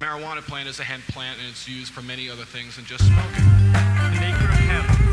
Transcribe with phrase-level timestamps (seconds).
[0.00, 3.06] Marijuana plant is a hemp plant and it's used for many other things than just
[3.06, 3.44] smoking.
[3.74, 5.03] An acre of hemp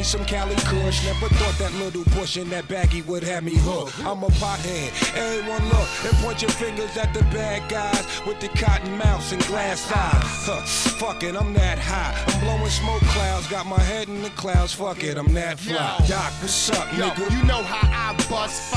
[0.00, 1.04] me some Cali Kush.
[1.04, 3.98] Never thought that little push in that baggie would have me hooked.
[4.00, 4.90] I'm a pothead.
[5.14, 9.44] Everyone look and point your fingers at the bad guys with the cotton mouths and
[9.46, 10.22] glass eyes.
[10.46, 10.60] Huh,
[11.00, 12.14] fuck it, I'm that high.
[12.28, 14.72] I'm blowing smoke clouds, got my head in the clouds.
[14.72, 15.74] Fuck it, I'm that fly.
[16.00, 16.06] Yo.
[16.06, 17.30] Doc, what's up, Yo, nigga?
[17.36, 18.72] you know how I bust,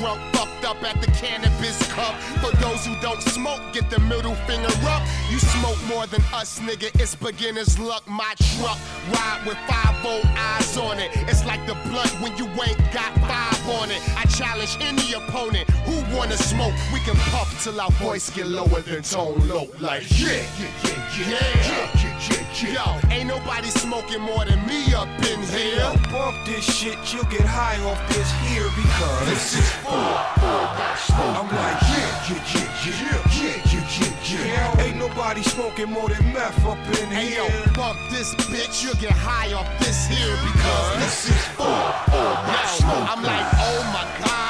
[0.00, 2.14] drunk, fucked up at the cannabis cup.
[2.40, 5.02] For those who don't smoke, get the middle finger up.
[5.30, 6.88] You smoke more than us, nigga.
[6.98, 8.02] It's beginner's luck.
[8.08, 8.78] My truck
[9.12, 11.10] ride with five old eyes on it.
[11.28, 14.00] It's like the blunt when you ain't got five on it.
[14.16, 16.74] I challenge any opponent who wanna smoke.
[16.92, 19.68] We can puff till our voice get lower than tone low.
[19.80, 21.99] Like yeah, yeah, yeah, yeah, yeah.
[22.20, 25.90] Yo, ain't nobody smoking more than me up in here.
[26.12, 29.94] Bump this shit, you'll get high off this here because this is full.
[29.96, 34.82] I'm like yeah, yeah, yeah, yeah, yeah, yeah, yeah, yeah.
[34.84, 37.42] Ain't nobody smoking more than meth up in here.
[37.42, 41.66] Yo, bump this bitch, you'll get high off this here because this is full.
[41.66, 44.49] Yo, I'm like oh my god.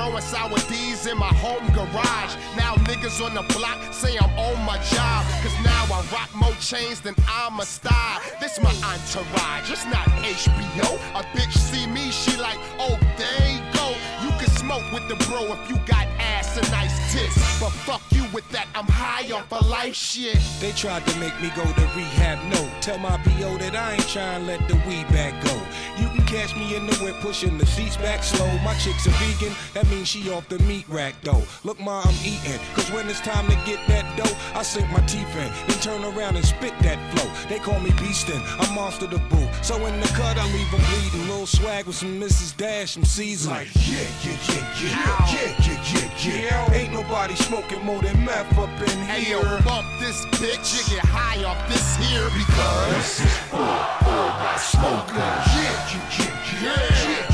[0.00, 2.34] Growing sour D's in my home garage.
[2.56, 5.26] Now niggas on the block say I'm on my job.
[5.42, 8.18] Cause now I rock more chains than I'm a star.
[8.40, 10.94] This my entourage, it's not HBO.
[11.14, 13.94] A bitch see me, she like, oh, there you go.
[14.24, 17.36] You can smoke with the bro if you got ass and nice tits.
[17.60, 20.38] But fuck you with that, I'm high off of life shit.
[20.60, 22.38] They tried to make me go to rehab.
[22.50, 25.54] No, tell my BO that I ain't trying to let the weed back go.
[26.00, 28.46] You catch me in the whip pushing the seats back slow.
[28.64, 31.42] My chick's a vegan, that means she off the meat rack though.
[31.64, 35.00] Look, ma, I'm eating, cause when it's time to get that dough, I sink my
[35.06, 37.28] teeth in, then turn around and spit that flow.
[37.48, 39.48] They call me Beastin', I'm monster the boo.
[39.62, 41.28] So in the cut, I leave leave 'em bleeding.
[41.28, 42.56] Little swag with some Mrs.
[42.56, 43.56] Dash, some seasoning.
[43.58, 46.72] Like, yeah, yeah, yeah, yeah, yeah, yeah, yeah, yeah.
[46.74, 49.38] Ain't nobody smoking more than meth up in Hey here.
[49.38, 54.30] yo, bump this bitch, you get high off this here because This is for all
[54.44, 55.16] my smokers.
[55.16, 57.10] Yeah, yeah, yeah, yeah.
[57.10, 57.29] yeah.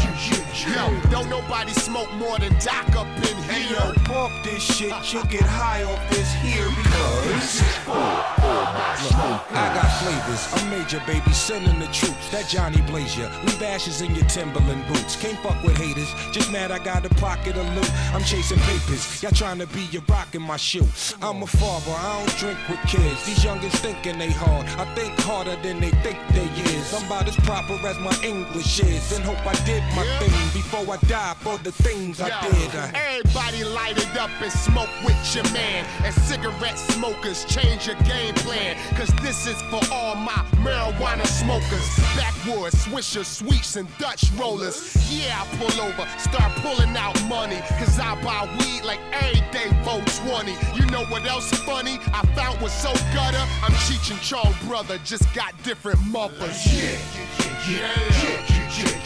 [0.76, 3.78] Yo, don't nobody smoke more than Doc up in Hey here.
[3.80, 8.64] yo, bump this shit, you'll get high off this here because This is for all
[8.76, 9.56] my smokers.
[9.56, 10.42] I got flavors.
[10.52, 12.28] I'm major, baby, sending the troops.
[12.30, 13.30] That Johnny Blazer.
[13.44, 15.16] Leave ashes in your Timberland boots.
[15.16, 16.12] Can't fuck with haters.
[16.30, 17.90] Just mad I got a pocket of loot.
[18.12, 19.22] I'm chasing papers.
[19.22, 20.86] Y'all trying to be rock in my shoe.
[21.22, 21.92] I'm a father.
[21.96, 23.24] I don't drink with kids.
[23.24, 24.66] These youngins thinking they hard.
[24.78, 26.44] I think harder than they think they
[26.76, 26.92] is.
[26.92, 29.12] I'm about as proper as my English is.
[29.16, 30.18] And hope I did my Yeah.
[30.20, 30.34] thing
[30.70, 32.74] before I die for the things I did.
[32.74, 35.84] I- everybody light it up and smoke with your man.
[36.04, 38.76] And cigarette smokers, change your game plan.
[38.96, 41.86] Cause this is for all my marijuana smokers.
[42.16, 44.96] Backwoods, swishers, sweets, and Dutch rollers.
[45.10, 47.60] Yeah, I pull over, start pulling out money.
[47.78, 50.52] Cause I buy weed like every day for 20.
[50.74, 51.98] You know what else funny?
[52.12, 53.44] I found was so gutter.
[53.62, 56.66] I'm Cheech and Chong brother, just got different mothers.
[56.66, 56.98] Yeah, yeah,
[57.38, 58.55] yeah, yeah, yeah, yeah, yeah.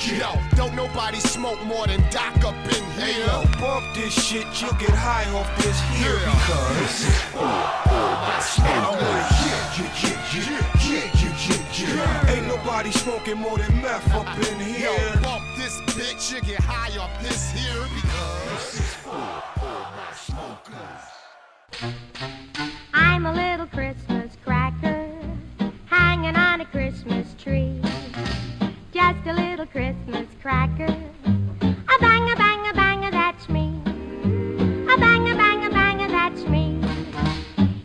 [0.02, 3.26] Yo, don't nobody smoke more than Doc up in here.
[3.26, 6.32] Yo, bump this shit, you'll get high off this here yeah.
[6.32, 8.70] because this is all, all I smoke.
[12.30, 14.90] Ain't nobody smoking more than meth up in here.
[14.90, 19.92] Yo, bump this bitch, you get high off this here because this is all, all
[20.00, 20.70] I smoke.
[22.94, 25.10] I'm a little Christmas cracker
[25.84, 27.82] hanging on a Christmas tree
[29.30, 30.92] a little Christmas cracker.
[31.22, 33.80] A bang, a bang, a bang, a that's me.
[34.92, 36.80] A bang, a bang, a bang, a that's me.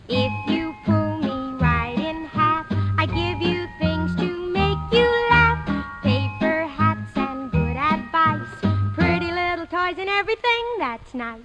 [0.09, 2.65] If you pull me right in half,
[2.97, 5.63] I give you things to make you laugh.
[6.01, 8.95] Paper hats and good advice.
[8.95, 11.41] Pretty little toys and everything that's nice.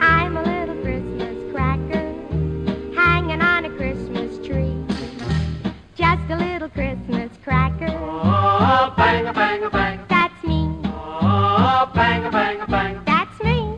[0.00, 2.12] I'm a little Christmas cracker,
[2.96, 4.74] hanging on a Christmas tree.
[5.94, 7.03] Just a little Christmas
[7.44, 7.88] cracker.
[7.90, 10.00] Oh, bang a bang a bang.
[10.08, 10.66] That's me.
[10.84, 13.02] Oh, bang a bang a bang.
[13.04, 13.76] That's me.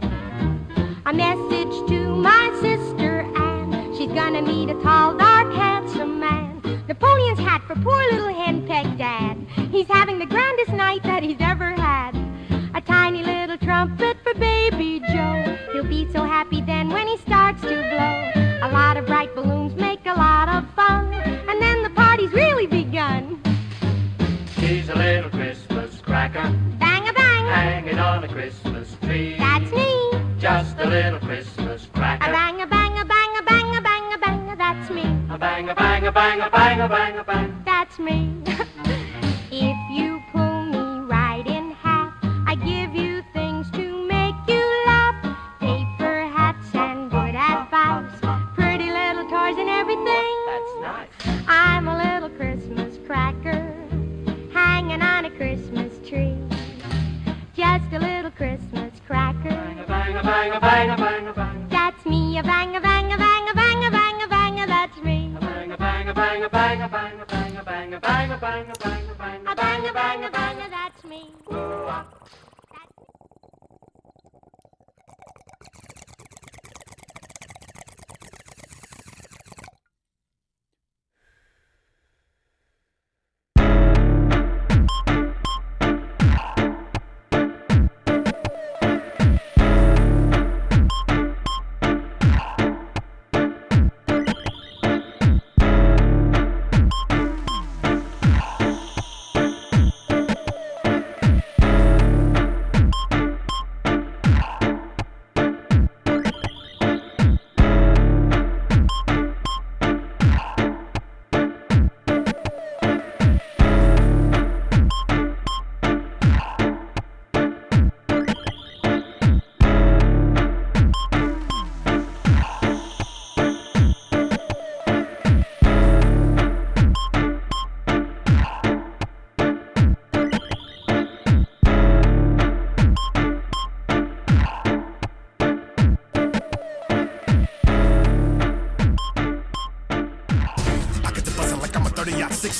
[1.04, 3.92] A message to my sister Anne.
[3.98, 6.62] She's gonna meet a tall, dark, handsome man.
[6.86, 9.36] Napoleon's hat for poor little henpecked dad.
[9.72, 12.25] He's having the grandest night that he's ever had.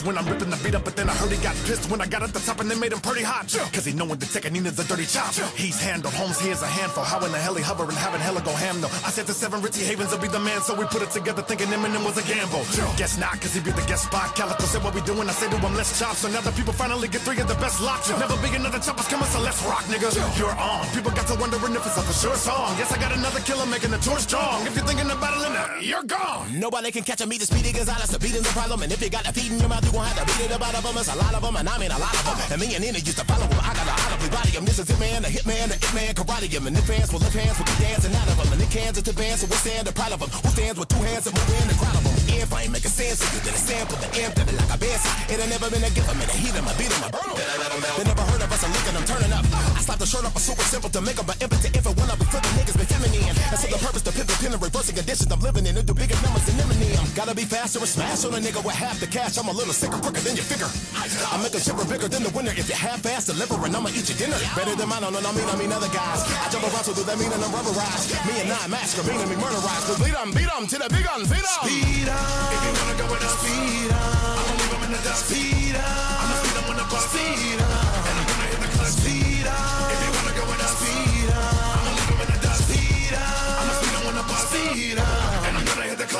[0.06, 2.32] When I'm ripping the beat up, but then He got pissed when I got at
[2.32, 3.50] the top and they made him pretty hot.
[3.72, 5.34] Cause he know knowin' the Tech N9ne's a dirty chop.
[5.58, 7.02] He's handled, Holmes here's a handful.
[7.02, 8.92] How in the hell he hovering, having hella go ham though.
[9.02, 11.42] I said the seven Richie Havens will be the man, so we put it together
[11.42, 12.64] thinking Eminem was a gamble.
[12.96, 14.34] Guess not, cause he be the guest spot.
[14.36, 16.16] Kaliko said what we doing, I said to him, let's chop.
[16.16, 18.08] So now the people finally get three of the best locks.
[18.10, 20.08] Never be another choppers coming, so let's rock, nigga.
[20.38, 20.86] You're on.
[20.94, 22.74] People got to wondering if it's a for sure song.
[22.78, 24.66] Yes, I got another killer making the tour strong.
[24.66, 26.58] If you're thinking about it, then uh, you're gone.
[26.58, 28.82] Nobody can catch a me, the speedy Gonzalez, the beat is the problem.
[28.82, 30.56] And if you got a feed in your mouth, you gon' have to beat it
[30.56, 30.86] about a.
[30.96, 32.36] It's a lot of them, and I mean a lot of them.
[32.52, 33.60] And me and Nina used to follow them.
[33.64, 36.52] I got a audibly body is it, man, the hit man, the it man, karate
[36.52, 36.66] him.
[36.68, 38.52] And if hands will lift hands, we'll be dancing out of them.
[38.52, 40.28] And it cans into bands, so we stand the pride of them.
[40.28, 42.12] Who stands with two hands and move in the crowd of them?
[42.36, 45.02] If I ain't making sense, so you did a sample, the amp, like a bass.
[45.32, 47.10] It ain't never been a gift, I'm in the heat, I'm a beat, I'm a
[47.10, 47.32] burn.
[47.32, 49.44] They never heard of us, I'm looking, I'm turning up.
[49.76, 51.94] I slapped the shirt up, a super simple to make up but impotent if it
[51.96, 53.28] went up, we flipping niggas, be feminine.
[53.52, 55.92] And so the purpose, to pivot, pin, and reversing conditions I'm living in, and do
[55.92, 57.04] bigger numbers than Eminem.
[57.14, 59.36] Gotta be faster and smash on a nigga with half the cash.
[59.36, 60.70] I'm a little sicker, quicker than your figure.
[60.96, 62.54] I make a chipper bigger than the winner.
[62.56, 64.38] If you half fast delivering, I'ma eat your dinner.
[64.56, 66.24] Better than mine, no, no, I mean, I mean other guys.
[66.24, 68.16] I jump around, so do that mean and I'm rubberized?
[68.24, 69.84] Me and I mask, meaning me murderized.
[69.90, 71.64] We beat 'em, beat 'em to the big un, beat 'em.
[71.66, 72.52] Speed up.
[72.54, 74.40] If you wanna go with us, speed up.
[74.40, 75.28] I'ma leave 'em in the dust.
[75.28, 75.84] Speed up.
[75.84, 77.04] I'ma speed speed 'em when the bus.
[77.10, 78.05] Speed up.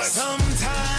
[0.05, 0.96] Sometimes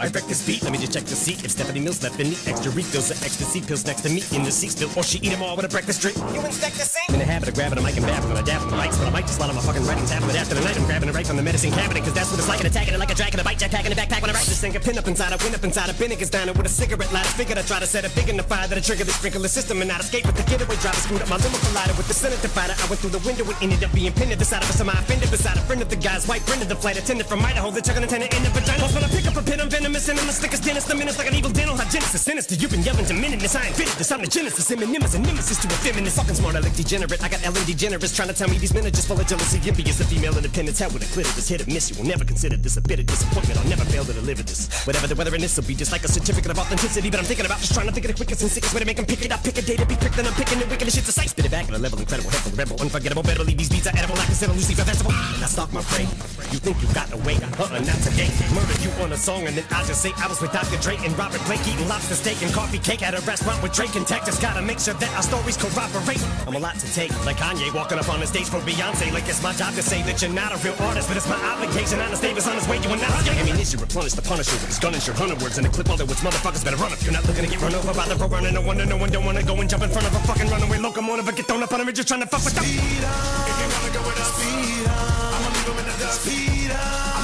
[0.00, 1.44] I wreck this beat, let me just check the seat.
[1.44, 4.50] If Stephanie Mills left any extra refills or ecstasy pills next to me in the
[4.50, 6.16] seat still, or she eat them all with a breakfast drink.
[6.32, 7.12] You inspect the sink?
[7.12, 9.08] In the habit of grabbing a mic and babbling, I dab on the mics, but
[9.08, 10.72] I might just slide on my fucking writing tablet after the night.
[10.80, 12.94] I'm grabbing it right from the medicine cabinet, cause that's what it's like, and attacking
[12.96, 14.72] it like a dragon, a bite jetpack in a backpack when I write this thing.
[14.72, 17.12] A pin up inside, I win up inside, a bin niggas down with a cigarette
[17.12, 17.36] lighter.
[17.36, 19.84] Figured I try to set a big in the fire that'll trigger the sprinkler system
[19.84, 20.96] and not escape with the getaway driver.
[20.96, 22.72] Screwed up my limo collider with the Senate divider.
[22.72, 24.72] I went through the window and ended up being pinned to the side of a
[24.72, 27.44] semi offended beside a friend of the guy's white friend of the flight attendant from
[27.44, 27.68] Idaho.
[27.68, 28.88] Took an antenna in the vagina.
[28.92, 30.88] When I pick up a pin, I'm venom venomous I'm the slickest dentist.
[30.88, 32.16] The menace like an evil dental hygienist.
[32.18, 33.56] Sinister, you've been yelling to minute this.
[33.56, 34.12] I ain't fitted this.
[34.12, 34.66] I'm the genesis.
[34.66, 36.16] Synonymous and nemesis to a feminist.
[36.16, 37.22] Fucking smart, I like degenerate.
[37.22, 39.58] I got Ellen DeGeneres trying to tell me these men are just full of jealousy.
[39.66, 40.78] Envious, the female independence.
[40.78, 41.48] Hell with a clitoris.
[41.48, 41.90] Hit or miss.
[41.90, 43.58] You will never consider this a bit of disappointment.
[43.58, 44.68] I'll never fail to deliver this.
[44.86, 47.10] Whatever the weather in this will be just like a certificate of authenticity.
[47.10, 48.86] But I'm thinking about just trying to think of the quickest and sickest way to
[48.86, 49.42] make them pick it up.
[49.42, 51.30] Pick a day to be quick, then I'm picking the wicked shit's a sight.
[51.30, 53.22] Spit it back at a level incredible, helpful, rebel, unforgettable.
[53.22, 54.18] Better believe these beats are edible.
[54.18, 55.12] I consider Lucifer vegetable.
[55.12, 56.06] And I stalk my prey.
[56.52, 57.38] You think you got away?
[57.40, 58.28] Uh-uh, not today.
[58.54, 60.76] Murder you on a song and then I just say I was with Dr.
[60.80, 63.94] Dre and Robert Blake eating lobster steak and coffee cake at a restaurant with Drake
[63.94, 64.24] and Tech.
[64.24, 66.22] Just gotta make sure that our stories corroborate.
[66.46, 69.12] I'm a lot to take, like Kanye walking up on the stage for Beyonce.
[69.12, 71.38] Like it's my job to say that you're not a real artist, but it's my
[71.52, 72.00] obligation.
[72.00, 73.28] Honest Davis on his way, you are not.
[73.30, 75.88] Ammunition replenish the punisher with his gun and your hundred words in a clip.
[75.90, 78.06] All that which motherfuckers better run if you're not looking to get run over by
[78.08, 78.50] the road runner.
[78.52, 80.78] No wonder no one don't wanna go and jump in front of a fucking runaway
[80.78, 82.60] locomotive or get thrown up on a ridge just trying to fuck with the.
[82.60, 83.48] Speed up.
[83.48, 85.34] If you wanna go with us, speed up.
[85.34, 86.22] I'ma leave 'em in the dust.
[86.22, 87.19] Speed up.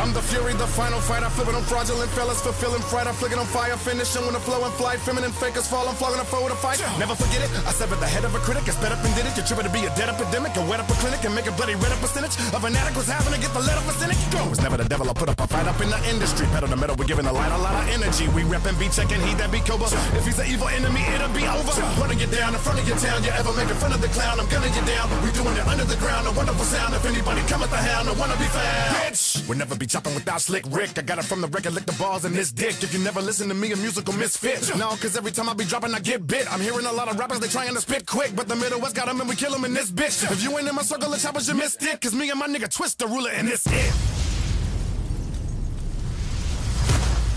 [0.00, 1.22] I'm the fury, the final fight.
[1.22, 3.06] I flip it on fraudulent fellas, fulfilling fright.
[3.06, 4.98] I flick it on fire, finishing when the flow and flight.
[4.98, 6.80] Feminine fakers fall, I'm flogging a foe to fight.
[6.96, 7.52] Never forget it.
[7.68, 9.36] I severed the head of a critic, it's better and did it.
[9.36, 11.52] You're tripping to be a dead epidemic, and wet up a clinic and make a
[11.52, 14.16] bloody red up percentage of an addict was having to get the up a cynic.
[14.32, 15.04] Go, was never the devil.
[15.04, 16.48] I put up a fight up in the industry.
[16.48, 18.24] Pedal to metal, we're giving the light a lot of energy.
[18.32, 19.92] We reppin' be checking, he that be Cobra.
[20.16, 21.76] If he's an evil enemy, it'll be over.
[22.00, 24.40] Running you down in front of your town, you ever making fun of the clown?
[24.40, 25.12] I'm gunning you down.
[25.20, 26.96] We doing it under the ground, a wonderful sound.
[26.96, 28.96] If anybody come at the hound, I wanna be found.
[29.04, 30.96] Bitch, we'll never be chopping without slick Rick.
[30.98, 32.82] I got it from the record, lick the balls in this dick.
[32.82, 34.70] If you never listen to me, a musical misfit.
[34.78, 36.50] No, cause every time I be dropping, I get bit.
[36.52, 38.34] I'm hearing a lot of rappers, they trying to spit quick.
[38.36, 40.30] But the Middle West got them and we kill them in this bitch.
[40.30, 42.00] If you ain't in my circle of choppers, you missed it.
[42.00, 43.92] Cause me and my nigga twist the ruler and it's it.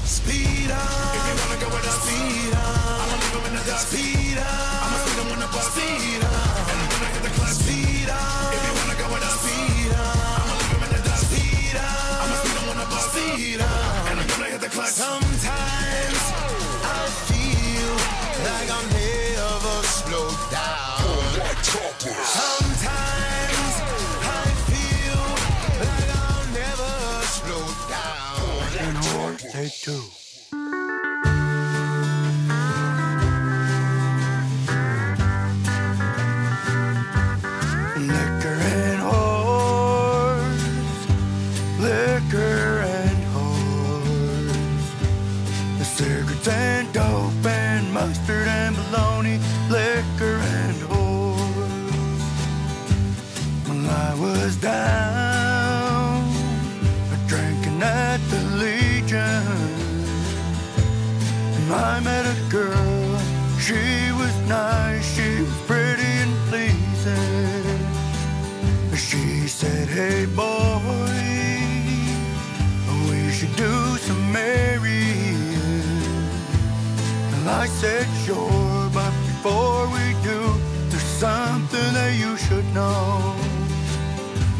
[0.05, 1.15] Speed up.
[1.15, 2.61] If you wanna go with us, speed up.
[3.01, 3.87] I'ma leave in the dust.
[3.89, 4.83] Speed up.
[4.83, 5.71] I'ma speed 'em when the bus.
[5.73, 6.42] Speed up.
[29.63, 30.22] Take two.
[74.03, 75.37] Do some marrying.
[77.33, 80.39] And I said, Sure, but before we do,
[80.89, 83.35] there's something that you should know.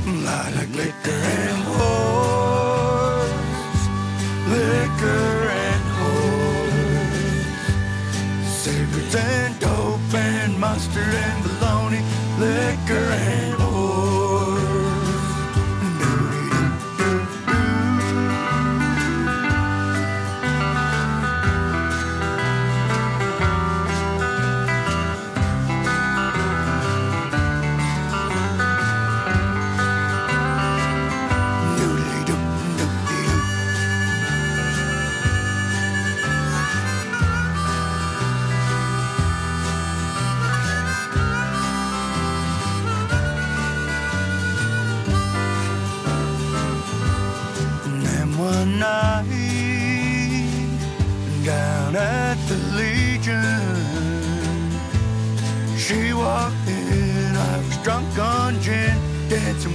[0.05, 3.31] Like liquor and horse,
[4.47, 6.97] liquor and horse,
[8.47, 12.01] cigarettes and dope and mustard and bologna,
[12.39, 13.07] liquor.
[13.12, 13.62] And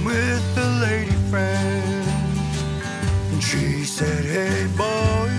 [0.09, 2.07] with a lady friend.
[3.31, 5.29] And she said, Hey boy,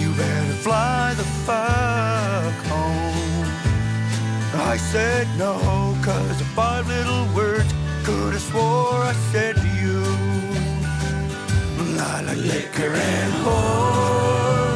[0.00, 3.48] you better fly the fuck home.
[4.72, 5.54] I said no,
[6.02, 7.70] cause five little words
[8.06, 10.00] could have swore I said to you.
[12.12, 14.70] I like liquor and horse,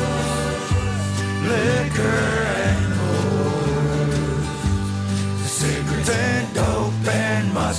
[1.52, 2.53] liquor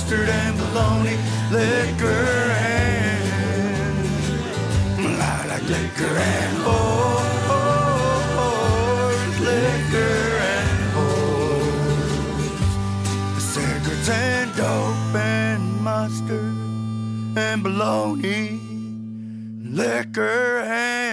[0.06, 1.16] mustard and bologna,
[1.50, 3.26] liquor and
[5.20, 7.36] I like liquor and boys,
[9.40, 12.20] liquor and boys,
[13.42, 16.56] cigarettes and dope and mustard
[17.36, 18.60] and bologna,
[19.72, 21.05] liquor and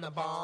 [0.00, 0.43] The bomb.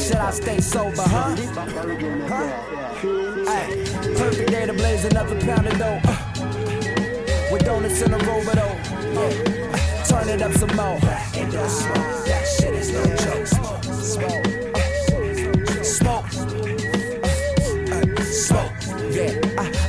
[0.00, 1.36] should I stay sober, huh?
[2.28, 2.70] huh?
[4.16, 6.00] Perfect day to blaze another pound of dough.
[6.04, 6.16] Uh,
[7.52, 8.78] with donuts in a row, but oh,
[9.18, 10.98] uh, turn it up some more.
[11.00, 13.46] Back smoke, that shit is no joke.
[15.84, 16.28] Smoke,
[18.24, 18.72] smoke.
[19.10, 19.32] Yeah,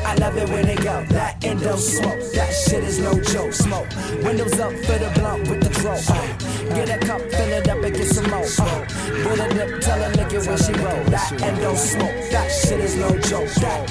[0.06, 2.20] I, love it when they go That and smoke.
[2.34, 3.54] That shit is no joke.
[3.54, 3.88] Smoke,
[4.24, 5.94] windows up for the blunt with the draw.
[5.94, 6.41] Uh,
[6.76, 8.46] get a cup, fill it up and get some more.
[8.60, 8.86] Uh,
[9.24, 11.04] bullet lip, tell her a nigga when she roll.
[11.06, 13.50] That endo smoke, that shit is no joke.
[13.62, 13.88] That,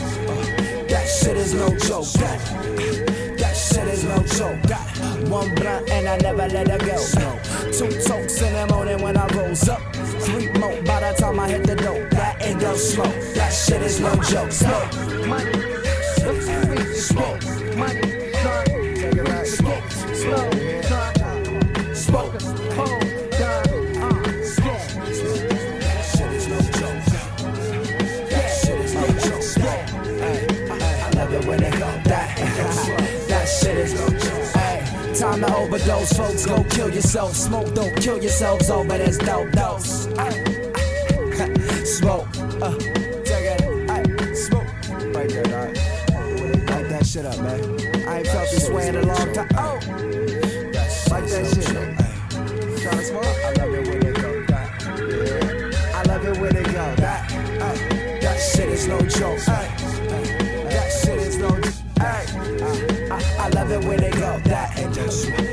[0.89, 2.11] that shit is no joke.
[2.21, 4.61] That, that shit is no joke.
[4.63, 6.97] That, one blunt and I never let her go.
[7.73, 9.81] Two tokes in the morning when I rose up.
[10.21, 12.11] Three more by the time I hit the dope.
[12.11, 14.53] That endo smoke, that shit is no joke.
[14.53, 15.53] Smoke, money,
[16.95, 17.43] smoke,
[17.77, 18.10] money,
[35.71, 36.47] overdose, folks.
[36.47, 37.35] Go kill yourself.
[37.35, 40.05] Smoke, don't kill yourselves over this dope dose.
[41.99, 42.27] Smoke,
[42.61, 42.77] uh,
[43.25, 44.67] take it, smoke.
[45.15, 45.77] Right there, dog.
[46.71, 47.61] Light that shit up, man.
[48.09, 49.49] I ain't felt this way in a long time.
[49.57, 49.79] Oh,
[51.11, 51.77] like that shit.
[51.77, 52.11] Ay.
[52.81, 53.25] Tryna smoke?
[53.25, 54.69] I love it when they go that.
[55.95, 57.33] I love it when they go that.
[57.33, 58.19] Ay.
[58.21, 59.49] That shit is no joke.
[59.49, 59.69] Ay.
[60.69, 61.49] That shit is no.
[62.01, 62.27] Ay.
[63.11, 64.79] I, I, I love it when they go that.
[64.79, 65.50] And just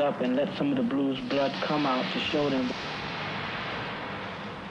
[0.00, 2.70] up and let some of the blues blood come out to show them.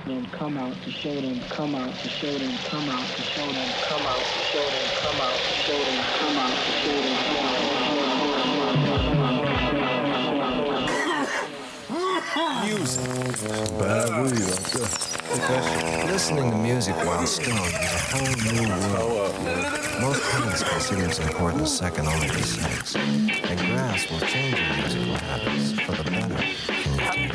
[0.06, 3.46] Then come out to show them, come out to show them, come out to show
[3.46, 6.48] them, come out to show them, come out to show them, come out to show
[6.48, 7.48] them, come out to show them.
[12.66, 13.80] Music.
[13.80, 19.36] Bad Listening to music while stoned is a whole new world.
[20.00, 22.96] Most parents consider it important second only to sex.
[22.96, 26.44] And grass will change your musical habits for the better.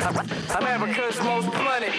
[0.03, 1.93] I'm Africa's most blunted,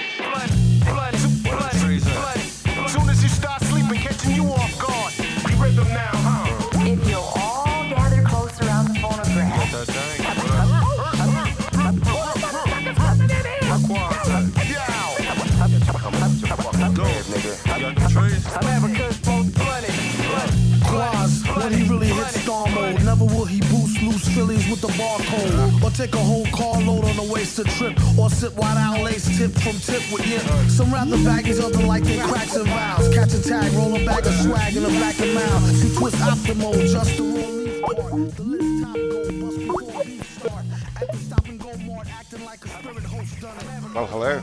[25.95, 27.95] take a whole carload on a wasted trip.
[28.19, 30.43] Or sit wide out lace tip from tip with yip.
[30.69, 33.15] Some rather baggies, other like they cracks and vows.
[33.15, 35.77] Catch a tag, roll a bag of swag in the back of mouth.
[35.77, 37.97] See twist optimal, just the relief part.
[38.37, 40.65] The list top go bust before beef start.
[41.01, 43.95] At the stop and go mart, acting like a spirit host done it.
[43.95, 44.43] Well, hello.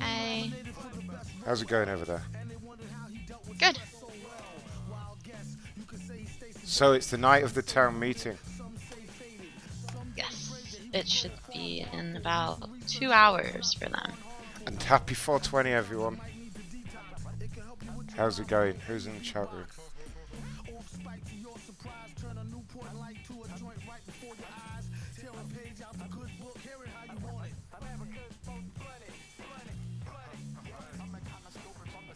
[0.00, 0.50] Hi.
[1.44, 2.22] How's it going over there?
[3.58, 3.78] Good.
[6.62, 8.38] So it's the night of the town meeting.
[10.94, 14.12] It should be in about two hours for them.
[14.64, 16.20] And happy 420, everyone.
[18.16, 18.78] How's it going?
[18.86, 19.66] Who's in the chat room?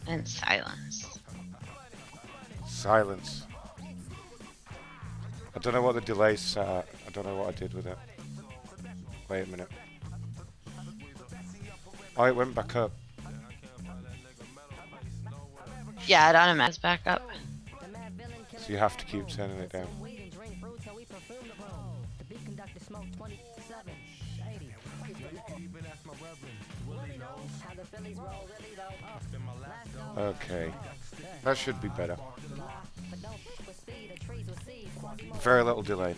[0.07, 1.19] And silence.
[2.65, 3.45] Silence.
[5.53, 6.87] I don't know what the delay's set at.
[7.05, 7.97] I don't know what I did with it.
[9.29, 9.67] Wait a minute.
[12.17, 12.91] Oh, it went back up.
[16.07, 17.21] Yeah, it automatically back up.
[18.57, 19.87] So you have to keep turning it down.
[30.17, 30.73] Okay.
[31.43, 32.17] That should be better.
[35.41, 36.15] Very little delay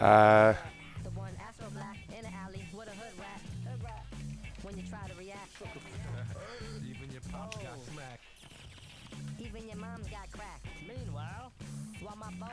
[0.00, 0.04] now.
[0.04, 0.54] Uh,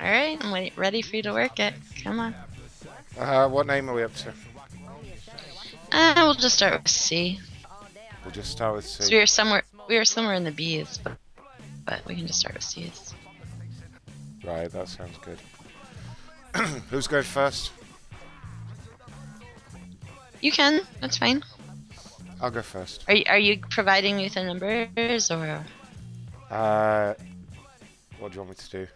[0.02, 1.74] Alright, I'm wait, ready for you to work it.
[2.04, 2.36] Come on.
[3.20, 4.34] uh, what name are we up to?
[5.92, 7.40] Uh, we'll just start with C.
[8.24, 9.14] We'll just start with So C.
[9.14, 11.18] we were somewhere we were somewhere in the B's, but,
[11.86, 13.14] but we can just start with C's.
[14.44, 15.40] Right, that sounds good.
[16.90, 17.72] Who's going first?
[20.42, 21.44] You can, that's fine.
[22.42, 23.04] I'll go first.
[23.08, 25.64] Are you, are you providing me with the numbers or
[26.50, 27.14] Uh,
[28.18, 28.88] what do you want me to do?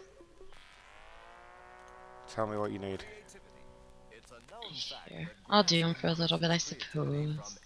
[2.36, 3.02] Tell me what you need.
[5.08, 5.30] Here.
[5.48, 7.58] I'll do them for a little bit, I suppose.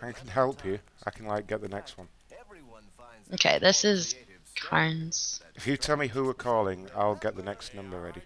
[0.00, 0.78] I can help you.
[1.04, 2.08] I can like get the next one.
[3.34, 4.14] Okay, this is
[4.56, 5.42] Carnes.
[5.56, 8.22] If you tell me who we're calling, I'll get the next number ready.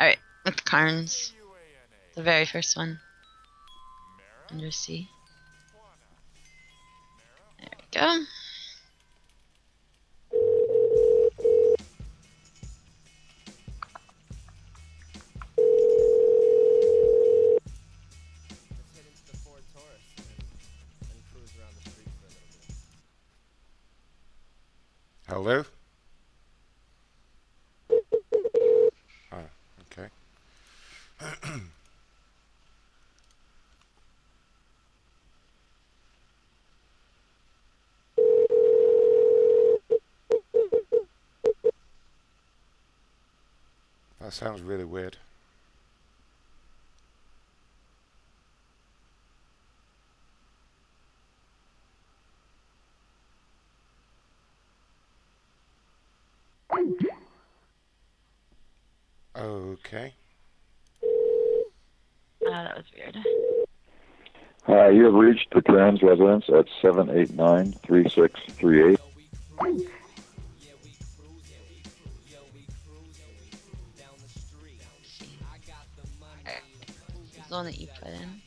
[0.00, 1.34] Alright, it's Carnes.
[2.14, 2.98] The very first one.
[4.50, 5.10] Under C.
[7.58, 8.24] There we go.
[25.34, 25.64] Hello?
[29.32, 29.36] Oh,
[29.90, 30.08] okay.
[44.20, 45.16] that sounds really weird.
[59.94, 60.12] Okay.
[61.04, 61.64] Oh,
[62.50, 63.16] that was weird.
[64.64, 68.98] Hi, you have reached the Trans residence at 789-3638.
[77.48, 78.42] The one that you put in.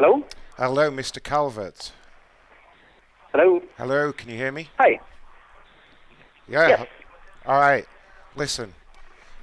[0.00, 0.22] Hello?
[0.56, 1.20] Hello, Mr.
[1.20, 1.90] Calvert.
[3.32, 3.60] Hello?
[3.76, 4.68] Hello, can you hear me?
[4.78, 5.00] Hi.
[6.46, 6.68] Yeah.
[6.68, 6.86] Yes.
[7.44, 7.84] All right.
[8.36, 8.74] Listen,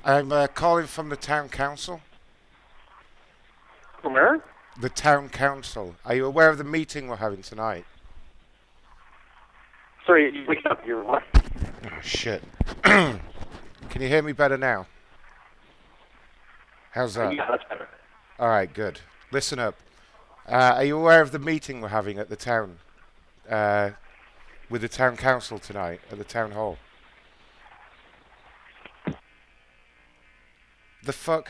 [0.05, 1.99] I'm uh, calling from the town council.
[4.01, 4.45] From where?
[4.79, 5.97] The town council.
[6.05, 7.83] Are you aware of the meeting we're having tonight?
[10.05, 10.87] Sorry, you waking up.
[10.87, 11.23] You're what?
[11.83, 12.41] Oh, shit.
[12.83, 13.19] Can
[13.99, 14.87] you hear me better now?
[16.91, 17.35] How's that?
[17.35, 17.89] Yeah, that's better.
[18.39, 19.01] All right, good.
[19.33, 19.75] Listen up.
[20.47, 22.77] Uh, are you aware of the meeting we're having at the town,
[23.49, 23.91] uh,
[24.69, 26.77] with the town council tonight at the town hall?
[31.03, 31.49] The fuck?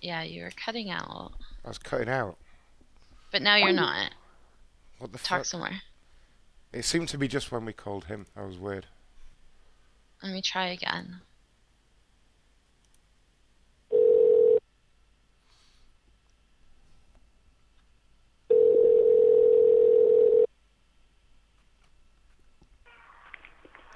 [0.00, 1.32] Yeah, you were cutting out,
[1.64, 2.36] I was cutting out.
[3.30, 4.10] but now you're not.
[4.98, 5.44] What the Talk fuck?
[5.46, 5.80] somewhere.
[6.72, 8.26] It seemed to be just when we called him.
[8.34, 8.86] That was weird.
[10.22, 11.20] Let me try again.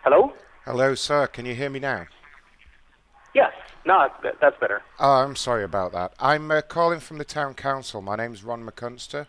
[0.02, 0.34] Hello?
[0.64, 1.26] Hello, sir.
[1.28, 2.06] Can you hear me now?
[3.34, 3.52] Yes.
[3.86, 4.08] No,
[4.40, 4.82] that's better.
[4.98, 6.12] Oh, I'm sorry about that.
[6.20, 8.02] I'm uh, calling from the town council.
[8.02, 9.26] My name's Ron McCunster.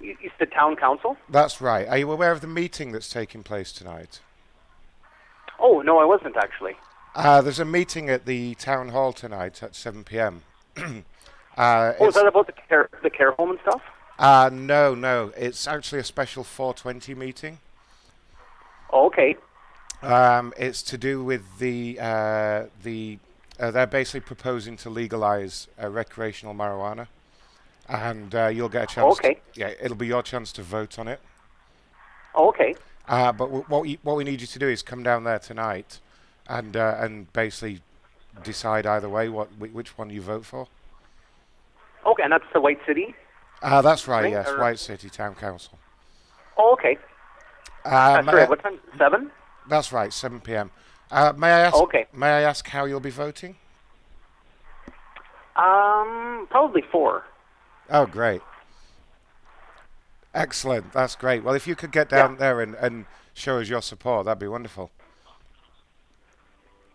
[0.00, 1.16] It's the town council?
[1.28, 1.86] That's right.
[1.88, 4.20] Are you aware of the meeting that's taking place tonight?
[5.58, 6.76] Oh, no, I wasn't actually.
[7.14, 10.42] Uh, there's a meeting at the town hall tonight at 7 p.m.
[10.76, 13.82] uh, Oh, is that about the care, the care home and stuff?
[14.18, 15.32] uh, no, no.
[15.36, 17.58] It's actually a special 420 meeting.
[18.92, 19.36] Oh, okay.
[20.02, 23.18] Um, it's to do with the uh, the.
[23.58, 27.06] Uh, they're basically proposing to legalize uh, recreational marijuana,
[27.88, 29.18] and uh, you'll get a chance.
[29.18, 29.34] Okay.
[29.34, 31.20] To, yeah, it'll be your chance to vote on it.
[32.36, 32.74] Okay.
[33.06, 35.38] Uh, but w- what we, what we need you to do is come down there
[35.38, 36.00] tonight,
[36.48, 37.80] and uh, and basically
[38.42, 40.66] decide either way what which one you vote for.
[42.06, 43.14] Okay, and that's the White City?
[43.62, 44.30] Uh, that's right.
[44.30, 45.78] Yes, or- White City Town Council.
[46.58, 46.98] Oh, okay.
[47.84, 48.42] Uh, That's may right.
[48.46, 48.78] I- What time?
[48.98, 49.30] Seven?
[49.68, 50.70] That's right, 7 p.m.
[51.10, 51.74] Uh, may I ask?
[51.76, 52.06] Okay.
[52.12, 53.56] May I ask how you'll be voting?
[55.56, 57.24] Um, probably four.
[57.90, 58.40] Oh, great.
[60.34, 60.92] Excellent.
[60.92, 61.44] That's great.
[61.44, 64.48] Well, if you could get down there and, and show us your support, that'd be
[64.48, 64.90] wonderful.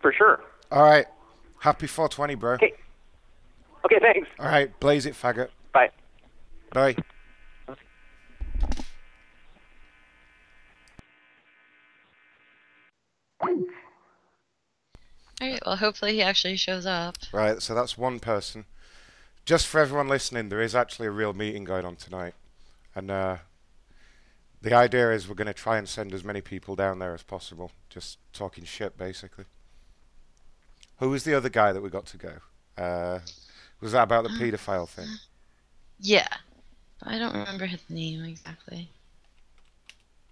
[0.00, 0.40] For sure.
[0.70, 1.06] All right.
[1.60, 2.54] Happy 420, bro.
[2.54, 2.74] Okay.
[3.84, 4.28] Okay, thanks.
[4.38, 4.78] All right.
[4.80, 5.48] Blaze it, faggot.
[5.72, 5.90] Bye.
[6.72, 6.96] Bye.
[15.42, 17.16] Alright, well, hopefully he actually shows up.
[17.32, 17.62] Right.
[17.62, 18.66] So that's one person.
[19.44, 22.34] Just for everyone listening, there is actually a real meeting going on tonight,
[22.94, 23.36] and uh,
[24.62, 27.22] the idea is we're going to try and send as many people down there as
[27.22, 27.72] possible.
[27.88, 29.46] Just talking shit, basically.
[30.98, 32.32] Who was the other guy that we got to go?
[32.76, 33.20] Uh,
[33.80, 35.08] was that about the paedophile thing?
[35.98, 36.28] Yeah.
[37.02, 38.90] I don't remember his name exactly.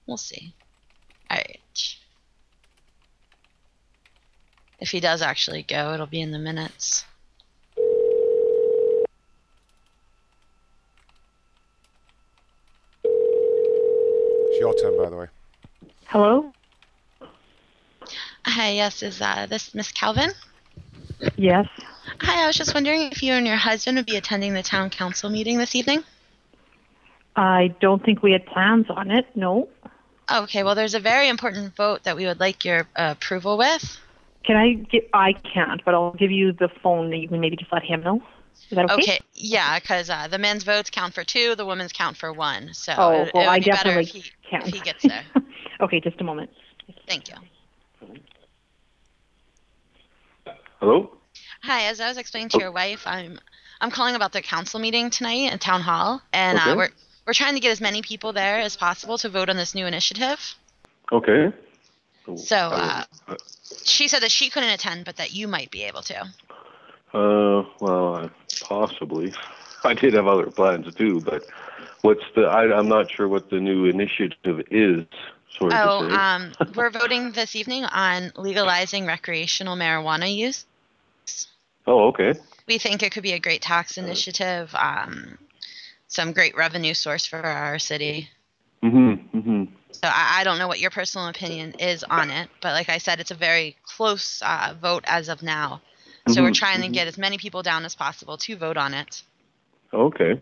[0.07, 0.55] We'll see.
[1.31, 1.97] Alright.
[4.79, 7.05] If he does actually go, it'll be in the minutes.
[14.59, 15.27] It's your turn, by the way.
[16.07, 16.53] Hello?
[18.45, 20.31] Hi, yes, is uh, this Miss Calvin?
[21.37, 21.69] Yes.
[22.23, 24.91] Hi, I was just wondering if you and your husband would be attending the town
[24.91, 26.03] council meeting this evening.
[27.37, 29.27] I don't think we had plans on it.
[29.37, 29.69] No.
[30.29, 34.01] Okay, well, there's a very important vote that we would like your uh, approval with.
[34.43, 35.09] Can I get?
[35.15, 38.03] I can't, but I'll give you the phone that you can maybe just let him
[38.03, 38.23] know.
[38.71, 39.03] Is that okay?
[39.03, 42.75] Okay, yeah, because uh, the men's votes count for two, the women's count for one.
[42.75, 44.67] So Oh, it, it well, would I be better definitely if he, can't.
[44.67, 45.23] if he gets there.
[45.81, 46.51] Okay, just a moment.
[47.07, 47.37] Thank you.
[50.81, 51.11] Hello?
[51.63, 53.39] Hi, as I was explaining to your wife, I'm
[53.81, 56.71] I'm calling about the council meeting tonight at town hall, and Okay.
[56.73, 56.89] uh, we're
[57.27, 59.87] we're trying to get as many people there as possible to vote on this new
[59.87, 60.41] initiative.
[61.13, 61.53] Okay.
[62.37, 63.05] So uh,
[63.85, 66.27] she said that she couldn't attend, but that you might be able to.
[67.15, 68.29] Uh, well, uh,
[68.63, 69.33] possibly.
[69.85, 71.45] I did have other plans too, but
[72.03, 72.43] what's the?
[72.43, 75.05] I, I'm not sure what the new initiative is.
[75.57, 76.09] Sort Oh, of.
[76.09, 76.17] to say.
[76.17, 80.67] um, we're voting this evening on legalizing recreational marijuana use.
[81.87, 82.35] oh, okay.
[82.67, 85.39] We think it could be a great tax initiative, um,
[86.09, 88.29] some great revenue source for our city.
[88.83, 89.31] Mhm.
[89.31, 89.69] Mhm.
[89.93, 92.99] So I, I don't know what your personal opinion is on it, but like I
[92.99, 95.81] said, it's a very close uh, vote as of now.
[96.29, 96.93] So we're Mhm, trying to mhm.
[96.93, 99.23] get as many people down as possible to vote on it.
[99.93, 100.41] Okay.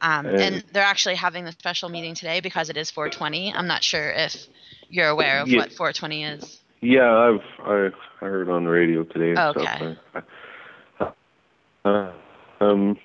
[0.00, 3.52] Um, And- and they're actually having the special meeting today because it is 420.
[3.54, 4.46] I'm not sure if
[4.88, 5.60] you're aware of Yeah.
[5.60, 6.60] what 420 is.
[6.80, 7.86] Yeah, I've I,
[8.20, 9.60] I heard on the radio today Okay.
[9.60, 10.26] stuff.
[11.00, 11.02] I,
[11.84, 12.12] I, uh,
[12.60, 12.98] um.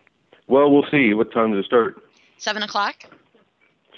[0.47, 1.13] Well, we'll see.
[1.13, 2.03] What time does it start?
[2.37, 3.05] Seven o'clock.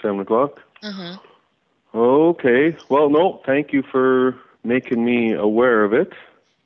[0.00, 0.60] Seven o'clock.
[0.82, 1.98] Mm-hmm.
[1.98, 2.76] Okay.
[2.88, 6.12] Well, no, thank you for making me aware of it.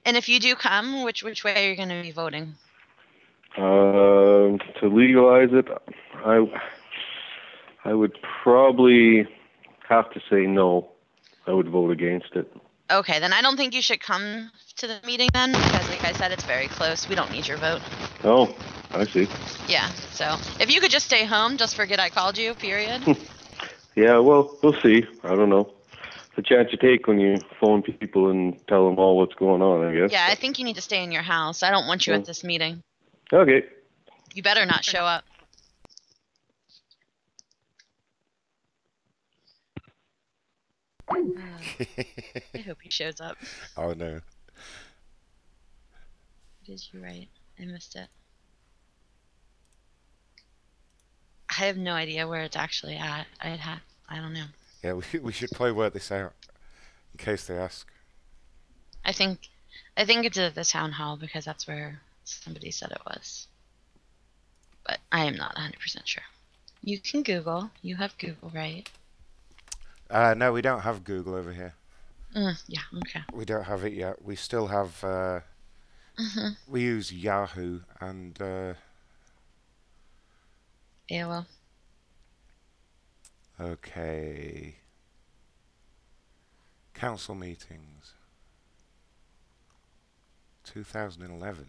[0.09, 2.54] And if you do come, which which way are you going to be voting?
[3.59, 5.68] Uh, to legalize it,
[6.24, 6.46] I
[7.84, 9.28] I would probably
[9.86, 10.88] have to say no.
[11.46, 12.50] I would vote against it.
[12.90, 16.12] Okay, then I don't think you should come to the meeting then, because like I
[16.14, 17.06] said, it's very close.
[17.06, 17.82] We don't need your vote.
[18.24, 18.56] Oh,
[18.92, 19.28] I see.
[19.68, 19.90] Yeah.
[20.12, 22.54] So if you could just stay home, just forget I called you.
[22.54, 23.02] Period.
[23.96, 25.04] Yeah, well, we'll see.
[25.24, 25.72] I don't know.
[26.39, 29.84] The chance you take when you phone people and tell them all what's going on,
[29.84, 30.12] I guess.
[30.12, 31.64] yeah, I think you need to stay in your house.
[31.64, 32.20] I don't want you Yeah.
[32.20, 32.80] at this meeting.
[33.32, 33.64] Okay.
[34.34, 35.24] You better not show up.
[41.11, 43.36] I hope he shows up.
[43.76, 44.12] Oh no.
[44.14, 44.22] What
[46.66, 47.28] did you write?
[47.61, 48.09] I missed it.
[51.51, 53.26] I have no idea where it's actually at.
[53.41, 54.45] I'd ha- I don't know.
[54.82, 56.34] Yeah, we we should probably work this out
[57.12, 57.86] in case they ask.
[59.04, 59.48] I think
[59.96, 63.48] I think it's at the town hall because that's where somebody said it was.
[64.84, 66.24] But I am not 100% sure.
[66.82, 67.70] You can Google.
[67.82, 68.88] You have Google, right?
[70.10, 71.74] Uh, no, we don't have Google over here.
[72.34, 73.22] Mm, yeah, okay.
[73.32, 74.22] We don't have it yet.
[74.22, 75.02] We still have.
[75.04, 75.40] Uh,
[76.18, 76.56] Mhm.
[76.66, 78.74] We use Yahoo and uh,
[81.08, 81.46] AOL.
[83.61, 84.76] Okay.
[86.94, 88.14] Council meetings.
[90.64, 91.66] 2011.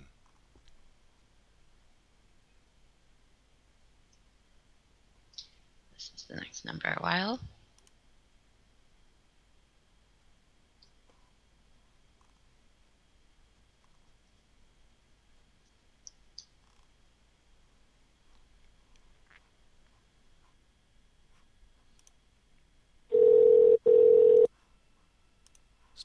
[5.94, 7.40] This is the next number a while.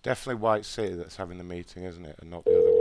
[0.04, 2.80] Definitely White City that's having the meeting, isn't it, and not the other one.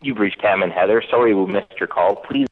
[0.00, 1.02] You've reached Cam and Heather.
[1.10, 2.16] Sorry we missed your call.
[2.16, 2.47] Please.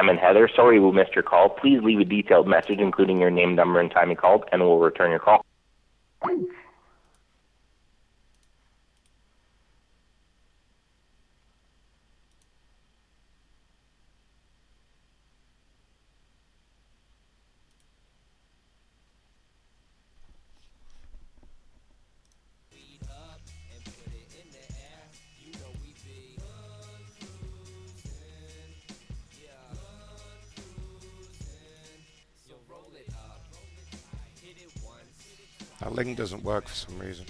[0.00, 0.48] Cam and Heather.
[0.56, 1.50] Sorry we missed your call.
[1.50, 4.78] Please leave a detailed message, including your name, number, and time you called, and we'll
[4.78, 5.44] return your call.
[36.50, 37.24] Work for some reason.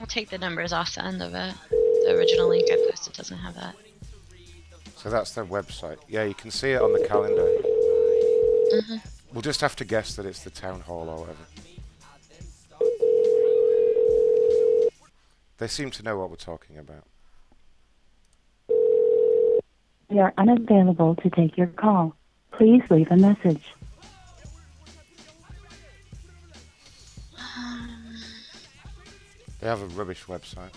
[0.00, 1.54] I'll take the numbers off the end of it.
[1.70, 3.76] The original link I posted doesn't have that.
[4.96, 5.98] So that's their website.
[6.08, 7.46] Yeah, you can see it on the calendar.
[8.74, 9.00] Mhm.
[9.32, 11.46] We'll just have to guess that it's the town hall or whatever.
[15.58, 17.04] They seem to know what we're talking about.
[20.16, 22.16] We are unavailable to take your call.
[22.50, 23.62] Please leave a message.
[29.60, 30.72] They have a rubbish website.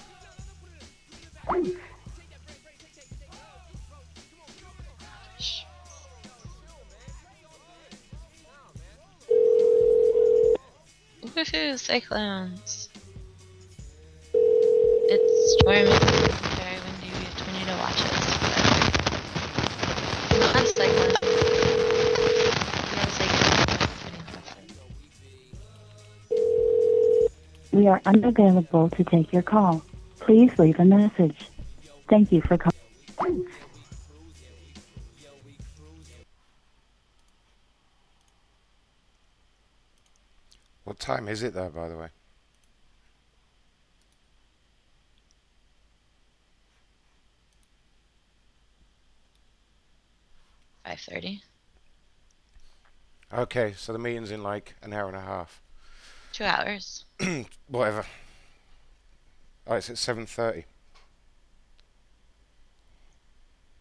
[11.24, 12.90] Woohoo, cyclones.
[14.34, 16.09] It's stormy,
[27.90, 29.84] are unavailable to take your call.
[30.20, 31.50] Please leave a message.
[32.08, 33.46] Thank you for calling.
[40.84, 42.08] What time is it there, by the way?
[50.84, 51.44] Five thirty.
[53.32, 55.62] Okay, so the meeting's in like an hour and a half.
[56.34, 57.06] Two hours.
[57.68, 58.06] Whatever.
[59.68, 60.64] Oh, it's at 7.30.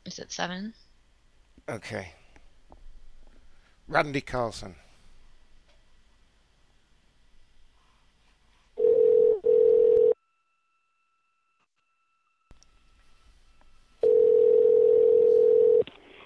[0.05, 0.73] Is it seven?
[1.69, 2.13] Okay.
[3.87, 4.75] Randy Carlson.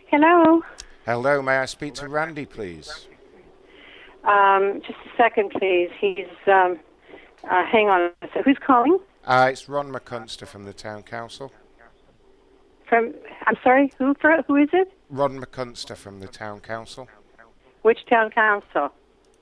[0.07, 0.63] Hello.
[1.05, 3.09] Hello, may I speak to Randy, please?
[4.25, 5.91] Um, just a second, please.
[6.01, 6.27] He's.
[6.47, 6.79] Um,
[7.45, 8.11] uh, hang on.
[8.33, 8.45] sec.
[8.45, 8.99] Who's calling?
[9.25, 11.53] Uh, it's Ron McCunster from the Town Council.
[12.89, 13.15] From.
[13.47, 13.93] I'm sorry.
[13.99, 14.15] Who?
[14.21, 14.93] For, who is it?
[15.11, 17.09] Ron McCunster from the Town Council.
[17.83, 18.93] Which town council?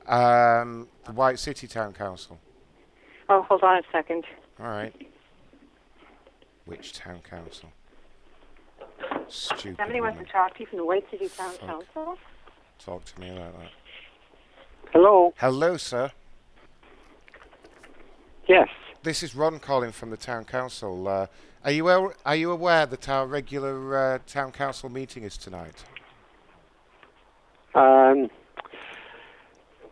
[0.07, 2.41] Um, the White City Town Council.
[3.28, 4.24] Oh, hold on a second.
[4.59, 4.95] All right.
[6.64, 7.68] Which Town Council?
[9.28, 9.76] Stupid.
[9.76, 11.61] Somebody wants to talk to you from the White City Town Fuck.
[11.61, 12.18] Council.
[12.78, 13.70] Talk to me about that.
[14.93, 15.33] Hello.
[15.39, 16.11] Hello, sir.
[18.49, 18.68] Yes.
[19.03, 21.07] This is Ron calling from the Town Council.
[21.07, 21.26] Uh,
[21.64, 25.85] are you are you aware that our regular uh, Town Council meeting is tonight?
[27.74, 28.28] Um.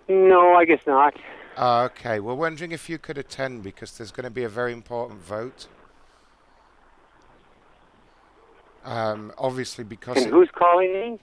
[0.09, 1.15] No, I guess not.
[1.57, 2.19] Ah, okay.
[2.19, 5.69] We're wondering if you could attend because there's going to be a very important vote.
[8.85, 11.21] Um, obviously, because And it- who's calling me?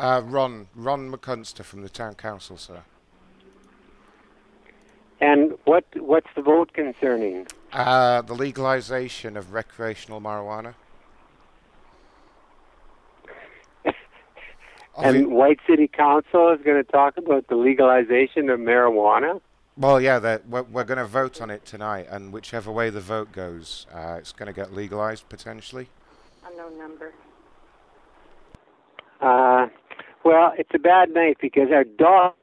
[0.00, 2.82] Uh, Ron Ron McCunster from the Town Council, sir.
[5.20, 7.46] And what what's the vote concerning?
[7.72, 10.74] Uh, the legalization of recreational marijuana.
[14.96, 19.40] And White City Council is going to talk about the legalization of marijuana.
[19.76, 23.32] Well, yeah, we're, we're going to vote on it tonight, and whichever way the vote
[23.32, 25.88] goes, uh, it's going to get legalized potentially.
[26.44, 27.12] Unknown number.
[29.22, 29.68] Uh,
[30.24, 32.34] well, it's a bad night because our dog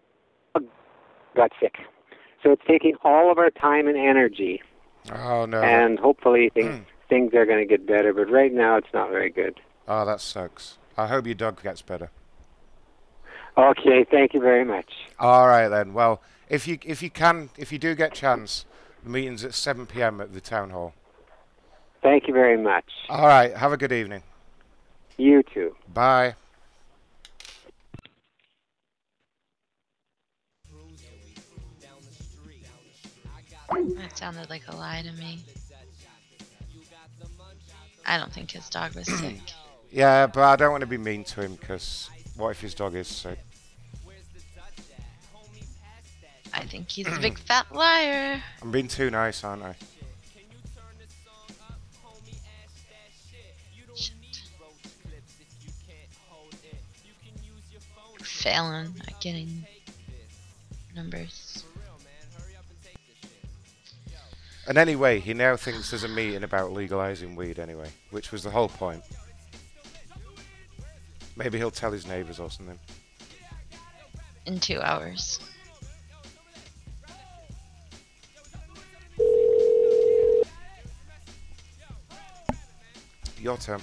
[1.36, 1.76] got sick,
[2.44, 4.62] so it's taking all of our time and energy.
[5.12, 5.62] Oh no!
[5.62, 6.60] And hopefully hmm.
[6.60, 8.14] things things are going to get better.
[8.14, 9.60] But right now, it's not very good.
[9.88, 10.78] Oh, that sucks.
[10.98, 12.10] I hope your dog gets better.
[13.58, 14.92] Okay, thank you very much.
[15.20, 15.94] All right then.
[15.94, 18.66] Well, if you if you can if you do get chance,
[19.04, 20.22] the meeting's at 7 p.m.
[20.22, 20.94] at the town hall.
[22.04, 22.86] Thank you very much.
[23.10, 23.56] All right.
[23.56, 24.24] Have a good evening.
[25.18, 25.76] You too.
[25.94, 26.36] Bye.
[33.70, 35.40] That sounded like a lie to me.
[38.06, 39.40] I don't think his dog was sick.
[39.92, 42.96] Yeah, but I don't want to be mean to him because what if his dog
[42.96, 43.40] is sick?
[46.54, 48.42] I think he's a big fat liar.
[48.62, 49.76] I'm being too nice, aren't I?
[58.22, 59.66] Failing at getting
[60.96, 61.64] numbers.
[64.68, 68.50] And anyway, he now thinks there's a meeting about legalizing weed anyway, which was the
[68.50, 69.02] whole point.
[71.38, 72.78] Maybe he'll tell his neighbours or something.
[74.46, 75.40] In two hours.
[83.40, 83.80] Your turn.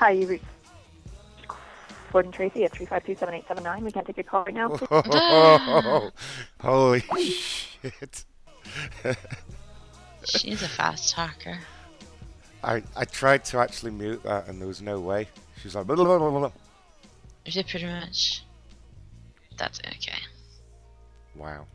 [0.00, 0.44] Hi, you reached
[2.10, 3.82] Ford and Tracy at 3527879.
[3.82, 4.70] We can't take your call right now.
[4.70, 6.10] Whoa.
[6.62, 8.24] Holy shit.
[10.24, 11.58] She's a fast talker.
[12.64, 15.28] I, I tried to actually mute that and there was no way.
[15.60, 16.52] She was like, blah, blah, blah, blah, blah.
[17.44, 18.42] Is it pretty much?
[19.58, 20.16] That's okay.
[21.36, 21.66] wow.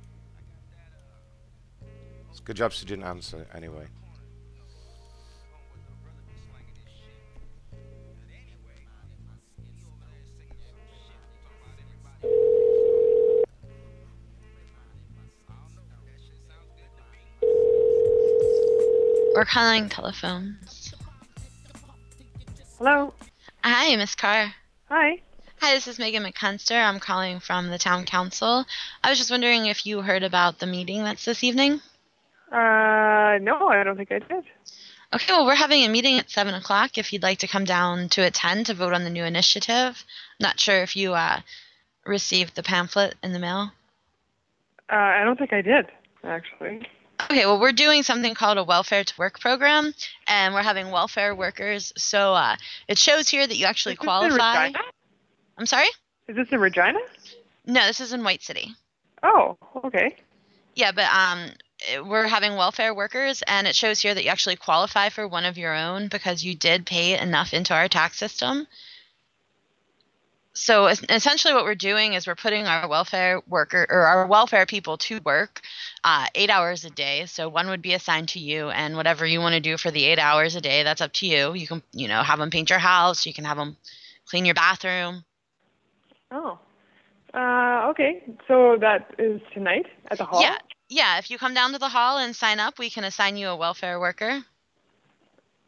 [2.32, 3.86] It's a good job she didn't answer anyway.
[19.36, 20.93] We're calling telephones.
[22.77, 23.13] Hello.
[23.65, 24.53] Hi, Miss Carr.
[24.88, 25.19] Hi.
[25.59, 26.81] Hi, this is Megan McCunster.
[26.81, 28.63] I'm calling from the town council.
[29.03, 31.81] I was just wondering if you heard about the meeting that's this evening.
[32.49, 34.45] Uh, no, I don't think I did.
[35.13, 38.07] Okay, well, we're having a meeting at 7 o'clock if you'd like to come down
[38.09, 40.05] to attend to vote on the new initiative.
[40.39, 41.41] I'm not sure if you uh,
[42.05, 43.73] receive the pamphlet in the mail?
[44.89, 45.88] Uh, I don't think I did,
[46.23, 46.88] actually.
[47.24, 49.93] Okay, well, we're doing something called a welfare to work program,
[50.28, 51.91] and we're having welfare workers.
[51.97, 52.55] So uh,
[52.88, 54.66] it shows here that you actually Is this in qualify.
[54.66, 54.80] Regina?
[55.57, 55.88] I'm sorry?
[56.28, 56.99] Is this in Regina?
[57.66, 58.76] No, this is in White City.
[59.24, 60.16] Oh, okay.
[60.76, 61.49] Yeah, but um,
[62.07, 65.57] we're having welfare workers, and it shows here that you actually qualify for one of
[65.57, 68.68] your own because you did pay enough into our tax system.
[70.57, 74.97] So essentially, what we're doing is we're putting our welfare worker or our welfare people
[74.99, 75.61] to work
[76.05, 77.25] uh, eight hours a day.
[77.25, 80.05] So one would be assigned to you, and whatever you want to do for the
[80.05, 81.53] eight hours a day, that's up to you.
[81.53, 83.25] You can, you know, have them paint your house.
[83.25, 83.75] You can have them
[84.27, 85.25] clean your bathroom.
[86.31, 86.57] Oh.
[87.33, 88.23] Uh, okay.
[88.47, 90.41] So that is tonight at the hall?
[90.41, 91.17] Yeah, yeah.
[91.17, 93.57] If you come down to the hall and sign up, we can assign you a
[93.57, 94.41] welfare worker.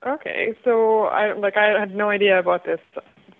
[0.06, 0.56] Okay.
[0.64, 2.80] So I like I had no idea about this.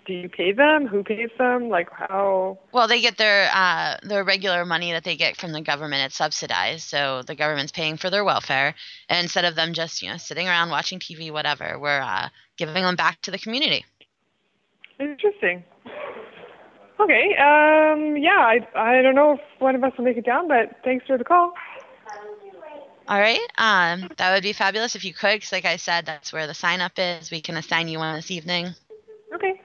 [0.08, 0.86] Do you pay them?
[0.86, 1.68] Who pays them?
[1.68, 2.58] Like how?
[2.72, 6.06] Well, they get their uh, their regular money that they get from the government.
[6.06, 8.74] It's subsidized, so the government's paying for their welfare.
[9.10, 12.84] And instead of them just you know sitting around watching TV, whatever, we're uh, giving
[12.84, 13.84] them back to the community.
[14.98, 15.62] Interesting.
[16.98, 17.36] Okay.
[17.36, 18.16] Um.
[18.16, 18.38] Yeah.
[18.38, 21.18] I I don't know if one of us will make it down, but thanks for
[21.18, 21.52] the call.
[23.08, 26.30] All right, um, that would be fabulous if you could, because like I said, that's
[26.30, 27.30] where the sign up is.
[27.30, 28.74] We can assign you one this evening.
[29.34, 29.62] Okay.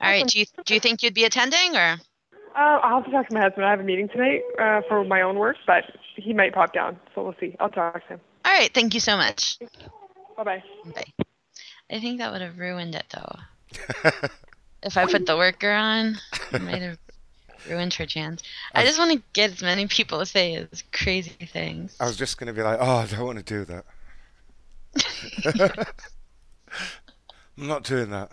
[0.00, 0.26] All right.
[0.26, 1.96] Do you do you think you'd be attending or?
[2.54, 3.66] Uh, I'll have to talk to my husband.
[3.66, 5.84] I have a meeting tonight uh, for my own work, but
[6.16, 7.54] he might pop down, so we'll see.
[7.60, 8.20] I'll talk to him.
[8.44, 8.72] All right.
[8.72, 9.58] Thank you so much.
[10.36, 10.62] Bye bye.
[10.94, 11.24] Bye.
[11.90, 13.36] I think that would have ruined it though.
[14.82, 16.16] if I put the worker on,
[16.52, 16.98] it might have
[17.68, 18.42] ruined her chance.
[18.74, 21.96] I just want to get as many people to say as crazy things.
[22.00, 23.84] I was just going to be like, oh, I don't want to do that.
[27.58, 28.30] I'm not doing that.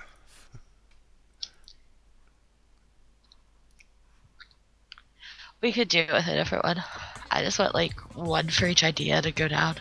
[5.63, 6.83] We could do it with a different one.
[7.31, 9.77] I just want like one for each idea to go down.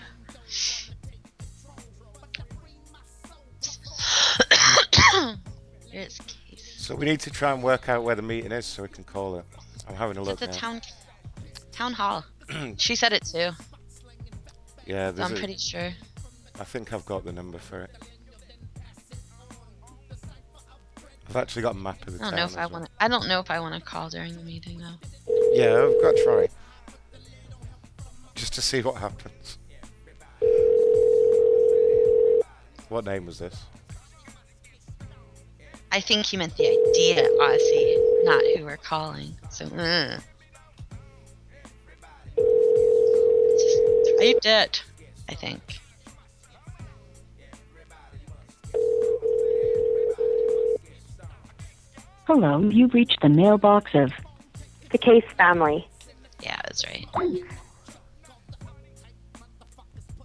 [5.90, 6.18] Here's
[6.76, 9.04] So we need to try and work out where the meeting is so we can
[9.04, 9.44] call it.
[9.88, 10.60] I'm having a It's look at the now.
[10.60, 10.80] town
[11.70, 12.24] town hall.
[12.76, 13.50] she said it too.
[14.86, 15.90] Yeah, So I'm a- pretty sure.
[16.60, 17.90] I think I've got the number for it.
[21.32, 22.80] I've actually got a map of the I don't know if I well.
[22.80, 22.90] want.
[23.00, 24.98] I don't know if I want to call during the meeting though.
[25.54, 26.48] Yeah, I've got to try.
[28.34, 29.56] Just to see what happens.
[32.90, 33.64] What name was this?
[35.90, 39.34] I think he meant the idea, Ozzy, not who we're calling.
[39.48, 40.18] So, uh.
[43.56, 44.84] Just typed it.
[45.30, 45.80] I think.
[52.34, 54.10] Hello, you've reached the mailbox of
[54.90, 55.86] The Case family.
[56.40, 57.06] Yeah, that's right.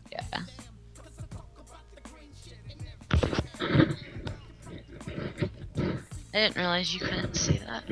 [0.10, 0.40] Yeah.
[6.34, 7.84] I didn't realize you couldn't see that.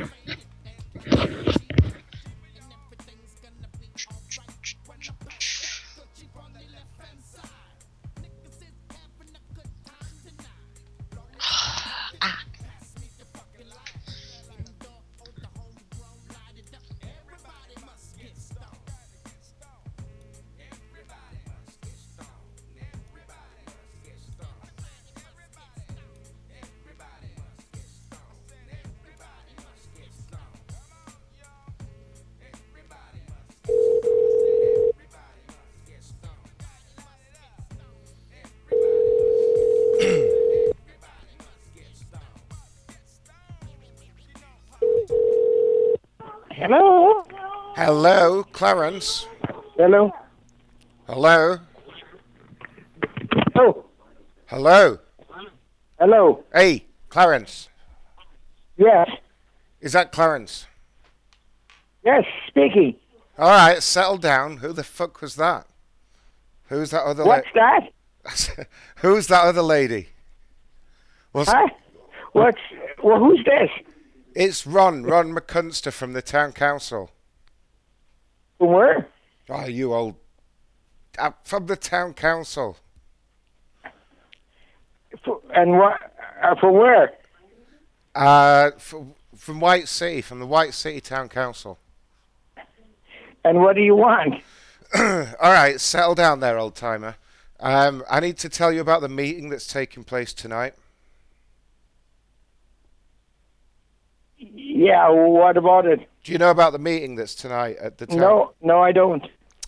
[48.55, 49.27] Clarence.
[49.75, 50.13] Hello?
[51.07, 51.57] Hello.
[53.53, 53.83] Oh.
[54.45, 54.97] Hello.
[55.99, 56.43] Hello.
[56.53, 57.67] Hey, Clarence.
[58.77, 59.09] Yes.
[59.81, 60.67] Is that Clarence?
[62.05, 62.95] Yes, speaking.
[63.37, 64.57] All right, settle down.
[64.57, 65.67] Who the fuck was that?
[66.69, 67.91] Who's that other What's lady?
[68.23, 68.67] that?
[69.01, 70.11] Who's that other lady?
[71.33, 71.51] What's...
[71.51, 71.67] Huh?
[72.31, 72.61] What's
[73.03, 73.19] well?
[73.19, 73.69] Who's this?
[74.33, 77.11] It's Ron, Ron McCunster from the town council.
[78.57, 79.07] From where?
[79.49, 80.15] Oh, you old.
[81.17, 82.77] Uh, from the town council.
[83.83, 85.97] F- And what?
[86.43, 87.13] Uh, from where?
[88.13, 91.77] Uh, from, from White City, from the White City Town Council.
[93.43, 94.41] And what do you want?
[94.95, 97.15] All right, settle down there, old timer.
[97.59, 100.73] Um, I need to tell you about the meeting that's taking place tonight.
[104.37, 106.07] Yeah, what about it?
[106.25, 108.17] Do you know about the meeting that's tonight at the town?
[108.17, 108.55] Hall?
[108.59, 109.23] No, no, I don't.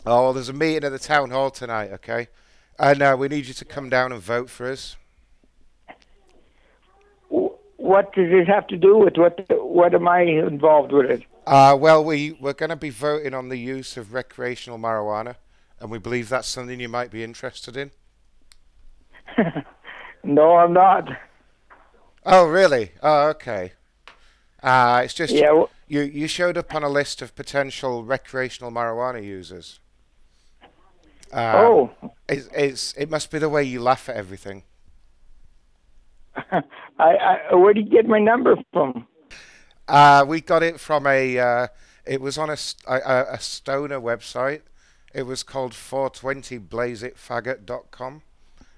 [0.08, 2.30] Oh, well, there's a meeting at the town hall tonight, okay?
[2.80, 4.95] And uh, we need you to come down and vote for us.
[7.30, 9.39] What does this have to do with what?
[9.51, 11.24] What am I involved with it?
[11.45, 15.36] Uh, well, we, we're going to be voting on the use of recreational marijuana,
[15.80, 17.91] and we believe that's something you might be interested in.
[20.24, 21.08] No, I'm not.
[22.26, 22.91] Oh, really?
[23.01, 23.72] Oh, okay.
[24.62, 29.24] Uh, it's just Yeah, you, you showed up on a list of potential recreational marijuana
[29.24, 29.80] users.
[31.32, 31.92] Um, Oh.
[32.30, 34.64] It's, it's, it must be the way you laugh at everything.
[36.52, 36.62] I,
[37.00, 39.08] I, where did you get my number from?
[39.88, 41.38] Uh, we got it from a.
[41.40, 41.68] Uh,
[42.06, 42.58] it was on a,
[42.88, 44.62] a, a- a stoner website.
[45.14, 48.22] It was called 420blazeitfaggot.com.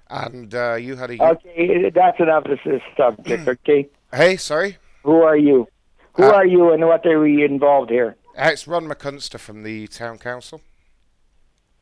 [0.08, 1.20] And uh, you had a.
[1.22, 3.46] Okay, that's enough of this subject.
[3.48, 3.88] Okay.
[4.12, 4.78] Hey, sorry.
[5.04, 5.66] Who are you?
[6.14, 8.16] Who Uh, are you, and what are we involved here?
[8.36, 10.60] Uh, It's Ron McCunster from the town council.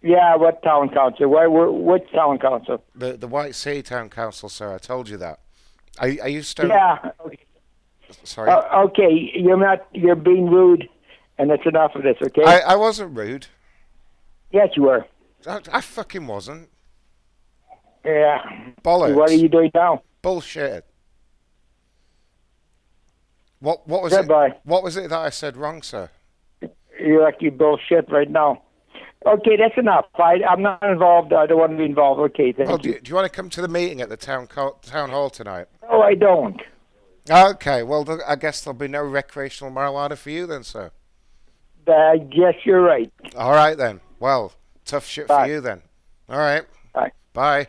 [0.02, 1.28] Yeah, what town council?
[1.28, 1.46] Why?
[1.46, 2.84] wh- Which town council?
[2.94, 4.72] The the White City Town Council, sir.
[4.74, 5.40] I told you that.
[5.98, 6.68] Are, are you stone?
[6.70, 7.10] Yeah.
[7.26, 7.44] Okay.
[8.22, 8.48] Sorry.
[8.50, 9.86] Uh, okay, you're not.
[9.92, 10.88] You're being rude,
[11.36, 12.16] and that's enough of this.
[12.22, 12.44] Okay.
[12.44, 13.48] I, I wasn't rude.
[14.52, 15.04] yes, you were.
[15.46, 16.68] I, I fucking wasn't.
[18.04, 18.38] Yeah.
[18.84, 19.14] Bollocks.
[19.14, 20.02] What are you doing now?
[20.22, 20.86] Bullshit.
[23.60, 24.48] What what was Goodbye.
[24.48, 24.60] it?
[24.64, 26.10] What was it that I said wrong, sir?
[27.00, 28.62] You're like you bullshit right now.
[29.26, 30.06] Okay, that's enough.
[30.14, 31.32] I, I'm not involved.
[31.32, 32.20] I don't want to be involved.
[32.20, 32.94] Okay, thank Well, do, you.
[32.94, 35.28] you- do you want to come to the meeting at the town co- town hall
[35.30, 35.66] tonight?
[35.82, 36.60] No, I don't.
[37.30, 37.82] Okay.
[37.82, 40.90] Well, I guess there'll be no recreational marijuana for you then, sir.
[41.86, 43.10] I guess you're right.
[43.36, 44.00] All right then.
[44.20, 44.52] Well,
[44.84, 45.44] tough shit Bye.
[45.46, 45.82] for you then.
[46.28, 46.64] All right.
[46.92, 47.12] Bye.
[47.32, 47.68] Bye.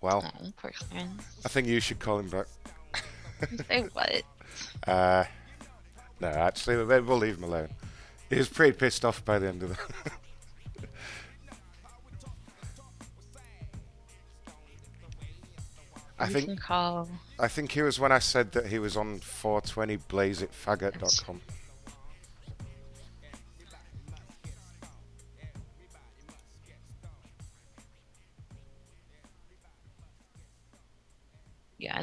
[0.00, 1.22] Well, Oh, poor Clarence.
[1.44, 2.46] I think you should call him back.
[3.68, 4.22] Say what?
[4.86, 5.24] Uh,
[6.20, 7.68] no, actually, we'll leave him alone.
[8.30, 9.78] He was pretty pissed off by the end of the.
[16.20, 17.08] I think call.
[17.38, 21.40] I think he was when I said that he was on 420blazeitfaggot.com.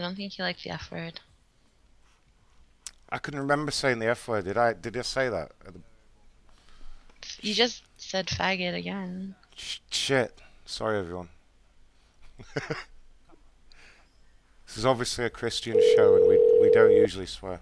[0.06, 1.20] don't think he liked the F word.
[3.10, 4.46] I couldn't remember saying the F word.
[4.46, 4.74] Did I?
[4.74, 5.52] Did I say that?
[7.42, 9.36] You just said faggot again.
[9.56, 10.42] Sh- Shit.
[10.66, 11.30] Sorry, everyone.
[12.54, 17.62] this is obviously a Christian show, and we we don't usually swear.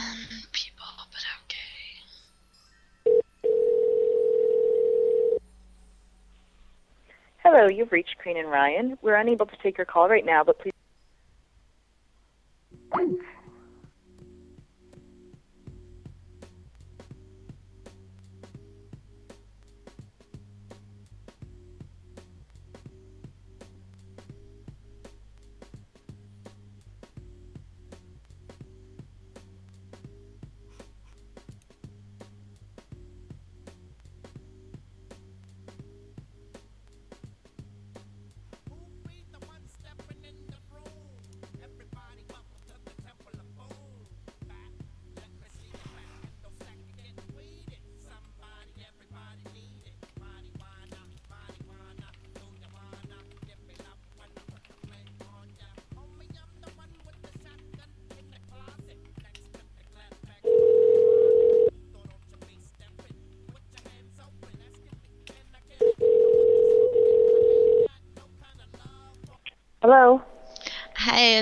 [0.00, 3.20] Understand people, but okay.
[7.42, 8.98] Hello, you've reached Crane and Ryan.
[9.02, 10.72] We're unable to take your call right now, but please.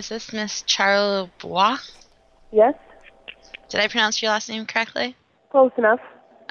[0.02, 1.78] Is this Miss Charlebois?
[2.50, 2.74] Yes.
[3.68, 5.14] Did I pronounce your last name correctly?
[5.52, 6.00] Close enough.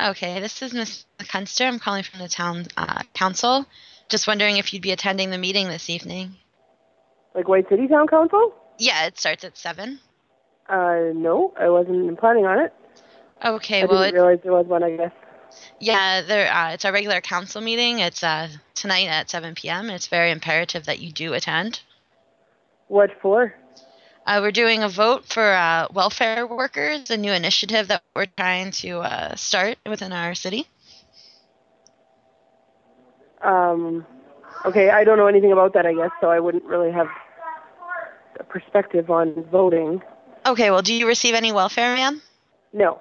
[0.01, 1.67] Okay, this is Miss Kunster.
[1.67, 3.65] I'm calling from the town uh, council.
[4.07, 6.35] Just wondering if you'd be attending the meeting this evening.
[7.35, 8.53] Like White City Town Council?
[8.77, 9.99] Yeah, it starts at seven.
[10.69, 12.73] Uh, no, I wasn't planning on it.
[13.43, 14.81] Okay, I well, didn't realize there was one.
[14.81, 15.11] I guess.
[15.81, 16.49] yeah, there.
[16.49, 17.99] Uh, it's our regular council meeting.
[17.99, 19.89] It's uh, tonight at 7 p.m.
[19.89, 21.81] It's very imperative that you do attend.
[22.91, 23.55] What for?
[24.25, 28.71] Uh, we're doing a vote for uh, welfare workers, a new initiative that we're trying
[28.83, 30.67] to uh, start within our city.
[33.41, 34.05] Um,
[34.65, 37.07] Okay, I don't know anything about that, I guess, so I wouldn't really have
[38.39, 40.01] a perspective on voting.
[40.45, 42.21] Okay, well, do you receive any welfare, ma'am?
[42.73, 42.99] No.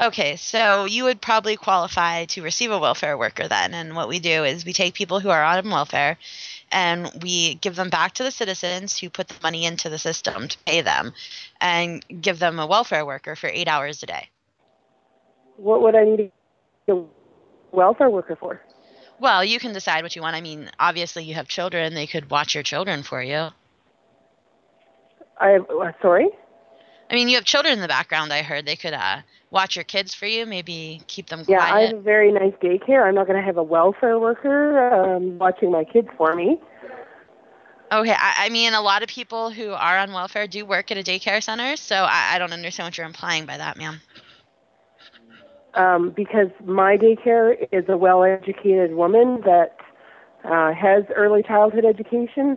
[0.00, 3.74] Okay, so you would probably qualify to receive a welfare worker then.
[3.74, 6.16] And what we do is we take people who are on welfare
[6.72, 10.48] and we give them back to the citizens who put the money into the system
[10.48, 11.12] to pay them
[11.60, 14.28] and give them a welfare worker for eight hours a day.
[15.56, 16.32] What would I need
[16.88, 17.02] a
[17.72, 18.60] welfare worker for?
[19.18, 20.36] Well, you can decide what you want.
[20.36, 23.48] I mean, obviously, you have children, they could watch your children for you.
[25.38, 26.28] I uh, sorry.
[27.10, 28.66] I mean, you have children in the background, I heard.
[28.66, 29.18] They could uh,
[29.50, 31.58] watch your kids for you, maybe keep them quiet.
[31.58, 33.06] Yeah, I have a very nice daycare.
[33.06, 36.60] I'm not going to have a welfare worker um, watching my kids for me.
[37.92, 40.96] Okay, I, I mean, a lot of people who are on welfare do work at
[40.96, 44.00] a daycare center, so I, I don't understand what you're implying by that, ma'am.
[45.76, 49.76] um, because my daycare is a well-educated woman that
[50.44, 52.56] uh, has early childhood education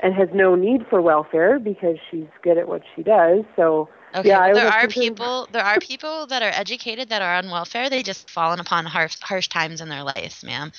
[0.00, 3.44] and has no need for welfare because she's good at what she does.
[3.56, 5.48] So Okay, yeah, well, there are thinking- people.
[5.52, 7.90] There are people that are educated that are on welfare.
[7.90, 10.72] They just fallen upon harsh, harsh times in their lives, ma'am.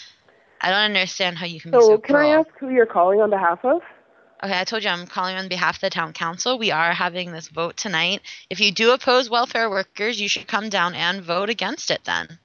[0.61, 3.21] I don't understand how you can be So so can I ask who you're calling
[3.21, 3.81] on behalf of?
[4.43, 6.57] Okay, I told you I'm calling on behalf of the town council.
[6.57, 8.21] We are having this vote tonight.
[8.49, 12.39] If you do oppose welfare workers, you should come down and vote against it then.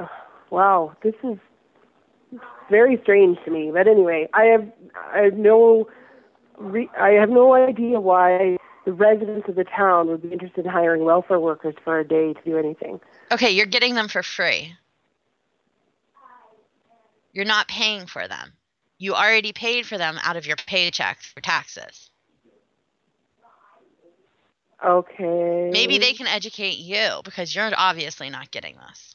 [0.50, 1.38] Wow, this is
[2.72, 3.70] very strange to me.
[3.72, 4.66] But anyway, I have
[5.14, 5.86] I have no
[6.58, 10.70] re- I have no idea why the residents of the town would be interested in
[10.72, 12.98] hiring welfare workers for a day to do anything.
[13.30, 14.74] Okay, you're getting them for free.
[17.32, 18.52] You're not paying for them.
[18.98, 22.10] You already paid for them out of your paycheck for taxes.
[24.84, 25.70] Okay.
[25.72, 29.14] Maybe they can educate you because you're obviously not getting this.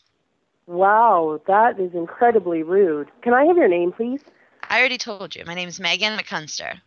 [0.68, 3.10] Wow, that is incredibly rude.
[3.22, 4.20] Can I have your name, please?
[4.70, 5.46] I already told you.
[5.46, 6.82] My name is Megan McCunster.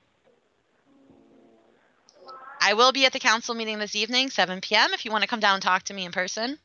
[2.60, 4.92] I will be at the council meeting this evening, 7 p.m.
[4.92, 6.58] If you want to come down and talk to me in person.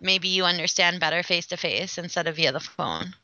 [0.00, 3.14] Maybe you understand better face to face instead of via the phone.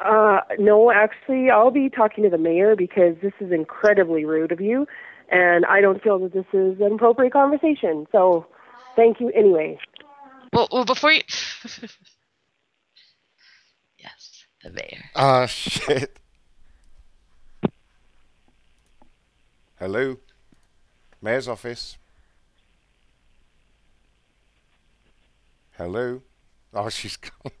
[0.00, 4.60] Uh, no, actually, I'll be talking to the mayor because this is incredibly rude of
[4.60, 4.86] you,
[5.30, 8.06] and I don't feel that this is an appropriate conversation.
[8.12, 8.46] So,
[8.96, 9.78] thank you anyway.
[10.56, 11.20] Well, well before you.
[13.98, 15.04] yes, the mayor.
[15.14, 16.18] Ah, shit.
[19.78, 20.16] Hello?
[21.20, 21.98] Mayor's office.
[25.76, 26.22] Hello?
[26.72, 27.52] Oh, she's gone.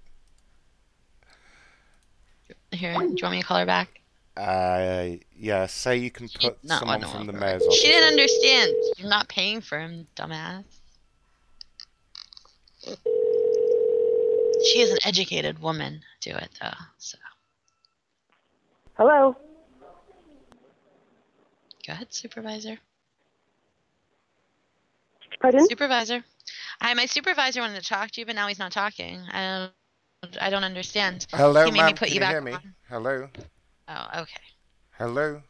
[2.72, 4.00] Here, do you want me to call her back?
[4.38, 7.78] Uh, yeah, say you can put not someone want from the mayor's office.
[7.78, 8.72] She didn't understand.
[8.96, 10.64] You're not paying for him, dumbass.
[14.64, 16.02] She is an educated woman.
[16.20, 16.70] Do it though.
[16.98, 17.18] So
[18.94, 19.36] Hello.
[21.86, 22.78] go ahead, supervisor.
[25.40, 25.66] Pardon?
[25.68, 26.24] Supervisor.
[26.80, 29.20] Hi, my supervisor wanted to talk to you, but now he's not talking.
[29.30, 29.68] I
[30.22, 30.42] don't.
[30.42, 31.26] I don't understand.
[31.30, 31.94] Hello, he made me ma'am.
[31.94, 32.52] put Can you back hear me?
[32.52, 32.74] on.
[32.88, 33.28] Hello?
[33.88, 34.40] Oh, okay.
[34.98, 35.42] Hello?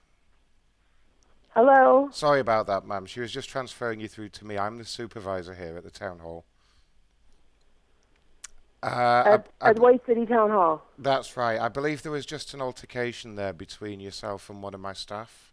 [1.55, 2.09] Hello.
[2.13, 3.07] Sorry about that, ma'am.
[3.07, 4.59] She was just transferring you through to me.
[4.59, 6.45] I'm the supervisor here at the town hall.
[8.83, 10.83] Uh, I- At, I- at White City Town Hall.
[10.99, 11.59] That's right.
[11.61, 15.53] I believe there was just an altercation there between yourself and one of my staff.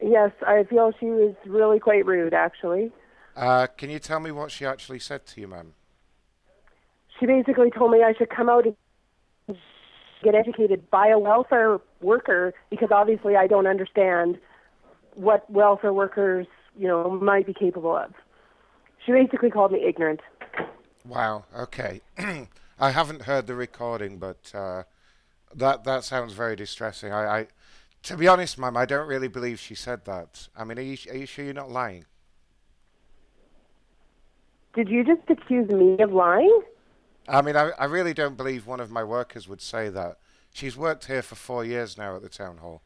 [0.00, 2.90] Yes, I feel she was really quite rude, actually.
[3.36, 5.74] Uh, can you tell me what she actually said to you, ma'am?
[7.20, 9.56] She basically told me I should come out and
[10.24, 14.38] get educated by a welfare worker because obviously I don't understand
[15.14, 16.46] what welfare workers,
[16.76, 18.12] you know, might be capable of.
[19.06, 20.20] She basically called me ignorant.
[21.04, 21.44] Wow.
[21.56, 22.00] Okay.
[22.78, 24.84] I haven't heard the recording, but uh,
[25.54, 27.12] that that sounds very distressing.
[27.12, 27.46] I, I,
[28.04, 30.48] to be honest, ma'am, I don't really believe she said that.
[30.56, 32.04] I mean, are you, are you sure you're not lying?
[34.74, 36.62] Did you just accuse me of lying?
[37.28, 40.18] I mean, I, I really don't believe one of my workers would say that.
[40.52, 42.82] She's worked here for four years now at the town hall.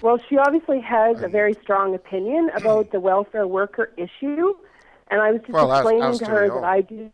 [0.00, 4.54] Well, she obviously has a very strong opinion about the welfare worker issue,
[5.10, 6.64] and I was just Well, explaining as to her that.
[6.64, 7.10] I do.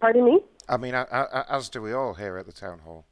[0.00, 0.40] Pardon me?
[0.68, 3.04] I mean, I, I, as do we all here at the town hall.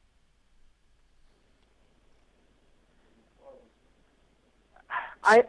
[5.24, 5.42] I,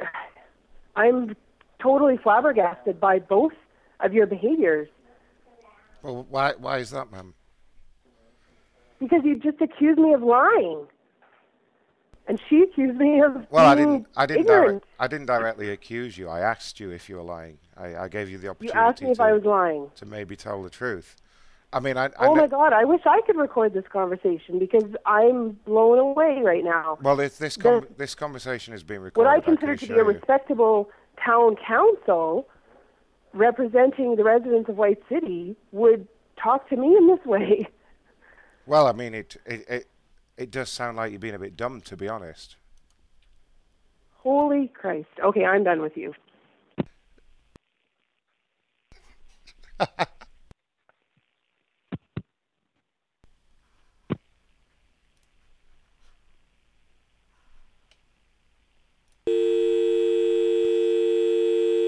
[0.96, 1.36] I'm
[1.82, 3.54] totally flabbergasted by both
[4.02, 4.90] of your behaviors
[6.02, 7.34] Well, why why is that, ma'am?
[9.00, 10.86] because you just accused me of lying,
[12.30, 14.06] and she accused me of Well, I didn't.
[14.16, 14.46] I didn't.
[14.46, 16.30] Direct, I didn't directly accuse you.
[16.30, 17.58] I asked you if you were lying.
[17.76, 18.78] I, I gave you the opportunity.
[18.78, 19.90] You asked me if I was lying.
[19.96, 21.16] to maybe tell the truth.
[21.74, 24.86] I mean, I, I oh my God, I wish I could record this conversation because
[25.06, 27.00] I'm blown away right now.
[27.02, 29.28] well, if this com- this conversation is being recorded.
[29.28, 29.36] What.
[29.36, 30.04] I consider to be a you.
[30.04, 30.90] respectable
[31.24, 32.48] town council
[33.34, 36.08] representing the residents of White City would
[36.42, 37.68] talk to me in this way.
[38.66, 39.88] Well, I mean, it, it it
[40.40, 42.56] it does sound like you're being a bit dumb, to be honest.
[44.20, 45.10] Holy Christ.
[45.22, 46.14] Okay, I'm done with you.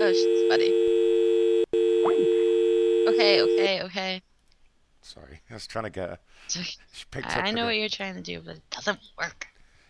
[0.04, 0.74] Oh, she's buddy.
[3.08, 4.22] Okay, okay, okay.
[5.14, 6.20] Sorry, I was trying to get her.
[6.47, 7.55] She picked I up.
[7.55, 9.47] know what you're trying to do, but it doesn't work.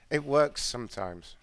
[0.09, 1.35] It works sometimes.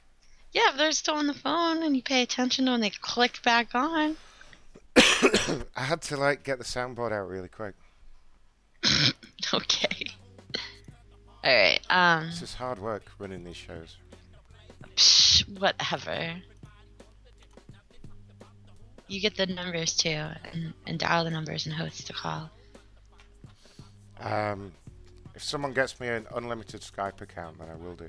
[0.53, 3.41] Yeah, if they're still on the phone and you pay attention to when they click
[3.43, 4.16] back on.
[5.76, 7.74] I had to like get the soundboard out really quick.
[9.55, 10.05] Okay.
[11.47, 13.97] Alright, um, It's just hard work running these shows.
[14.97, 16.35] psh, whatever.
[19.07, 20.11] You get the numbers too,
[20.53, 22.51] and, and dial the numbers and host the call.
[24.21, 24.73] Um,
[25.35, 28.09] if someone gets me an unlimited Skype account, then I will do.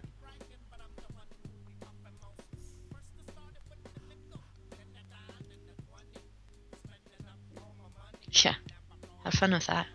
[8.32, 8.56] Yeah,
[9.24, 9.88] have fun with that.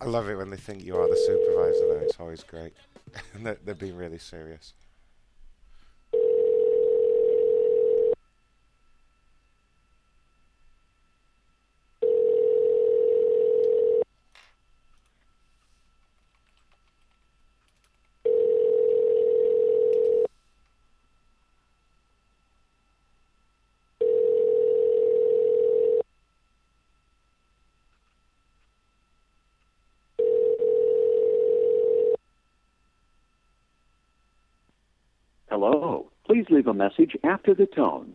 [0.00, 2.04] I love it when they think you are the supervisor, though.
[2.04, 2.74] It's always great.
[3.34, 4.74] they're, they're being really serious.
[35.58, 36.10] Hello.
[36.26, 38.14] Please leave a message after the tone.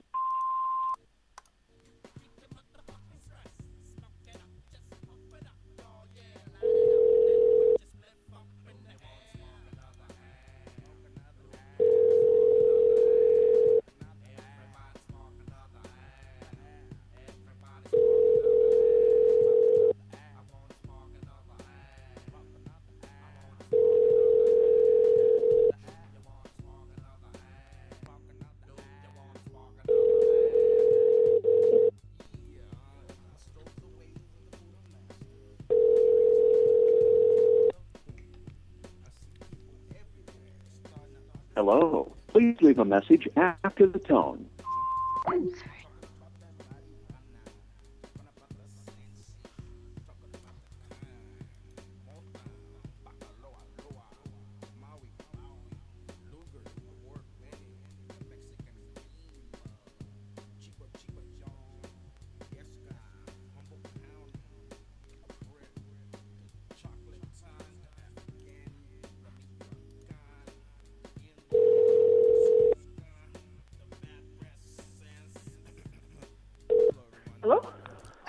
[43.11, 44.45] Message after the tone.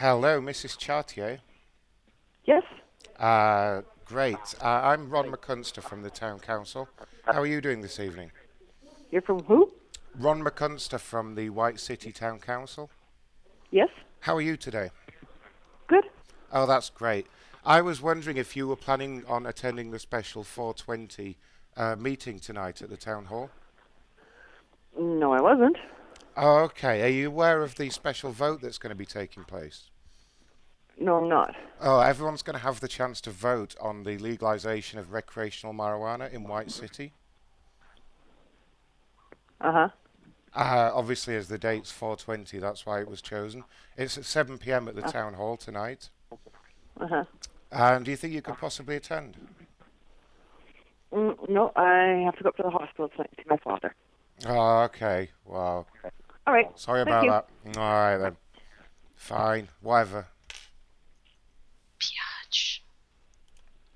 [0.02, 0.76] Hello, Mrs.
[0.76, 1.38] Chartier.
[2.44, 2.64] Yes?
[3.20, 4.34] Uh, great.
[4.60, 6.88] Uh, I'm Ron McCunster from the Town Council.
[7.24, 8.32] How are you doing this evening?
[9.12, 9.70] You're from who?
[10.18, 12.90] Ron McCunster from the White City Town Council.
[13.70, 13.90] Yes?
[14.18, 14.90] How are you today?
[15.86, 16.06] Good.
[16.52, 17.28] Oh, that's great.
[17.64, 21.36] I was wondering if you were planning on attending the special 420
[21.76, 23.50] uh, meeting tonight at the town hall.
[24.98, 25.76] No, I wasn't.
[26.36, 27.04] Oh, okay.
[27.04, 29.90] Are you aware of the special vote that's going to be taking place?
[31.02, 31.56] No, I'm not.
[31.80, 36.32] Oh, everyone's going to have the chance to vote on the legalization of recreational marijuana
[36.32, 37.12] in White City.
[39.60, 39.88] Uh-huh.
[40.54, 43.64] Uh, obviously, as the date's 420, that's why it was chosen.
[43.96, 44.86] It's at 7 p.m.
[44.86, 45.10] at the Uh.
[45.10, 46.10] town hall tonight.
[47.00, 47.24] Uh-huh.
[47.72, 49.36] And do you think you could possibly attend?
[51.12, 53.94] Mm, no, I have to go up to the hospital tonight to see my father.
[54.46, 55.30] Oh, okay.
[55.44, 55.86] Wow.
[56.46, 56.66] All right.
[56.78, 57.72] Sorry Thank about you.
[57.72, 57.78] that.
[57.80, 58.36] All right then.
[59.16, 59.68] Fine.
[59.80, 60.26] Whatever.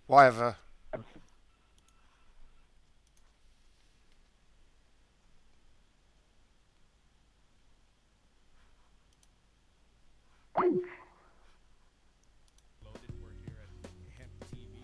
[0.07, 0.57] Whatever.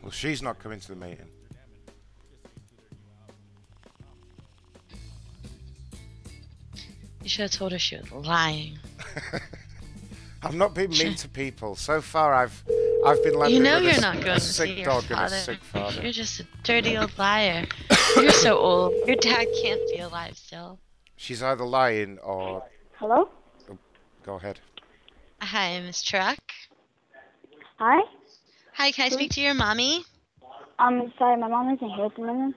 [0.02, 1.28] Well, she's not coming to the meeting.
[7.22, 8.80] You should have told her she was lying.
[10.42, 11.76] I've not been mean to people.
[11.76, 12.64] So far, I've
[13.04, 14.84] I've been landed You know with you're a, not a going to see sick your
[14.86, 15.36] dog and a father.
[15.36, 16.02] sick father.
[16.02, 17.66] You're just a dirty old liar.
[18.16, 18.94] You're so old.
[19.06, 20.78] Your dad can't be alive still.
[21.16, 22.64] She's either lying or
[22.98, 23.28] Hello?
[24.22, 24.60] go ahead.
[25.40, 26.38] Hi, Miss Truck.
[27.78, 28.00] Hi?
[28.74, 30.04] Hi, can I speak to your mommy?
[30.78, 32.54] Um, sorry, my mom isn't here at the minute.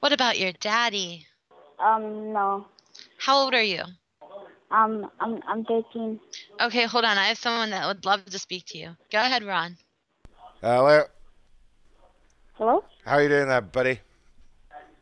[0.00, 1.26] What about your daddy?
[1.80, 2.66] Um, no.
[3.18, 3.82] How old are you?
[4.72, 6.18] Um, I'm I'm 13.
[6.60, 7.18] Okay, hold on.
[7.18, 8.96] I have someone that would love to speak to you.
[9.10, 9.76] Go ahead, Ron.
[10.62, 11.04] Hello.
[12.54, 12.84] Hello?
[13.04, 14.00] How are you doing there, buddy?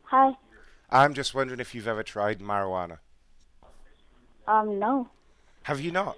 [0.03, 0.33] Hi.
[0.89, 2.97] I'm just wondering if you've ever tried marijuana.
[4.47, 5.07] Um, no.
[5.63, 6.17] Have you not?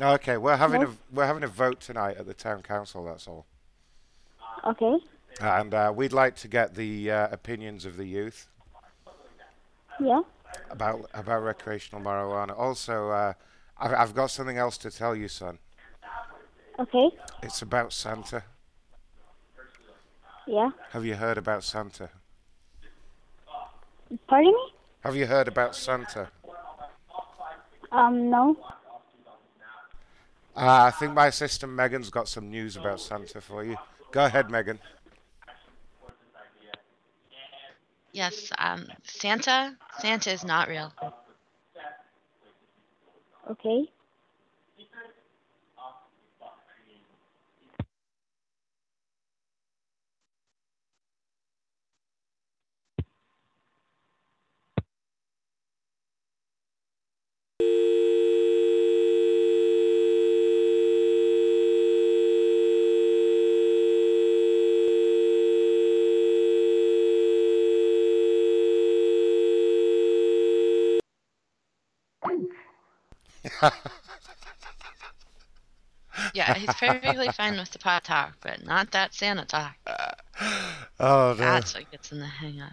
[0.00, 0.88] Okay, we're having No.
[0.88, 3.04] a we're having a vote tonight at the town council.
[3.04, 3.46] That's all.
[4.64, 4.98] Okay.
[5.40, 8.48] And uh, we'd like to get the uh, opinions of the youth
[10.00, 10.20] Yeah.
[10.70, 12.58] About about recreational marijuana.
[12.58, 13.32] Also, uh,
[13.78, 15.58] I've, I've got something else to tell you, son.
[16.78, 17.10] Okay.
[17.42, 18.42] It's about Santa.
[20.46, 20.70] Yeah.
[20.90, 22.10] Have you heard about Santa?
[24.28, 24.72] Pardon me?
[25.00, 26.28] Have you heard about Santa?
[27.90, 28.56] Um, no.
[30.54, 33.76] Uh, I think my sister Megan's got some news about Santa for you.
[34.10, 34.78] Go ahead, Megan.
[38.16, 39.76] Yes, um, Santa.
[39.98, 40.90] Santa is not real.
[43.50, 43.90] Okay.
[76.34, 79.74] Yeah, he's perfectly fine with the pot talk, but not that Santa talk.
[80.98, 81.44] Oh no.
[81.44, 82.72] That's what gets in the hang up.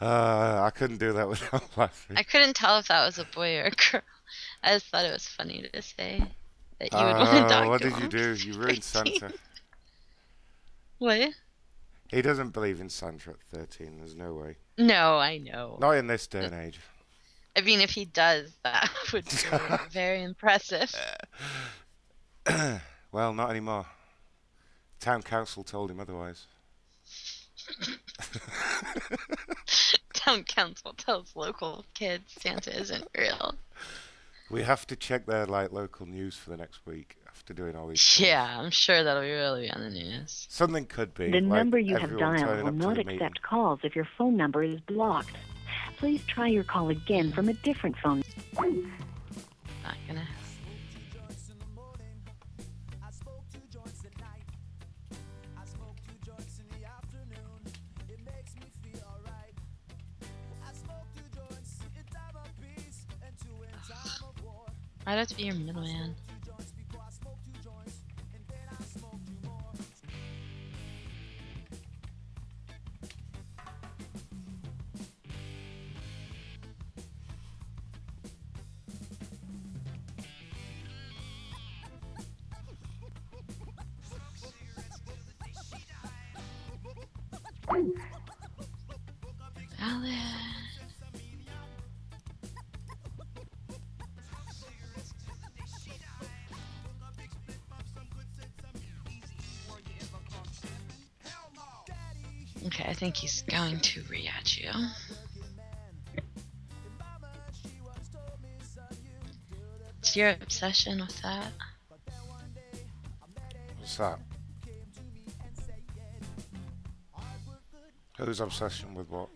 [0.00, 2.16] Uh, I couldn't do that without laughing.
[2.16, 4.02] I couldn't tell if that was a boy or a girl.
[4.62, 6.22] I just thought it was funny to say
[6.80, 8.32] that you would Uh, want to talk what to did you do?
[8.34, 9.32] You ruined Santa.
[10.98, 11.30] What?
[12.08, 13.98] He doesn't believe in Santa at 13.
[13.98, 14.56] There's no way.
[14.76, 15.78] No, I know.
[15.80, 16.78] Not in this day and age.
[17.58, 19.36] I mean, if he does, that would be
[19.90, 20.94] very impressive.
[23.10, 23.86] well, not anymore.
[25.00, 26.46] Town council told him otherwise.
[30.14, 33.56] Town council tells local kids Santa isn't real.
[34.50, 37.88] We have to check their like local news for the next week after doing all
[37.88, 38.02] these.
[38.02, 38.28] things.
[38.28, 40.46] Yeah, I'm sure that'll be really on the news.
[40.48, 41.30] Something could be.
[41.32, 43.16] The like number you have dialed will not the meeting.
[43.20, 45.34] accept calls if your phone number is blocked.
[45.98, 48.22] Please try your call again from a different phone.
[48.54, 50.24] Not gonna.
[65.04, 66.14] Why'd have to be your middleman?
[103.08, 104.70] Think he's going to re at you.
[110.00, 111.50] It's your obsession with that.
[113.78, 114.18] What's that?
[118.18, 119.30] Whose obsession with what?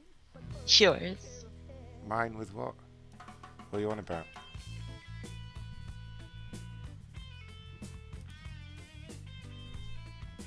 [0.67, 1.47] Yours.
[2.07, 2.75] Mine with what?
[3.71, 4.27] What are you on about?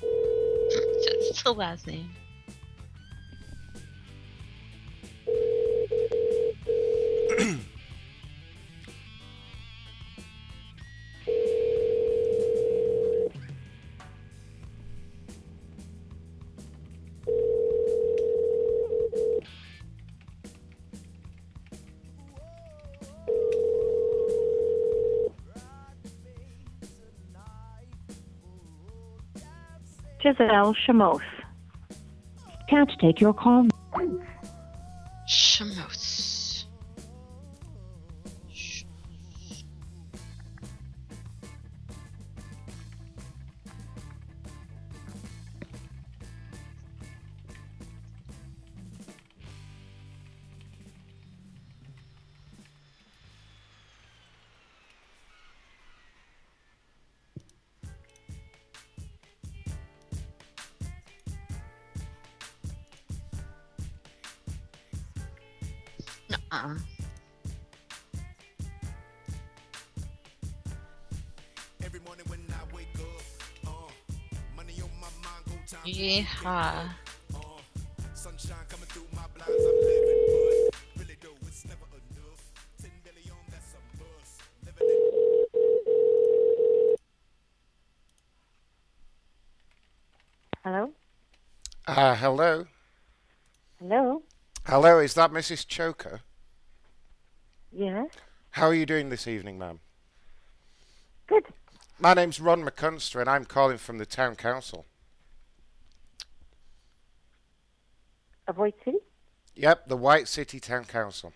[1.28, 2.08] Just the last name.
[30.36, 31.20] Giselle Shamos.
[32.68, 33.68] Can't take your call.
[66.56, 66.74] Uh-uh.
[75.84, 76.88] Yeehaw.
[90.64, 90.90] Hello?
[91.86, 92.66] Uh, hello.
[93.78, 94.22] Hello?
[94.64, 95.66] Hello, is that Mrs.
[95.66, 96.22] Choker?
[98.56, 99.80] How are you doing this evening, ma'am?
[101.26, 101.44] Good.
[102.00, 104.86] My name's Ron McCunster, and I'm calling from the town council.
[108.48, 108.96] Of White City?
[109.56, 111.34] Yep, the White City Town Council.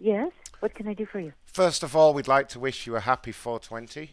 [0.00, 0.32] Yes?
[0.58, 1.32] What can I do for you?
[1.44, 4.10] First of all, we'd like to wish you a happy 420,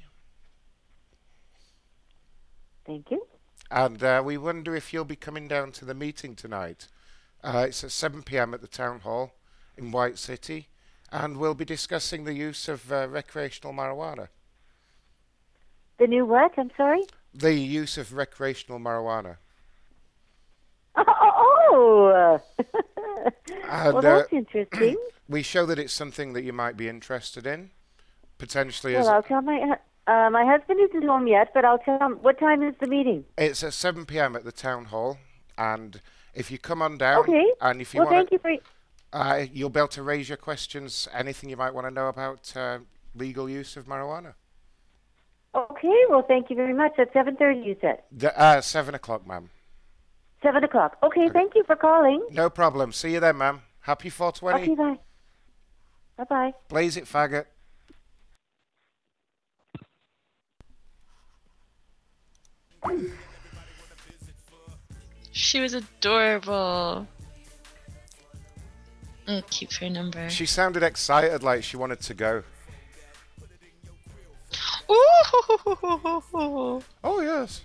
[2.85, 3.25] Thank you.
[3.71, 6.89] and uh, we wonder if you'll be coming down to the meeting tonight.
[7.43, 8.53] Uh, it's at 7 p.m.
[8.53, 9.31] at the town hall
[9.75, 10.67] in White City,
[11.11, 14.27] and we'll be discussing the use of uh, recreational marijuana.
[15.97, 16.51] The new what?
[16.57, 17.03] I'm sorry?
[17.33, 19.37] The use of recreational marijuana.
[21.77, 22.39] Oh!
[23.67, 24.95] And, well, that's uh, interesting.
[25.27, 27.71] We show that it's something that you might be interested in,
[28.37, 29.75] potentially as well, I'll tell my
[30.07, 32.19] uh, my husband isn't home yet, but I'll tell him.
[32.21, 33.25] What time is the meeting?
[33.35, 34.35] It's at 7 p.m.
[34.35, 35.17] at the town hall,
[35.57, 35.99] and
[36.35, 37.51] if you come on down, Okay.
[37.59, 38.51] and if you well, want thank you for.
[39.15, 42.51] Uh, you'll be able to raise your questions, anything you might want to know about
[42.55, 42.79] uh,
[43.15, 44.33] legal use of marijuana.
[45.55, 46.01] Okay.
[46.09, 46.99] Well, thank you very much.
[46.99, 48.01] At seven thirty, you said.
[48.11, 49.49] The, uh, 7 o'clock, ma'am.
[50.43, 50.97] Seven o'clock.
[51.01, 51.29] Okay.
[51.29, 52.27] Thank you for calling.
[52.29, 52.91] No problem.
[52.91, 53.61] See you then, ma'am.
[53.79, 54.63] Happy 420.
[54.63, 54.75] Okay.
[54.75, 54.99] Bye.
[56.17, 56.25] Bye.
[56.25, 56.53] Bye.
[56.67, 57.45] Blaze it, faggot.
[65.31, 67.07] She was adorable.
[69.27, 70.29] I'll keep her number.
[70.29, 72.43] She sounded excited, like she wanted to go.
[74.89, 76.83] Ooh.
[77.03, 77.61] Oh, yes.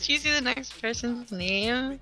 [0.00, 2.00] Do you see the next person's name?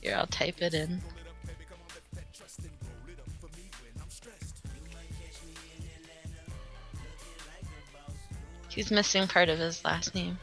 [0.00, 1.02] Here, I'll type it in.
[8.78, 10.38] He's missing part of his last name.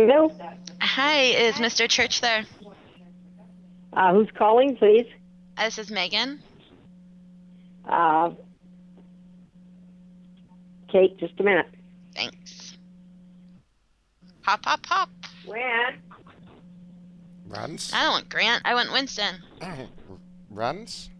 [0.00, 0.32] Hello.
[0.80, 1.86] Hi, is Mr.
[1.86, 2.46] Church there?
[3.92, 5.04] Uh, who's calling, please?
[5.58, 6.42] Uh, This is Megan.
[7.86, 8.30] Uh,
[10.90, 11.66] Kate, just a minute.
[12.14, 12.78] Thanks.
[14.42, 15.10] Pop, pop, pop.
[15.44, 15.60] When?
[17.48, 17.92] Rans?
[17.92, 18.62] I don't want Grant.
[18.64, 19.34] I want Winston.
[20.50, 21.10] Rans?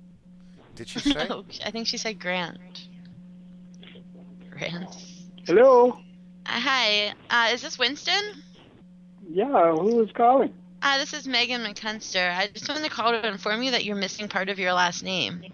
[0.74, 1.26] Did she say?
[1.28, 2.88] no, I think she said Grant.
[4.50, 4.96] Grant.
[5.44, 5.90] Hello.
[6.46, 8.42] Uh, hi, uh, is this Winston?
[9.32, 10.52] Yeah, who is calling?
[10.82, 12.34] Uh, this is Megan McCunster.
[12.36, 15.04] I just wanted to call to inform you that you're missing part of your last
[15.04, 15.44] name.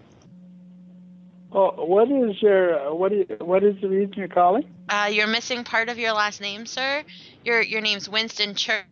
[1.51, 4.63] Oh, what is your what is what is the reason you're calling?
[4.89, 7.03] Uh, you're missing part of your last name, sir.
[7.45, 8.83] Your your name's Winston Church.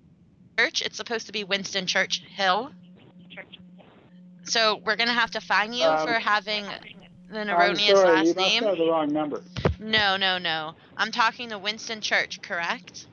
[0.58, 2.72] It's supposed to be Winston Church Hill.
[4.44, 6.64] So we're gonna have to fine you Um, for having
[7.32, 8.64] an I'm erroneous sorry, last you must name.
[8.64, 9.42] have the wrong number.
[9.80, 10.76] No, no, no.
[10.96, 13.08] I'm talking to Winston Church, correct?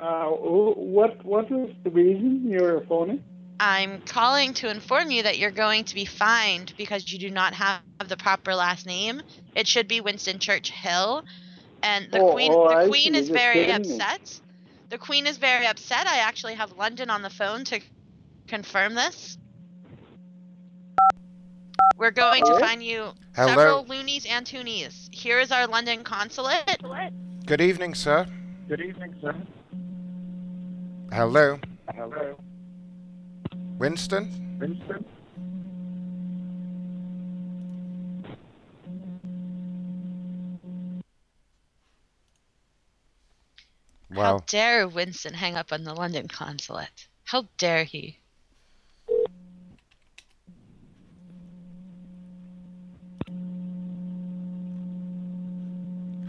[0.00, 3.22] Uh, who- what what is the reason you're phoning?
[3.60, 7.54] I'm calling to inform you that you're going to be fined because you do not
[7.54, 9.22] have the proper last name.
[9.54, 11.24] It should be Winston Church Hill.
[11.82, 13.20] And the Oh, queen oh, the I queen see.
[13.20, 13.94] is You're very kidding me.
[14.00, 14.40] upset.
[14.90, 16.06] The queen is very upset.
[16.08, 17.80] I actually have London on the phone to
[18.48, 19.38] confirm this.
[21.96, 23.48] We're going to find you Hello?
[23.48, 25.08] several loonies and toonies.
[25.14, 26.82] Here is our London consulate.
[27.46, 28.26] Good evening, sir.
[28.68, 29.34] Good evening, sir.
[31.14, 31.60] Hello.
[31.94, 32.36] Hello.
[33.78, 34.58] Winston?
[34.58, 35.04] Winston.
[44.12, 47.06] How dare Winston hang up on the London consulate?
[47.22, 48.18] How dare he?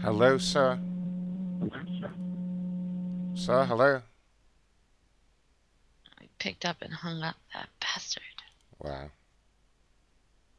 [0.00, 0.78] Hello, sir.
[3.34, 4.02] Sir, hello.
[6.38, 8.22] Picked up and hung up that bastard.
[8.78, 9.10] Wow.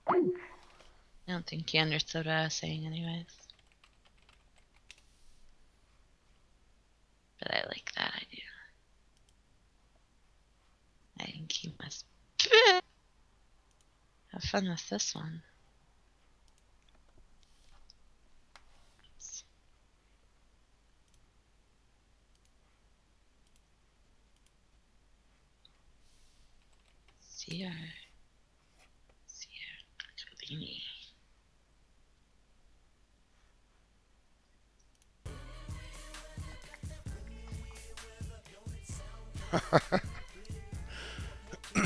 [0.10, 3.26] I don't think he understood what I was saying, anyways.
[7.40, 8.44] But I like that idea.
[11.20, 12.06] I think he must
[14.32, 15.42] have fun with this one.
[27.48, 27.72] Sierra.
[29.26, 29.80] Sierra
[30.18, 30.84] Cellini.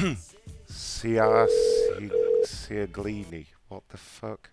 [0.65, 1.47] Sia
[2.43, 3.45] Siaglini.
[3.69, 4.49] What the fuck?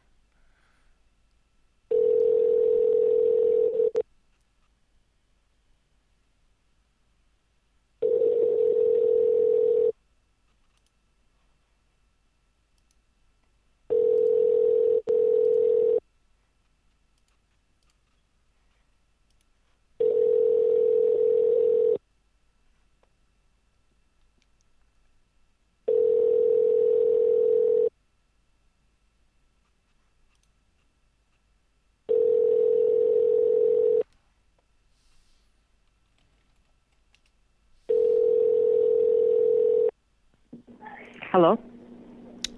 [41.31, 41.59] Hello.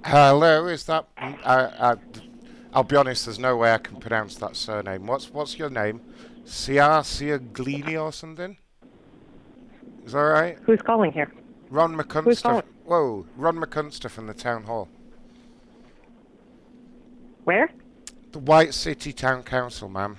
[0.05, 1.07] Hello, is that?
[1.17, 1.97] I, I,
[2.73, 3.27] I'll be honest.
[3.27, 5.07] There's no way I can pronounce that surname.
[5.07, 6.01] What's what's your name?
[6.45, 8.57] Sia Siaglini or something?
[10.05, 10.59] Is that right?
[10.65, 11.33] Who's calling here?
[11.71, 12.43] Ron Who's McCunster.
[12.43, 12.63] calling?
[12.85, 14.89] Whoa, Ron McCunster from the town hall.
[17.45, 17.71] Where?
[18.33, 20.17] The White City Town Council, ma'am.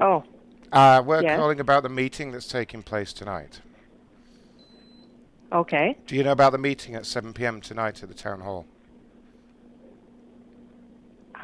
[0.00, 0.24] Oh,
[0.72, 1.38] Uh, we're Yes.
[1.38, 3.60] calling about the meeting that's taking place tonight.
[5.52, 5.96] okay.
[6.06, 7.60] Do you know about the meeting at 7 p.m.
[7.60, 8.66] tonight at the town hall?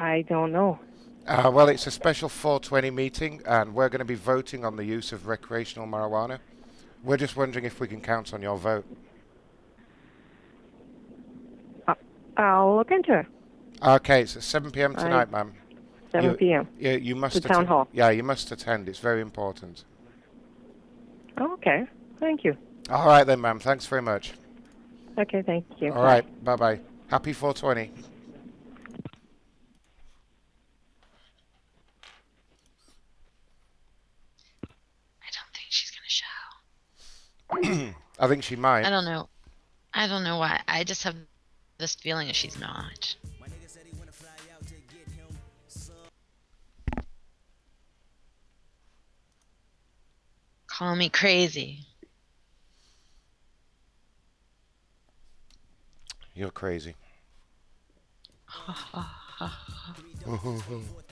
[0.01, 0.79] I don't know.
[1.27, 4.83] Uh, well, it's a special 420 meeting, and we're going to be voting on the
[4.83, 6.39] use of recreational marijuana.
[7.03, 8.85] We're just wondering if we can count on your vote.
[12.37, 13.25] I'll look into it.
[13.85, 14.95] Okay, it's at 7 p.m.
[14.97, 15.53] I- tonight, ma'am.
[16.11, 16.67] 7 You- p.m.
[16.79, 17.87] Yeah, you must The town hall.
[17.93, 18.89] Yeah, you must attend.
[18.89, 19.83] It's very important.
[21.39, 21.85] Okay.
[22.19, 22.57] Thank you.
[22.89, 23.59] All right then, ma'am.
[23.59, 24.33] Thanks very much.
[25.17, 25.93] Okay, thank you.
[25.93, 26.25] All right.
[26.43, 26.79] Bye bye.
[27.09, 27.91] Happy 420.
[34.63, 35.91] I don't think she's
[37.63, 38.85] I think she might.
[38.85, 39.29] I don't know.
[39.93, 40.61] I don't know why.
[40.67, 41.15] I just have
[41.77, 43.15] this feeling that she's not.
[50.67, 51.85] Call me crazy.
[56.33, 56.95] You're crazy.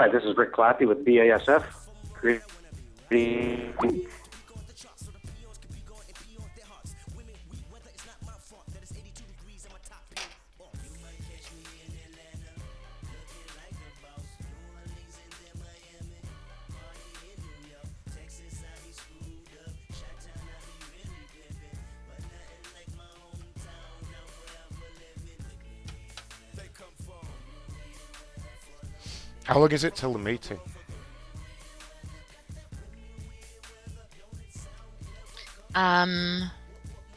[0.00, 1.62] Hi, this is Rick Clappy with BASF.
[2.14, 3.59] Greetings.
[29.60, 30.58] How long is it till the meeting?
[35.74, 36.50] Um,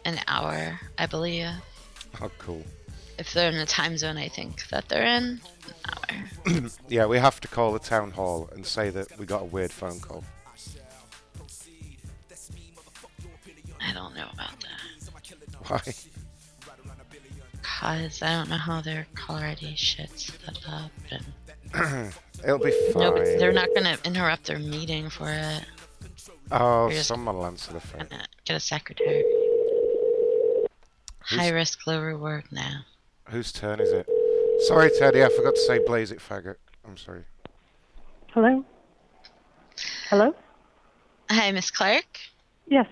[0.03, 1.47] an hour, I believe.
[2.19, 2.61] Oh, cool.
[3.17, 5.39] If they're in the time zone, I think that they're in.
[6.45, 6.69] An hour.
[6.89, 9.71] yeah, we have to call the town hall and say that we got a weird
[9.71, 10.25] phone call.
[13.79, 15.69] I don't know about that.
[15.69, 15.93] Why?
[17.61, 21.23] Cause I don't know how their caller ID shit's set up, and
[22.43, 23.03] It'll be fine.
[23.03, 25.65] no, but they're not gonna interrupt their meeting for it.
[26.51, 28.07] Oh, someone will answer the phone.
[28.09, 29.23] gonna get a secretary.
[31.21, 32.81] High risk, low reward now.
[33.29, 34.07] Whose turn is it?
[34.67, 36.55] Sorry, Teddy, I forgot to say blaze it faggot.
[36.85, 37.23] I'm sorry.
[38.31, 38.65] Hello?
[40.09, 40.35] Hello?
[41.29, 42.05] Hi, Miss Clark.
[42.67, 42.87] Yes.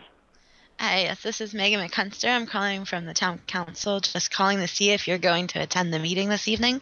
[0.80, 2.30] Hi, yes, this is Megan McCunster.
[2.30, 5.94] I'm calling from the town council, just calling to see if you're going to attend
[5.94, 6.82] the meeting this evening.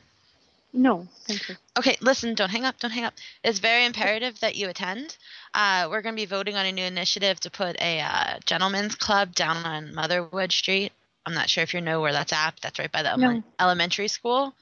[0.72, 1.56] No, thank you.
[1.78, 3.16] Okay, listen, don't hang up, don't hang up.
[3.44, 5.18] It's very imperative that you attend.
[5.54, 8.96] Uh, we're going to be voting on a new initiative to put a uh, gentleman's
[8.96, 10.92] club down on Motherwood Street.
[11.26, 12.60] I'm not sure if you know where that's at.
[12.62, 13.30] That's right by the No.
[13.32, 14.54] ele- elementary school.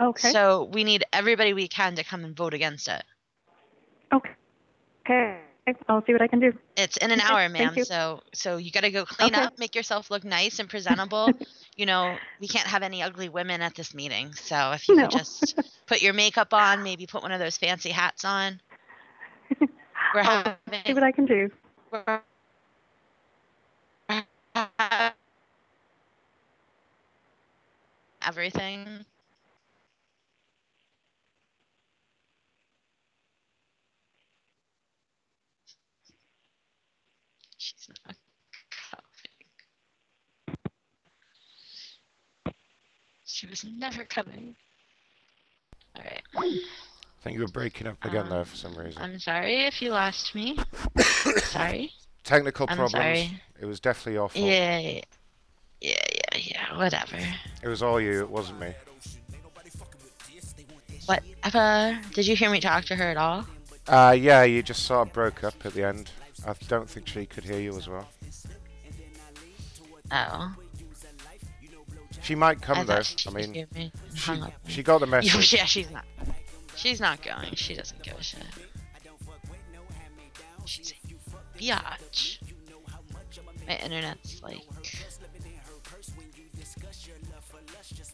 [0.00, 0.30] Okay.
[0.30, 3.02] So we need everybody we can to come and vote against it.
[4.12, 4.30] Okay.
[5.04, 5.40] Okay.
[5.88, 6.52] I'll see what I can do.
[6.76, 7.78] It's in an Okay, hour, ma'am.
[7.78, 9.36] So so you got to go clean Okay.
[9.36, 11.36] up, make yourself look nice and presentable.
[11.76, 14.34] you know, we can't have any ugly women at this meeting.
[14.34, 14.96] So if you No.
[14.96, 15.56] could just
[15.86, 18.60] put your makeup on, maybe put one of those fancy hats on.
[20.14, 21.50] We're I'll having see what I can do.
[21.92, 22.22] we're
[28.22, 29.04] everything.
[38.06, 38.16] Not
[38.90, 40.56] coming.
[43.24, 44.56] She was never coming.
[45.96, 46.22] Alright.
[46.34, 49.02] I think you were breaking up again there for some reason.
[49.02, 50.58] I'm sorry if you lost me.
[51.42, 51.92] sorry.
[52.24, 52.92] Technical I'm problems.
[52.92, 53.42] sorry.
[53.60, 54.44] It was definitely your fault.
[54.44, 55.00] Yeah, yeah,
[55.80, 57.18] yeah, yeah, yeah, whatever.
[57.62, 58.72] It was all you, it wasn't me.
[61.06, 61.98] Whatever.
[62.14, 63.46] Did you hear me talk to her at all?
[63.88, 66.10] Uh, yeah, you just sort of broke up at the end.
[66.46, 68.08] I don't think she could hear you as well.
[70.10, 70.54] Oh.
[72.22, 73.02] She might come I though.
[73.26, 73.92] I mean, me.
[74.14, 74.32] she,
[74.66, 75.52] she got the message.
[75.52, 76.04] Yeah, she's not.
[76.76, 77.54] She's not going.
[77.54, 78.42] She doesn't give a shit.
[80.64, 82.38] She's a biatch.
[83.66, 84.62] My internet's like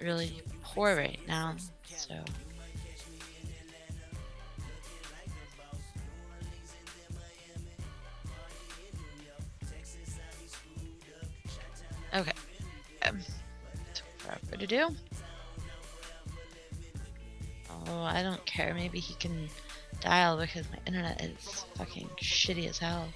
[0.00, 2.14] really poor right now, so.
[14.56, 14.96] Forever to do.
[17.88, 18.74] Oh, I don't care.
[18.74, 19.48] Maybe he can
[20.00, 23.08] dial because my internet is fucking shitty as hell.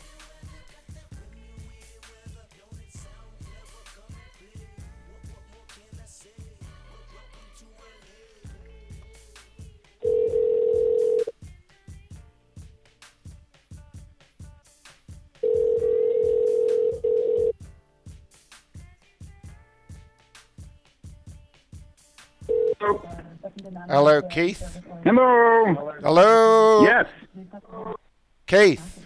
[23.90, 24.80] Hello, Keith.
[25.02, 25.92] Hello.
[26.00, 26.84] Hello.
[26.84, 27.06] Yes.
[28.46, 29.04] Keith.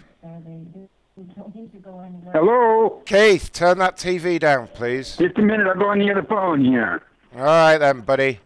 [2.31, 3.01] Hello.
[3.07, 5.17] Keith, turn that TV down, please.
[5.17, 5.65] Just a minute.
[5.65, 7.01] I'll go on the other phone here.
[7.35, 8.39] All right then, buddy.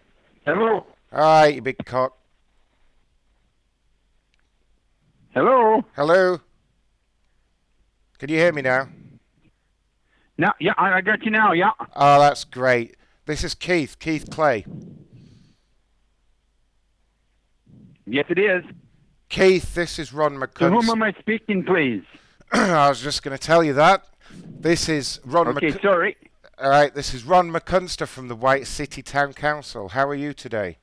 [0.46, 0.86] Hello.
[1.12, 2.18] All right, you big cock.
[5.34, 5.84] Hello.
[5.98, 6.40] Hello.
[8.18, 8.88] Can you hear me now?
[10.38, 11.52] Now, yeah, I I got you now.
[11.52, 11.72] Yeah.
[11.98, 12.96] Oh, that's great.
[13.26, 14.66] This is Keith, Keith Clay.
[18.12, 18.64] Yes, it is.
[19.30, 22.02] Keith, this is Ron To whom am I speaking, please?
[22.52, 24.04] I was just going to tell you that.
[24.32, 26.18] This is Ron Okay, McC- sorry.
[26.58, 29.90] All right, this is Ron McCunster from the White City Town Council.
[29.90, 30.80] How are you today?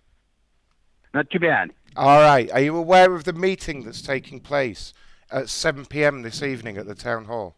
[1.12, 1.72] Not too bad.
[1.96, 2.50] All right.
[2.52, 4.92] Are you aware of the meeting that's taking place
[5.30, 6.22] at 7 p.m.
[6.22, 7.56] this evening at the town hall?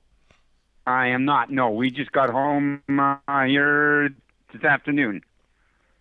[0.87, 1.51] I am not.
[1.51, 4.09] No, we just got home uh, here
[4.53, 5.21] this afternoon.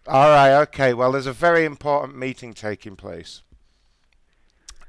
[0.07, 0.53] All right.
[0.61, 0.93] Okay.
[0.93, 3.41] Well, there's a very important meeting taking place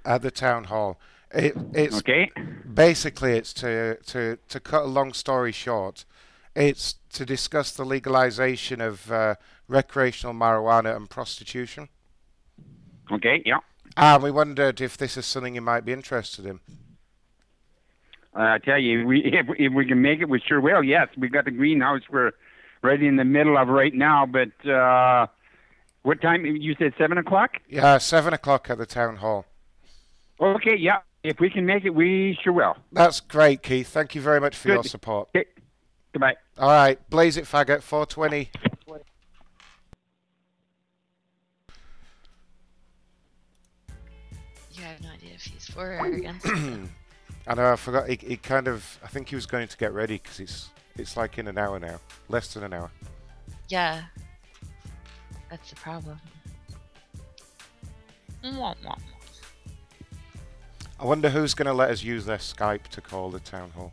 [0.09, 0.99] at the town hall.
[1.33, 2.31] It, it's Okay.
[2.75, 6.07] basically it's to to to cut a long story short.
[6.57, 9.35] It's to discuss the legalization of uh,
[9.69, 11.89] recreational marijuana and prostitution.
[13.13, 13.43] Okay.
[13.45, 13.59] Yeah.
[13.97, 16.61] And we wondered if this is something you might be interested in.
[18.35, 20.83] Uh, I tell you, we if, if we can make it, we sure will.
[20.83, 22.03] Yes, we've got the greenhouse.
[22.11, 22.33] We're
[22.83, 24.25] right in the middle of right now.
[24.25, 25.27] But uh,
[26.03, 26.47] what time?
[26.47, 27.51] You said seven o'clock.
[27.69, 29.45] Yeah, seven o'clock at the town hall.
[30.41, 30.77] Okay.
[30.77, 30.99] Yeah.
[31.25, 32.77] If we can make it, we sure will.
[32.93, 33.89] That's great, Keith.
[33.89, 35.29] Thank you very much for your support.
[35.35, 35.49] Okay.
[36.13, 36.37] Goodbye.
[36.57, 37.83] All right, blaze it, faggot.
[37.83, 38.51] 420.
[44.73, 46.47] You have no idea if he's for or against.
[47.47, 47.73] I know.
[47.73, 48.09] I forgot.
[48.09, 48.99] He, he kind of.
[49.03, 51.79] I think he was going to get ready because it's it's like in an hour
[51.81, 51.99] now,
[52.29, 52.91] less than an hour.
[53.69, 54.03] yeah.
[55.51, 56.21] That's the problem.
[58.45, 58.97] Wah, wah.
[61.01, 63.93] I wonder who's going to let us use their Skype to call the town hall.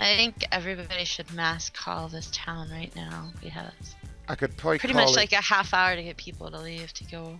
[0.00, 3.94] I think everybody should mass call this town right now because
[4.28, 6.92] I could probably pretty call much like a half hour to get people to leave
[6.94, 7.38] to go.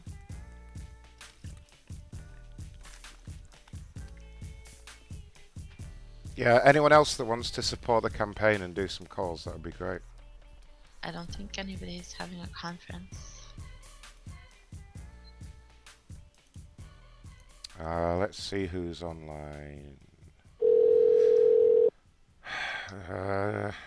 [6.36, 9.62] Yeah, anyone else that wants to support the campaign and do some calls, that would
[9.62, 10.00] be great.
[11.02, 13.33] I don't think anybody's having a conference.
[17.82, 19.96] Uh, let's see who's online.
[23.10, 23.70] Uh,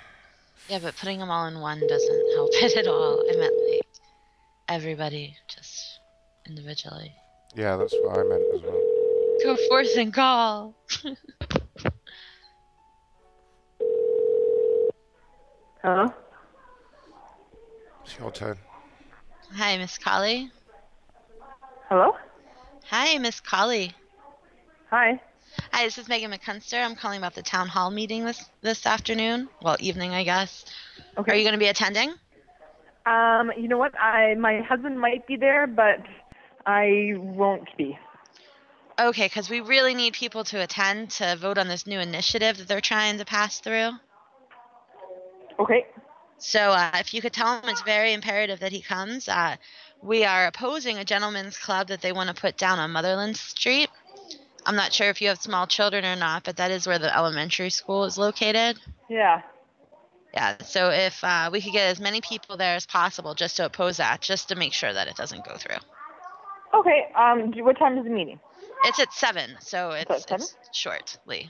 [0.69, 3.23] Yeah, but putting them all in one doesn't help it at all.
[3.31, 3.87] I meant like
[4.67, 5.99] everybody just
[6.45, 7.13] individually.
[7.55, 8.81] yeah, that's what I meant as well.
[9.43, 10.75] Go forth and call.
[15.81, 16.13] Hello?
[18.03, 18.57] It's your turn.
[19.53, 20.51] Hi, Miss Collie.
[21.87, 22.13] Hello?
[22.89, 23.93] Hi, Miss Collie.
[24.91, 25.19] Hi.
[25.73, 26.81] Hi, this is Megan McCunster.
[26.81, 29.49] I'm calling about the town hall meeting this this afternoon.
[29.61, 30.63] Well, evening, I guess.
[31.17, 31.33] Okay.
[31.33, 32.13] Are you going to be attending?
[33.05, 33.93] Um, you know what?
[33.99, 35.99] I my husband might be there, but
[36.65, 37.99] I won't be.
[38.97, 42.69] Okay, because we really need people to attend to vote on this new initiative that
[42.69, 43.91] they're trying to pass through.
[45.59, 45.85] Okay.
[46.37, 49.27] So uh, if you could tell him it's very imperative that he comes.
[49.27, 49.57] Uh,
[50.01, 53.89] we are opposing a gentleman's club that they want to put down on Motherland Street.
[54.65, 57.15] I'm not sure if you have small children or not, but that is where the
[57.15, 58.77] elementary school is located.
[59.09, 59.41] Yeah.
[60.33, 63.65] Yeah, so if uh, we could get as many people there as possible just to
[63.65, 65.77] oppose that, just to make sure that it doesn't go through.
[66.75, 67.07] Okay.
[67.15, 68.39] Um, what time is the meeting?
[68.83, 70.35] It's at 7, so it's, at seven?
[70.43, 71.49] it's shortly.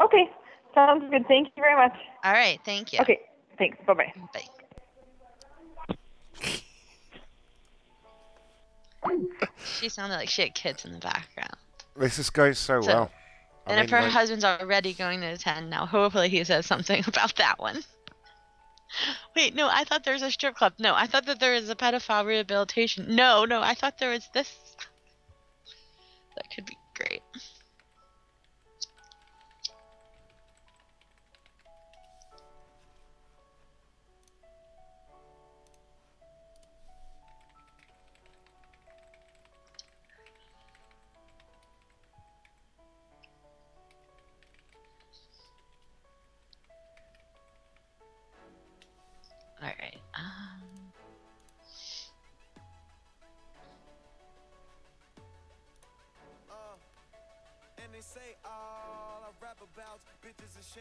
[0.00, 0.30] Okay.
[0.74, 1.26] Sounds good.
[1.28, 1.96] Thank you very much.
[2.24, 3.00] All right, thank you.
[3.00, 3.20] Okay.
[3.58, 3.76] Thanks.
[3.86, 4.12] Bye-bye.
[4.32, 4.61] bye.
[9.80, 11.56] She sounded like she had kids in the background.
[11.96, 13.10] This is going so, So- well.
[13.66, 16.66] I And if mean, her like- husband's already going to attend now, hopefully he says
[16.66, 17.82] something about that one.
[19.36, 20.74] Wait, no, I thought there was a strip club.
[20.78, 23.14] No, I thought that there was a pedophile rehabilitation.
[23.14, 24.52] No, no, I thought there was this.
[26.36, 27.22] That could be great.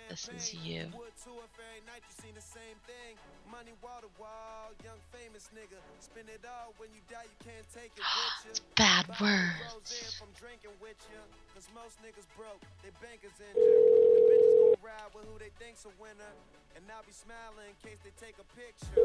[0.09, 0.87] This is you.
[8.49, 9.91] It's bad words.
[16.75, 18.95] And I'll be smiling in case they take a picture.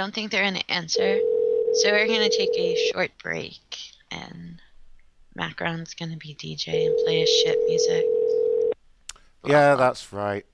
[0.00, 1.18] Don't think they're gonna answer,
[1.74, 3.60] so we're gonna take a short break,
[4.10, 4.60] and
[5.34, 8.04] Macron's gonna be DJ and play his shit music.
[9.44, 10.46] Yeah, that's right.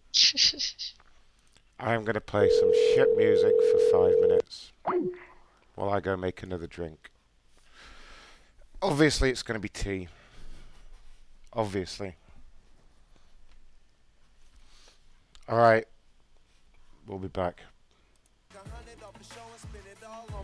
[1.78, 4.72] I'm going to play some shit music for five minutes
[5.74, 7.10] while I go make another drink.
[8.80, 10.08] Obviously, it's going to be tea.
[11.52, 12.14] Obviously.
[15.48, 15.86] Alright.
[17.06, 17.60] We'll be back.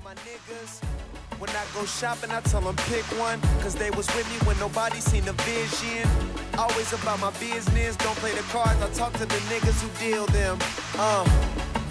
[0.04, 0.82] My niggas.
[1.38, 3.40] When I go shopping, I tell them pick one.
[3.62, 6.08] Cause they was with me when nobody seen the vision.
[6.58, 7.96] Always about my business.
[7.96, 8.80] Don't play the cards.
[8.82, 10.58] I talk to the niggas who deal them.
[10.98, 11.24] Uh,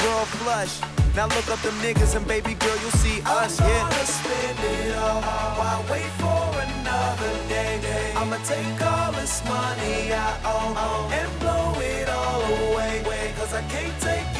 [0.03, 0.79] world flush.
[1.15, 3.59] Now look up them niggas and baby girl, you'll see us.
[3.59, 3.89] I'm Yeah.
[3.89, 5.21] gonna spend it all.
[5.59, 8.13] Why wait for another day?
[8.15, 13.33] I'ma take all this money I owe and blow it all away.
[13.37, 14.30] Cause I can't take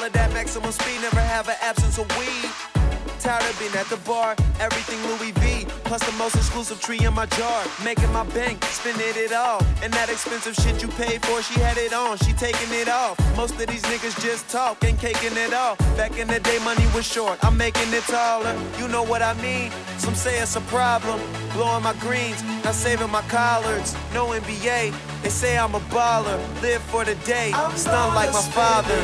[0.00, 2.73] wanna at maximum speed, never have an absence of weed.
[3.24, 5.64] Tired of being at the bar, everything Louis V.
[5.84, 7.64] Plus the most exclusive tree in my jar.
[7.82, 9.64] Making my bank, spending it all.
[9.82, 13.16] And that expensive shit you paid for, she had it on, she taking it off.
[13.34, 15.78] Most of these niggas just talk, ain't caking it off.
[15.96, 18.54] Back in the day, money was short, I'm making it taller.
[18.78, 19.72] You know what I mean?
[19.96, 21.18] Some say it's a problem.
[21.54, 23.94] Blowing my greens, not saving my collards.
[24.12, 24.92] No NBA,
[25.22, 26.36] they say I'm a baller.
[26.60, 28.94] Live for the day, stun like my father.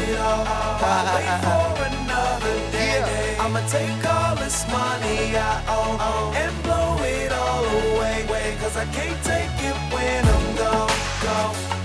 [2.71, 3.30] day.
[3.43, 8.55] I'ma take all this money I own oh, oh, and blow it all away.
[8.61, 10.93] Cause I can't take it when I'm gone,
[11.25, 11.80] gone,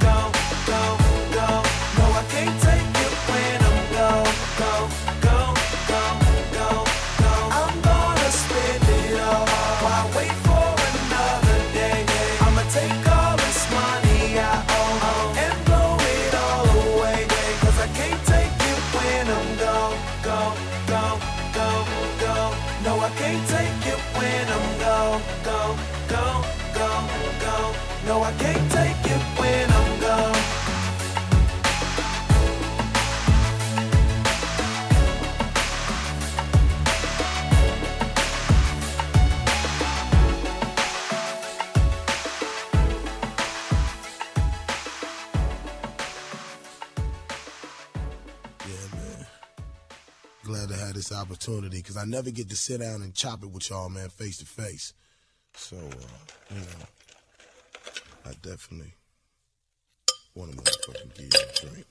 [51.25, 54.37] opportunity because I never get to sit down and chop it with y'all, man, face
[54.37, 54.93] to face.
[55.55, 56.85] So, uh, you know,
[58.25, 58.93] I definitely
[60.35, 61.85] want to motherfucking give you a drink.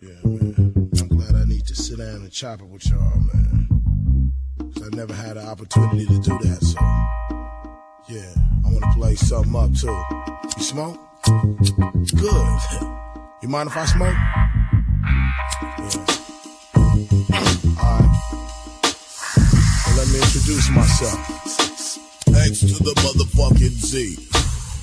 [0.00, 0.90] Yeah, man.
[1.00, 4.32] I'm glad I need to sit down and chop it with y'all, man.
[4.58, 6.80] Because I never had an opportunity to do that, so.
[8.14, 8.34] Yeah,
[8.66, 10.02] I want to play something up too.
[10.58, 11.00] You smoke?
[12.14, 12.90] Good.
[13.44, 14.16] You mind if I smoke?
[15.76, 16.00] Yeah.
[17.76, 18.08] Alright.
[19.84, 21.20] Well, let me introduce myself.
[22.40, 24.16] X to the motherfucking Z.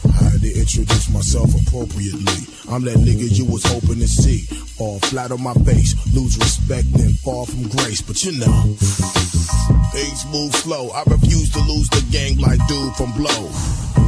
[0.06, 2.46] I had to introduce myself appropriately.
[2.70, 4.46] I'm that nigga you was hoping to see.
[4.78, 8.04] Fall flat on my face, lose respect and fall from grace.
[8.04, 8.76] But you know,
[9.90, 10.92] things move slow.
[10.92, 13.50] I refuse to lose the gang like dude from Blow.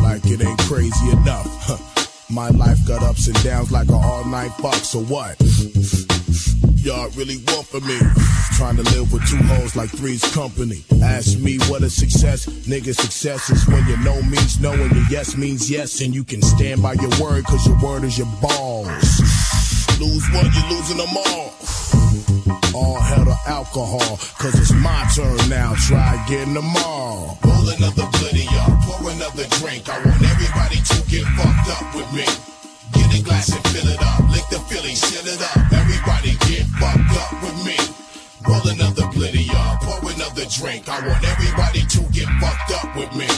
[0.04, 2.03] Like it ain't crazy enough.
[2.34, 5.40] My life got ups and downs like an all night box, so what?
[6.82, 8.00] Y'all really want for me?
[8.58, 10.84] Trying to live with two hoes like three's company.
[11.04, 12.96] Ask me what a success, nigga.
[12.96, 16.42] Success is when your no means no and your yes means yes, and you can
[16.42, 18.90] stand by your word, cause your word is your balls.
[20.00, 21.54] Lose one, you're losing them all.
[22.74, 25.76] All hell to alcohol, cause it's my turn now.
[25.76, 27.38] Try again tomorrow.
[27.64, 29.88] Roll another bloody up, pour another drink.
[29.88, 32.28] I want everybody to get fucked up with me.
[32.92, 35.72] Get a glass and fill it up, lick the Philly, seal it up.
[35.72, 37.80] Everybody get fucked up with me.
[38.44, 40.90] Roll another bloody up, pour another drink.
[40.90, 43.32] I want everybody to get fucked up with me.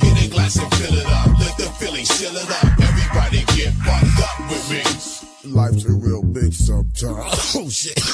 [0.00, 2.72] Get a glass and fill it up, lick the Philly, seal it up.
[2.80, 4.80] Everybody get fucked up with me.
[5.52, 7.52] Life's a real bitch sometimes.
[7.54, 8.00] Oh shit.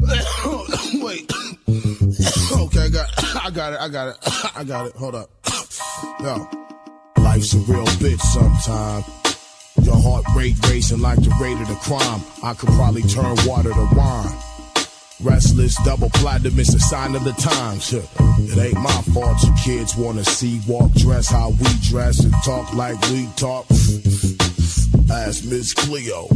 [1.02, 1.26] Wait.
[2.52, 3.08] Okay, I got
[3.44, 4.16] I got it, I got it,
[4.56, 4.96] I got it.
[4.96, 5.30] Hold up.
[6.20, 6.48] Yo.
[7.22, 9.06] Life's a real bitch sometimes.
[9.82, 12.20] Your heart rate racing like the rate of the crime.
[12.42, 14.36] I could probably turn water to wine.
[15.22, 17.92] Restless, double platinum, it's a sign of the times.
[17.92, 22.72] It ain't my fault you kids wanna see, walk, dress how we dress, and talk
[22.74, 23.66] like we talk.
[25.10, 26.28] Ask Miss Cleo.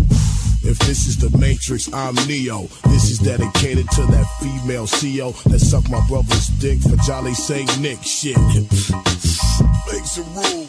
[0.65, 2.65] If this is the Matrix, I'm Neo.
[2.89, 7.69] This is dedicated to that female CEO that sucked my brother's dick for Jolly Saint
[7.85, 8.41] Nick shit.
[8.41, 10.65] Make some room.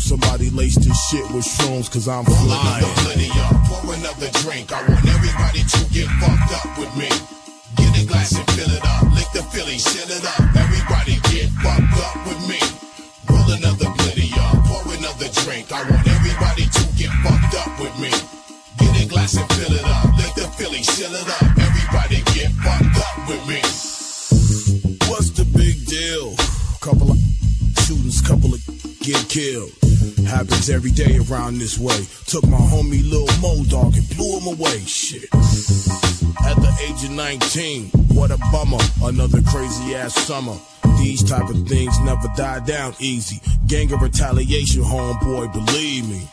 [0.00, 2.88] Somebody lace this shit with shrooms, cause I'm flying.
[3.68, 4.72] Pour another drink.
[4.72, 7.12] I want everybody to get fucked up with me.
[7.76, 9.04] Get a glass and fill it up.
[9.12, 10.48] Lick the Philly, seal it up.
[10.56, 12.56] Everybody get fucked up with me.
[13.28, 14.64] Roll another blitty up.
[14.64, 15.68] Pour another drink.
[15.68, 18.23] I want everybody to get fucked up with me.
[19.24, 20.04] Glass and fill it up.
[20.18, 21.42] Lick the Philly, chill it up.
[21.56, 23.60] Everybody get fucked up with me.
[25.08, 26.36] What's the big deal?
[26.84, 27.16] Couple of
[27.86, 28.60] shootings, couple of
[29.00, 29.72] get killed.
[30.28, 32.04] Happens every day around this way.
[32.26, 34.80] Took my homie Lil Mo Dog and blew him away.
[34.84, 35.32] Shit.
[36.44, 38.84] At the age of 19, what a bummer.
[39.04, 40.58] Another crazy ass summer.
[40.98, 43.40] These type of things never die down easy.
[43.68, 46.28] Gang of retaliation, homeboy, believe me.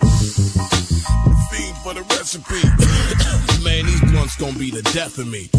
[1.49, 2.61] Fiend for the recipe.
[3.63, 5.49] Man, these blunts gonna be the death of me.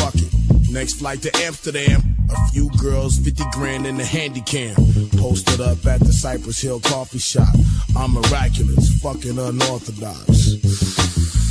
[0.00, 0.70] Fuck it.
[0.70, 2.02] Next flight to Amsterdam.
[2.30, 4.74] A few girls, 50 grand in the handy cam.
[5.18, 7.54] Posted up at the Cypress Hill coffee shop.
[7.96, 10.54] I'm miraculous, fucking unorthodox.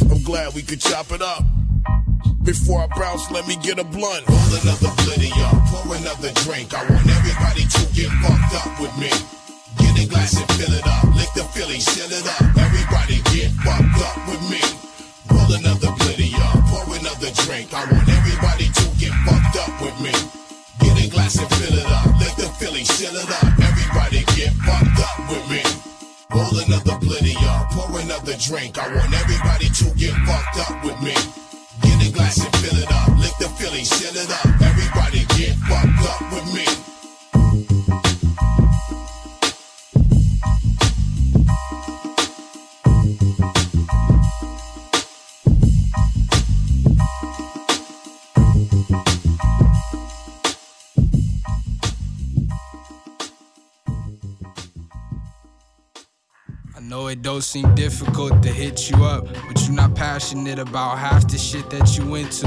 [0.09, 1.43] I'm glad we could chop it up.
[2.43, 4.27] Before I bounce, let me get a blunt.
[4.27, 6.73] Roll another blitty up, pour another drink.
[6.73, 9.42] I want everybody to get fucked up with me.
[9.77, 11.03] Get a glass and fill it up.
[11.15, 12.43] Lick the Philly, chill it up.
[12.57, 14.61] Everybody get fucked up with me.
[15.31, 17.73] Roll another blitty up, pour another drink.
[17.73, 20.13] I want everybody to get fucked up with me.
[20.79, 22.07] Get a glass and fill it up.
[22.19, 23.47] Lick the Philly, chill it up.
[23.59, 25.61] Everybody get fucked up with me.
[26.33, 28.77] Roll another blitty up, pour another drink.
[28.77, 31.13] I want everybody to get fucked up with me.
[31.81, 33.09] Get a glass and fill it up.
[33.19, 34.49] Lick the Philly, chill it up.
[34.61, 35.12] Everybody
[56.93, 61.27] Know it don't seem difficult to hit you up, but you're not passionate about half
[61.27, 62.45] the shit that you into,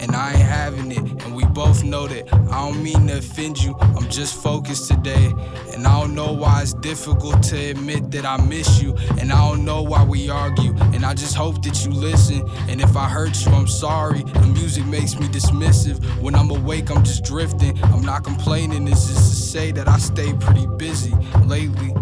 [0.00, 1.22] and I ain't having it.
[1.22, 2.24] And we both know that.
[2.50, 5.32] I don't mean to offend you, I'm just focused today.
[5.72, 9.38] And I don't know why it's difficult to admit that I miss you, and I
[9.48, 10.74] don't know why we argue.
[10.92, 12.42] And I just hope that you listen.
[12.68, 14.24] And if I hurt you, I'm sorry.
[14.24, 16.02] The music makes me dismissive.
[16.20, 17.80] When I'm awake, I'm just drifting.
[17.84, 21.14] I'm not complaining, it's just to say that I stay pretty busy
[21.44, 21.94] lately.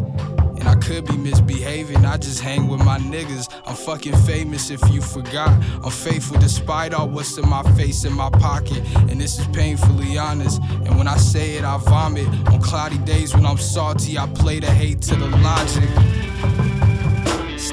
[0.63, 3.53] And I could be misbehaving, I just hang with my niggas.
[3.67, 5.49] I'm fucking famous if you forgot.
[5.83, 8.81] I'm faithful despite all what's in my face and my pocket.
[9.11, 10.63] And this is painfully honest.
[10.85, 12.29] And when I say it, I vomit.
[12.51, 16.62] On cloudy days when I'm salty, I play the hate to the logic.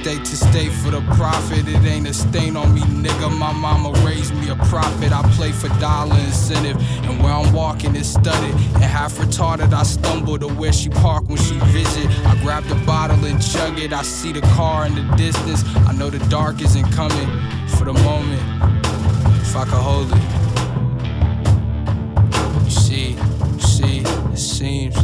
[0.01, 3.29] State to state for the profit, it ain't a stain on me, nigga.
[3.37, 5.11] My mama raised me a prophet.
[5.11, 8.55] I play for dollar incentive, and where I'm walking is studded.
[8.75, 12.07] And half retarded, I stumble to where she park when she visit.
[12.25, 13.91] I grab the bottle and chug it.
[13.91, 15.65] I see the car in the distance.
[15.85, 17.27] I know the dark isn't coming
[17.67, 18.41] for the moment.
[19.41, 20.23] If I could hold it,
[22.63, 23.17] you see,
[23.53, 24.95] you see, it seems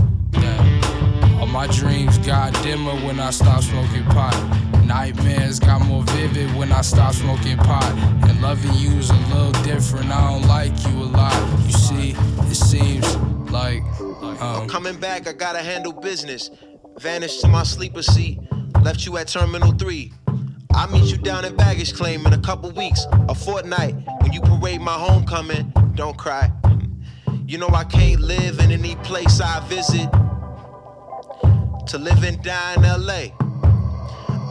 [1.55, 4.35] my dreams got dimmer when I stopped smoking pot.
[4.83, 7.89] Nightmares got more vivid when I stopped smoking pot.
[8.27, 10.11] And loving you's a little different.
[10.11, 11.33] I don't like you a lot.
[11.65, 12.09] You see,
[12.51, 13.15] it seems
[13.49, 16.51] like um, I'm Coming back, I gotta handle business.
[16.99, 18.37] Vanished to my sleeper seat.
[18.81, 20.11] Left you at Terminal 3.
[20.73, 23.95] I'll meet you down at baggage claim in a couple weeks, a fortnight.
[24.19, 26.51] When you parade my homecoming, don't cry.
[27.47, 30.09] You know I can't live in any place I visit.
[31.87, 33.27] To live and die in LA.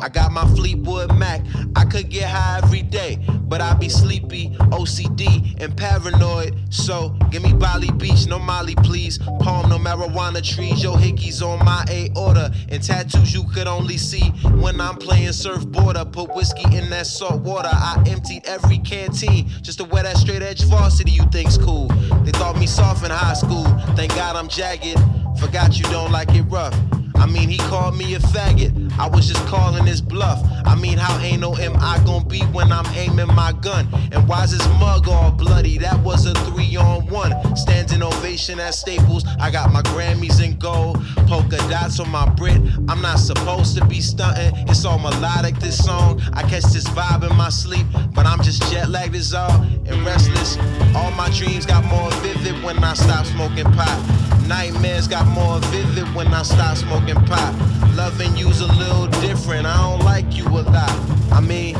[0.01, 1.40] I got my Fleetwood Mac.
[1.74, 6.55] I could get high every day, but I be sleepy, OCD, and paranoid.
[6.70, 9.19] So give me Bali Beach, no Molly, please.
[9.40, 10.82] Palm, no marijuana trees.
[10.82, 14.31] Yo, hickeys on my aorta, and tattoos you could only see
[14.61, 16.12] when I'm playing surfboarder.
[16.12, 17.70] Put whiskey in that salt water.
[17.73, 21.89] I emptied every canteen just to wear that straight edge varsity you think's cool.
[22.24, 23.65] They thought me soft in high school.
[23.97, 25.01] Thank God I'm jagged.
[25.40, 26.74] Forgot you don't like it rough.
[27.16, 28.99] I mean, he called me a faggot.
[28.99, 30.43] I was just calling his bluff.
[30.65, 33.89] I mean, how anal am I gonna be when I'm aiming my gun?
[34.12, 35.78] And why's his mug all bloody?
[35.78, 37.32] That was a three on one.
[37.57, 39.24] Standing ovation at Staples.
[39.41, 41.03] I got my Grammys in gold.
[41.27, 42.61] Polka dots on my Brit.
[42.89, 44.53] I'm not supposed to be stunting.
[44.69, 46.20] It's all melodic, this song.
[46.32, 50.05] I catch this vibe in my sleep, but I'm just jet lagged as all and
[50.05, 50.57] restless.
[50.95, 54.23] All my dreams got more vivid when I stop smoking pot.
[54.47, 57.55] Nightmares got more vivid when I stop smoking pot.
[57.95, 59.66] Loving you's a little different.
[59.66, 60.91] I don't like you a lot.
[61.33, 61.75] I mean,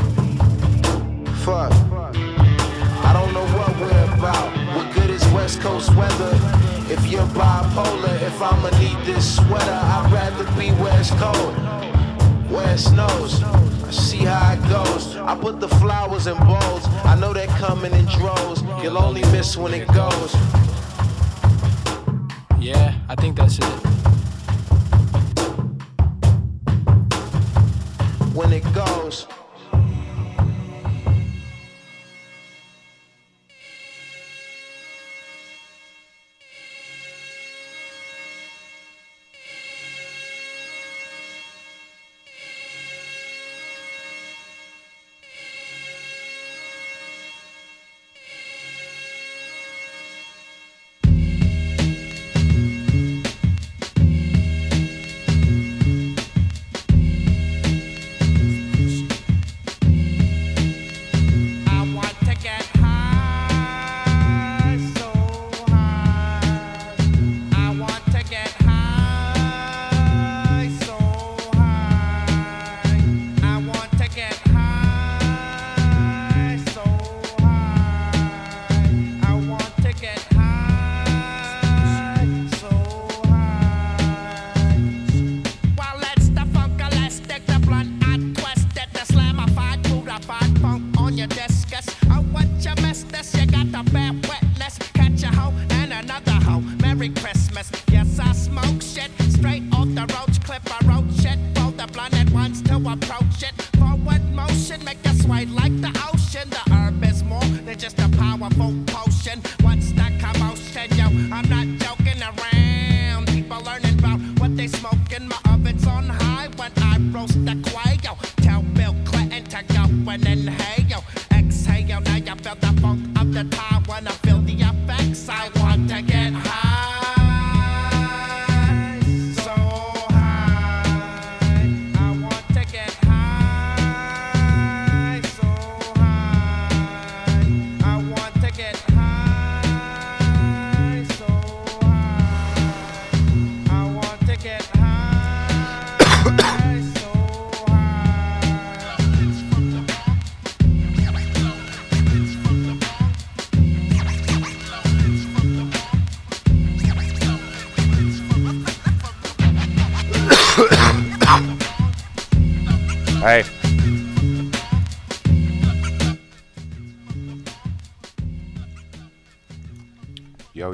[1.43, 1.71] fuck.
[1.71, 4.49] I don't know what we're about.
[4.75, 6.31] What good is West Coast weather?
[6.89, 11.53] If you're bipolar, if I'ma need this sweater, I'd rather be where it's cold,
[12.49, 13.43] where it snows.
[13.43, 15.15] I see how it goes.
[15.17, 16.85] I put the flowers in bowls.
[17.05, 18.63] I know they're coming in droves.
[18.81, 20.35] You'll only miss when it goes.
[22.65, 23.65] Yeah, I think that's it.
[28.33, 29.27] When it goes.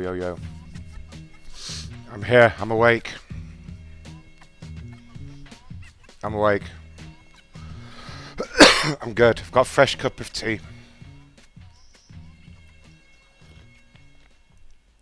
[0.01, 0.35] Yo, yo.
[2.11, 2.55] I'm here.
[2.59, 3.13] I'm awake.
[6.23, 6.63] I'm awake.
[8.99, 9.41] I'm good.
[9.41, 10.59] I've got a fresh cup of tea.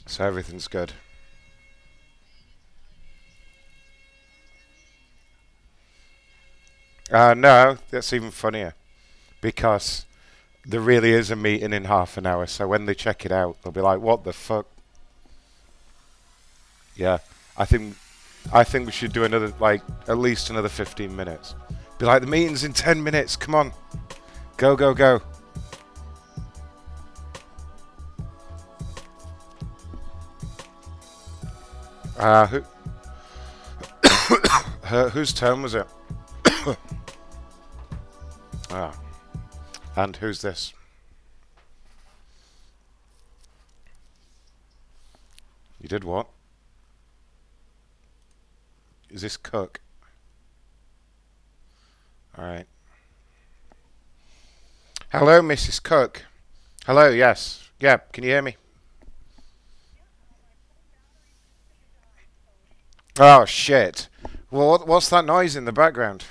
[0.06, 0.92] So everything's good.
[7.10, 8.74] Uh, no, that's even funnier.
[9.40, 10.06] Because
[10.66, 13.62] there really is a meeting in half an hour, so when they check it out,
[13.62, 14.68] they'll be like, what the fuck?
[17.00, 17.20] Yeah,
[17.58, 17.96] I think
[18.52, 21.56] I think we should do another, like, at least another 15 minutes.
[21.98, 23.72] Be like, the meeting's in 10 minutes, come on.
[24.58, 25.22] Go, go, go.
[32.18, 32.62] Uh, who,
[34.84, 35.88] Her- whose turn was it?
[38.72, 38.94] ah.
[39.96, 40.74] And who's this?
[45.82, 46.28] You did what?
[49.10, 49.82] Is this Cook?
[52.38, 52.68] Alright.
[55.12, 55.82] Hello, Mrs.
[55.82, 56.26] Cook.
[56.86, 57.68] Hello, yes.
[57.80, 58.56] Yeah, can you hear me?
[63.20, 64.08] Oh, shit.
[64.52, 66.26] Well, what's that noise in the background?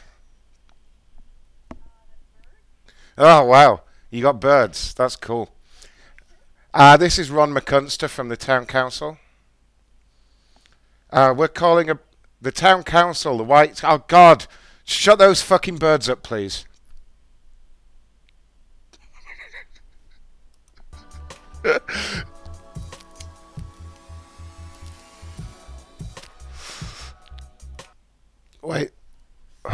[3.18, 3.82] Oh, wow.
[4.10, 4.94] You got birds.
[4.94, 5.50] That's cool.
[6.72, 9.18] Uh, this is Ron McCunster from the Town Council.
[11.10, 11.98] Uh, we're calling a,
[12.40, 13.82] the Town Council, the White...
[13.84, 14.46] Oh, God.
[14.84, 16.64] Shut those fucking birds up, please.
[28.62, 28.90] Wait.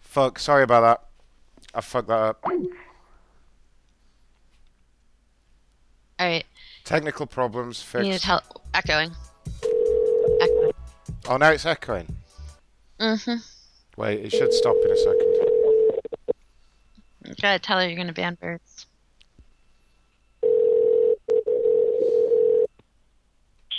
[0.00, 1.00] Fuck, sorry about that.
[1.74, 2.44] I fucked that up.
[6.20, 6.44] Alright.
[6.84, 8.24] Technical problems You need to fixed.
[8.26, 8.42] tell
[8.74, 9.10] echoing.
[11.26, 12.16] Oh, now it's echoing.
[13.00, 13.36] Mm-hmm.
[13.96, 15.34] Wait, it should stop in a second.
[17.24, 18.86] You gotta tell her you're gonna ban birds.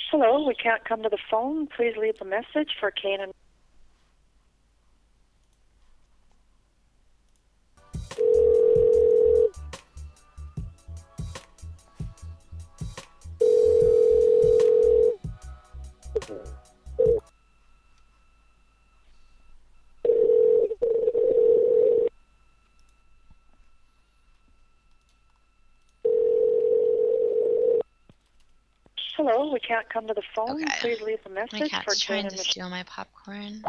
[0.10, 1.68] Hello, we can't come to the phone.
[1.68, 3.34] Please leave a message for Kane and
[30.36, 30.64] phone.
[30.64, 30.66] Okay.
[30.82, 33.64] Please leave a My message for cat's trying to steal my popcorn.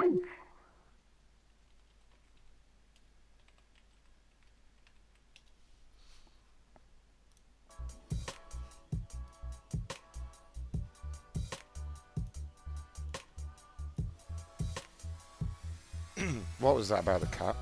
[16.59, 17.55] what was that about the cat?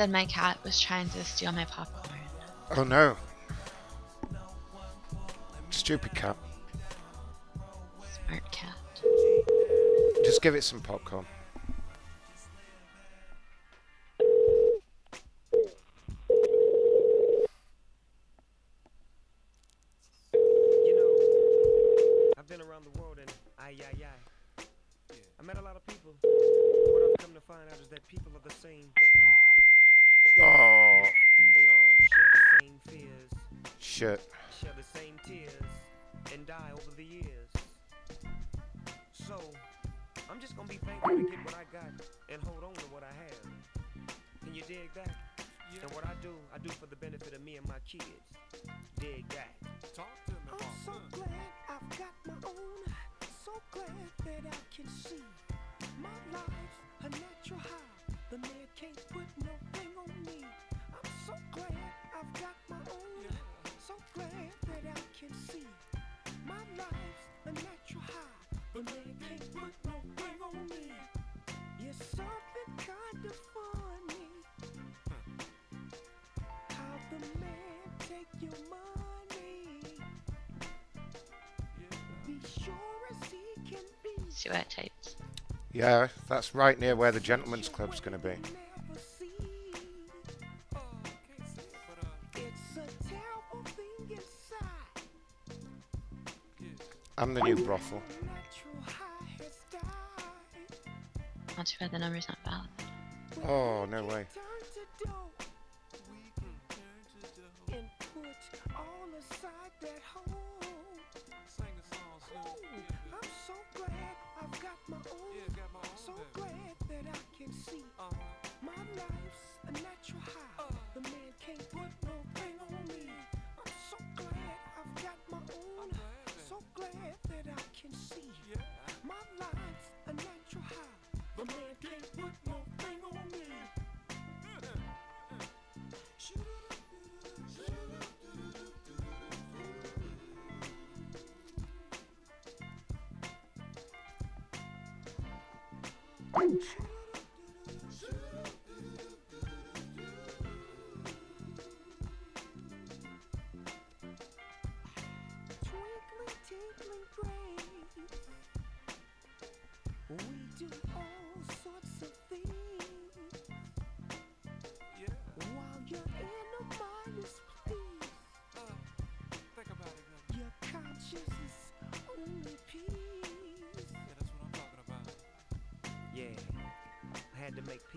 [0.00, 2.18] Said my cat was trying to steal my popcorn.
[2.74, 3.18] Oh no.
[5.68, 6.38] Stupid cat.
[8.26, 9.02] Smart cat.
[10.24, 11.26] Just give it some popcorn.
[85.80, 88.34] Yeah, that's right near where the gentleman's club's going to be.
[92.34, 95.02] It's a terrible thing inside.
[97.16, 98.02] And the new brothel.
[98.20, 99.56] Natural high has.
[101.56, 102.68] Not too bad the number's not valid.
[103.48, 104.26] Oh, no way.
[117.70, 118.19] See my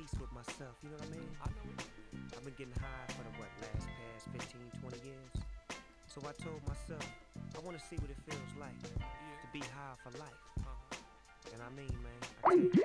[0.03, 1.31] peace with myself, you know what I mean?
[1.39, 5.31] I've been getting high for the what, last past 15, 20 years.
[6.11, 7.03] So I told myself,
[7.55, 10.43] I want to see what it feels like to be high for life.
[10.59, 11.55] Uh-huh.
[11.55, 12.83] And I mean, man, I you,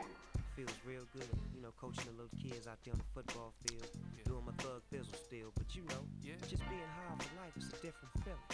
[0.55, 1.27] feels real good.
[1.59, 3.91] You know, coaching the little kids out there on the football field,
[4.23, 5.51] doing my thug thizzle still.
[5.59, 6.03] But you know,
[6.47, 8.47] just being high for life is a different feeling.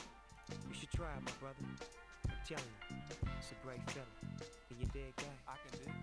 [0.73, 1.61] You should try it, my brother.
[2.33, 3.05] I'm telling you,
[3.37, 4.17] it's a great feeling.
[4.73, 5.37] Can you dig that?
[5.53, 5.94] I can dig.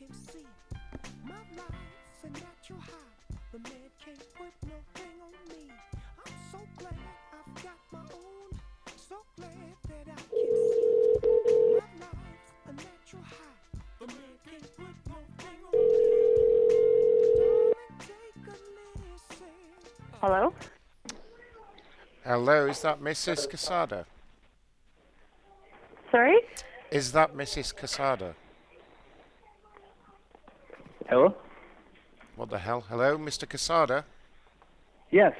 [0.00, 0.46] Can see
[1.24, 3.36] my life's a natural high.
[3.52, 5.70] The man can't put no thing on me.
[6.24, 6.94] I'm so glad
[7.34, 8.50] I've got my own.
[8.96, 9.50] So glad
[9.88, 10.88] that I can see
[11.76, 13.60] my life's a natural high.
[13.98, 15.84] The man can't put no thing on me.
[17.28, 18.56] Darling, take a
[19.04, 19.52] listen.
[20.22, 20.54] Hello?
[22.24, 23.46] Hello, is that Mrs.
[23.50, 24.06] Casada?
[26.10, 26.38] Sorry?
[26.90, 27.74] Is that Mrs.
[27.74, 28.34] Casada?
[31.10, 31.34] Hello?
[32.36, 32.84] What the hell?
[32.88, 33.48] Hello, Mr.
[33.48, 34.04] Casada?
[35.10, 35.34] Yes.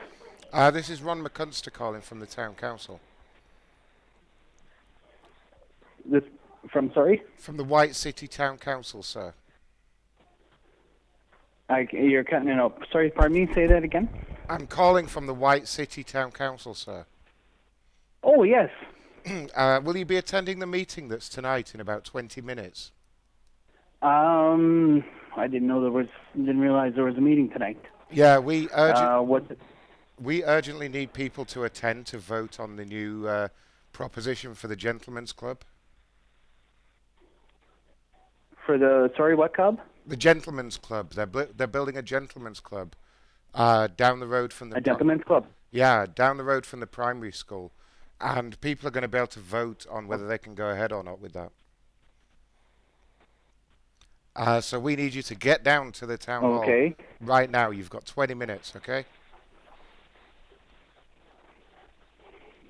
[0.53, 2.99] Uh, this is Ron McCunster calling from the town council.
[6.05, 6.25] This
[6.73, 7.23] from sorry?
[7.37, 9.33] From the White City Town Council, sir.
[11.69, 12.85] I, you're cutting it out.
[12.91, 13.55] Sorry, pardon me.
[13.55, 14.09] Say that again.
[14.49, 17.07] I'm calling from the White City Town Council, sir.
[18.25, 18.71] Oh yes.
[19.55, 22.91] uh, will you be attending the meeting that's tonight in about 20 minutes?
[24.03, 25.05] Um,
[25.37, 26.07] I didn't know there was.
[26.37, 27.81] Didn't realize there was a meeting tonight.
[28.11, 29.45] Yeah, we urgent, Uh, what?
[30.21, 33.49] we urgently need people to attend to vote on the new uh,
[33.93, 35.59] proposition for the Gentlemen's Club.
[38.67, 39.81] For the sorry, what club?
[40.07, 41.13] The Gentlemen's Club.
[41.13, 42.95] They're bl- they're building a Gentlemen's Club
[43.55, 45.47] uh, down the road from the A gentlemen's club.
[45.71, 47.73] Yeah, down the road from the primary school,
[48.21, 50.93] and people are going to be able to vote on whether they can go ahead
[50.93, 51.53] or not with that.
[54.41, 57.69] Uh, so we need you to get down to the town hall right now.
[57.71, 59.05] You've got 20 minutes, okay?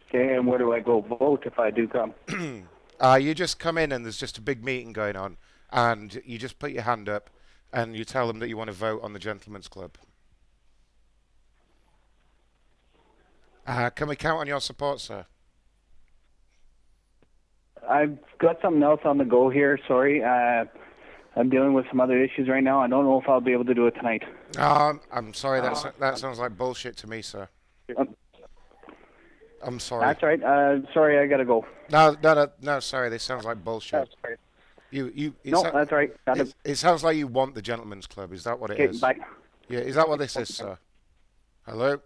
[0.09, 2.15] Okay, and where do I go vote if I do come?
[3.03, 5.39] Uh, you just come in and there's just a big meeting going on,
[5.73, 7.31] and you just put your hand up,
[7.73, 9.93] and you tell them that you want to vote on the Gentlemen's club.
[13.67, 15.25] Uh, can we count on your support, sir?
[17.89, 19.79] I've got something else on the go here.
[19.89, 20.23] Sorry.
[20.23, 20.67] Uh,
[21.37, 22.81] I'm dealing with some other issues right now.
[22.81, 24.25] I don't know if I'll be able to do it tonight.
[24.59, 25.61] Um, I'm sorry.
[25.61, 27.49] That's, that sounds like bullshit to me, sir.
[27.97, 28.17] Um,
[29.63, 30.07] I'm sorry.
[30.07, 30.43] That's right.
[30.43, 31.65] Uh, sorry, I gotta go.
[31.91, 32.81] No, no, no, no.
[32.81, 33.93] Sorry, this sounds like bullshit.
[33.93, 34.37] That's right.
[34.91, 35.35] You, you.
[35.45, 36.13] No, sou- that's right.
[36.29, 38.33] It, it sounds like you want the gentleman's club.
[38.33, 39.01] Is that what it Okay, is?
[39.01, 39.17] bye.
[39.69, 40.79] Yeah, is that what this is, sir?
[41.65, 42.01] Hello.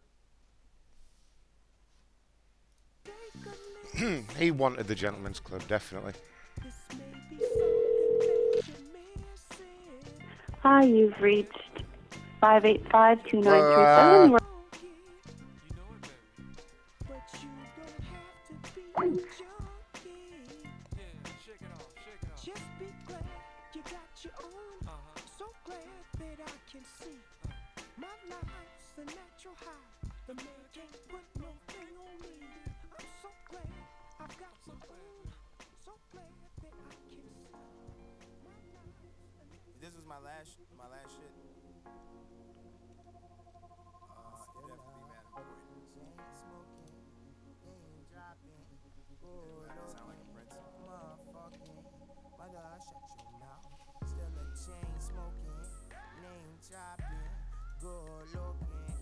[4.38, 6.12] he wanted the gentleman's club, definitely.
[10.64, 11.82] Hi, you've reached
[12.42, 13.44] 585-2937.
[13.44, 14.40] Uh, We're-
[18.96, 19.42] This
[40.04, 41.32] was my last, my last shit.
[44.10, 44.36] Uh.
[54.04, 55.64] Still a chain smoking,
[56.22, 57.32] name dropping,
[57.80, 58.92] good looking,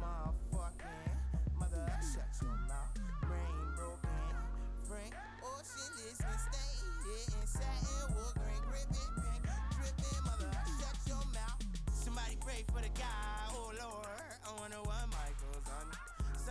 [0.00, 1.16] motherfucking.
[1.58, 2.94] Mother, shut your mouth.
[3.22, 4.34] Brain broken,
[4.88, 6.74] Frank Ocean stay
[7.04, 9.29] hitting satin wood grain, gripping,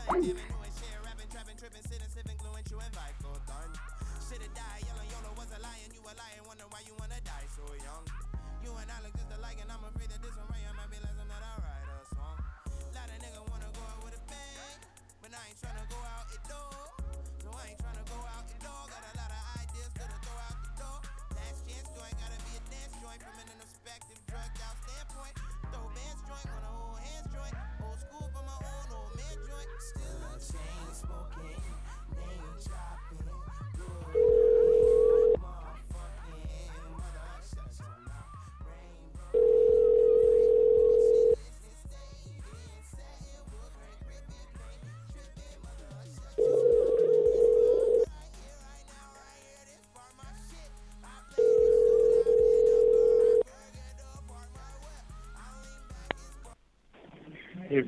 [0.09, 3.71] rapping, trapping, tripping, sitting, sipping, chewing, Michael done.
[4.25, 7.61] Should've died, YOLO was a lion, you a lion, wonder why you wanna die so
[7.77, 8.01] young.
[8.65, 10.48] You and I look just alike, and I'm afraid that this one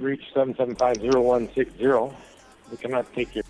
[0.01, 2.15] You've reached 7750160.
[2.71, 3.43] We cannot take your.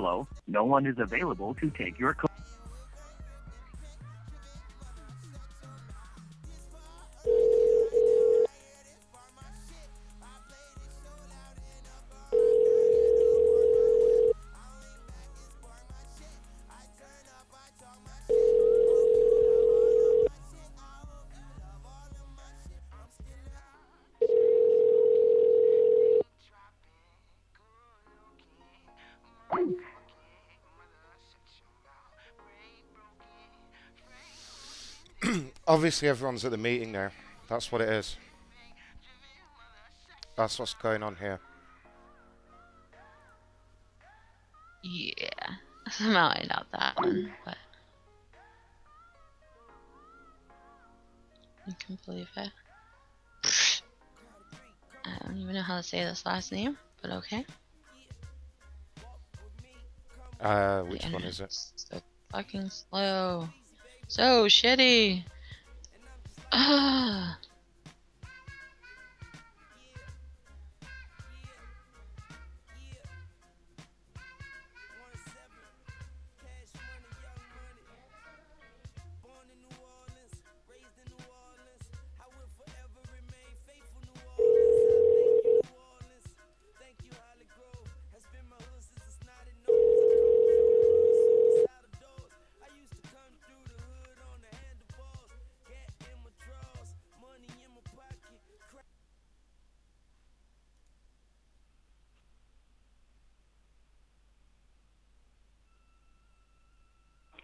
[0.00, 2.37] Hello, no one is available to take your call.
[35.68, 37.10] Obviously, everyone's at the meeting now.
[37.46, 38.16] That's what it is.
[40.34, 41.38] That's what's going on here.
[44.82, 45.28] Yeah.
[45.90, 47.58] Somehow I doubt that one, but
[51.66, 52.50] I can believe it.
[55.04, 57.44] I don't even know how to say this last name, but okay.
[60.40, 61.52] Uh, which one is it?
[61.52, 62.00] So
[62.30, 63.48] fucking slow.
[64.06, 65.24] So shitty.
[66.52, 67.38] Ah.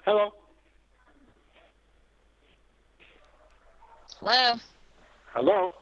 [0.05, 0.35] Hello.
[4.20, 4.55] Hello.
[5.32, 5.72] Hello.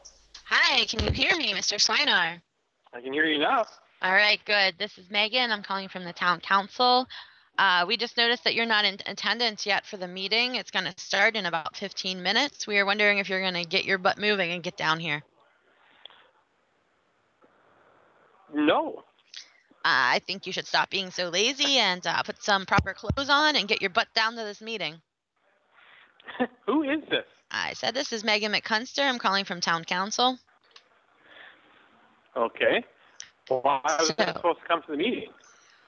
[0.44, 1.74] Hi, can you hear me, Mr.
[1.74, 2.40] Slinar?
[2.94, 3.64] I can hear you now.
[4.00, 4.74] All right, good.
[4.78, 5.50] This is Megan.
[5.50, 7.08] I'm calling from the town council.
[7.58, 10.54] Uh, we just noticed that you're not in attendance yet for the meeting.
[10.54, 12.64] It's going to start in about 15 minutes.
[12.64, 15.24] We are wondering if you're going to get your butt moving and get down here.
[18.54, 19.02] No.
[19.84, 23.56] I think you should stop being so lazy and uh, put some proper clothes on
[23.56, 25.00] and get your butt down to this meeting.
[26.66, 27.24] Who is this?
[27.50, 29.02] I said this is Megan McCunster.
[29.02, 30.38] I'm calling from town council.
[32.36, 32.84] Okay.
[33.48, 35.28] Why was I supposed to come to the meeting?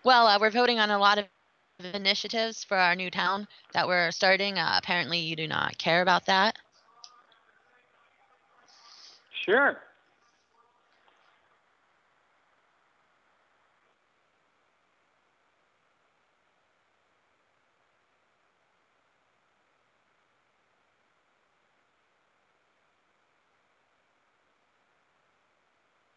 [0.03, 1.25] Well, uh, we're voting on a lot of
[1.95, 4.59] initiatives for our new town that we're starting.
[4.59, 6.57] Uh, apparently, you do not care about that.
[9.45, 9.79] Sure.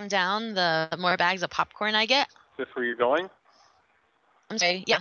[0.05, 2.27] Down, the more bags of popcorn I get.
[2.27, 3.27] Is this where you're going?
[4.51, 4.83] I'm sorry.
[4.85, 4.99] Yeah.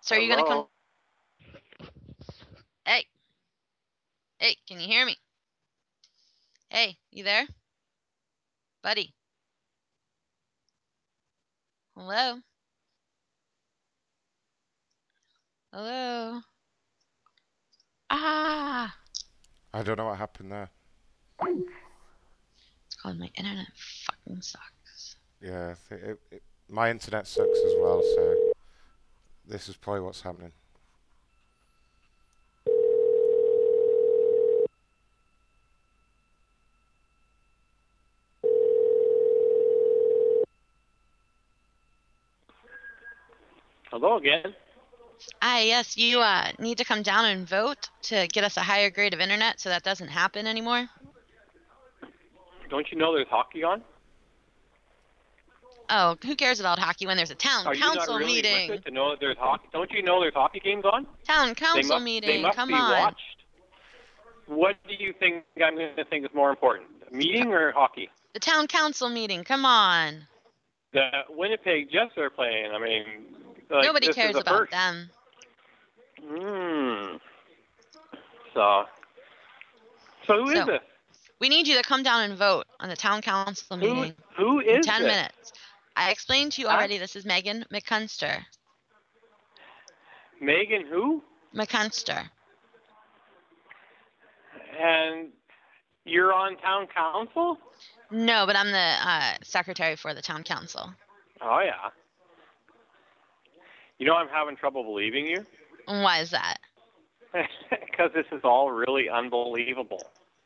[0.00, 0.66] So are you gonna come?
[2.86, 3.04] Hey.
[4.38, 5.16] Hey, can you hear me?
[6.68, 7.46] Hey, you there?
[8.82, 9.12] Buddy.
[11.96, 12.38] Hello?
[15.72, 16.40] Hello?
[18.08, 18.96] Ah!
[19.74, 20.70] I don't know what happened there.
[21.42, 25.16] It's called my internet fucking sucks.
[25.40, 28.52] Yeah, I it, it, my internet sucks as well, so
[29.46, 30.52] this is probably what's happening.
[43.90, 44.54] Hello again.
[45.42, 48.88] Ah, yes, you uh, need to come down and vote to get us a higher
[48.88, 50.88] grade of internet so that doesn't happen anymore.
[52.70, 53.82] Don't you know there's hockey on?
[55.92, 58.80] Oh, who cares about hockey when there's a town Are you council not really meeting?
[58.82, 59.68] to know that there's hockey?
[59.72, 61.04] Don't you know there's hockey games on?
[61.26, 62.30] Town council must, meeting.
[62.30, 62.90] They must Come be on.
[62.92, 63.18] watched.
[64.46, 68.08] What do you think I'm going to think is more important, meeting or hockey?
[68.34, 69.42] The town council meeting.
[69.42, 70.26] Come on.
[70.92, 72.70] The Winnipeg Jets are playing.
[72.72, 73.04] I mean,
[73.68, 74.70] like, Nobody is cares about first.
[74.72, 75.10] them.
[76.24, 77.16] Hmm.
[78.54, 78.84] So,
[80.26, 80.80] so who is So, this?
[81.40, 84.82] We need you to come down and vote on the town council meeting who in
[84.82, 85.10] 10 this?
[85.10, 85.52] minutes.
[85.96, 86.98] I explained to you already.
[86.98, 88.44] This is Megan McCunster.
[90.40, 91.22] Megan who?
[91.54, 92.28] McCunster.
[94.78, 95.30] And
[96.04, 97.58] you're on town council?
[98.10, 100.92] No, but I'm the uh, secretary for the town council.
[101.42, 101.90] Oh yeah.
[103.98, 105.44] You know I'm having trouble believing you
[105.86, 106.58] Why is that?
[107.32, 110.02] because this is all really unbelievable.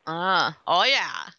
[0.06, 1.30] Uh, oh yeah.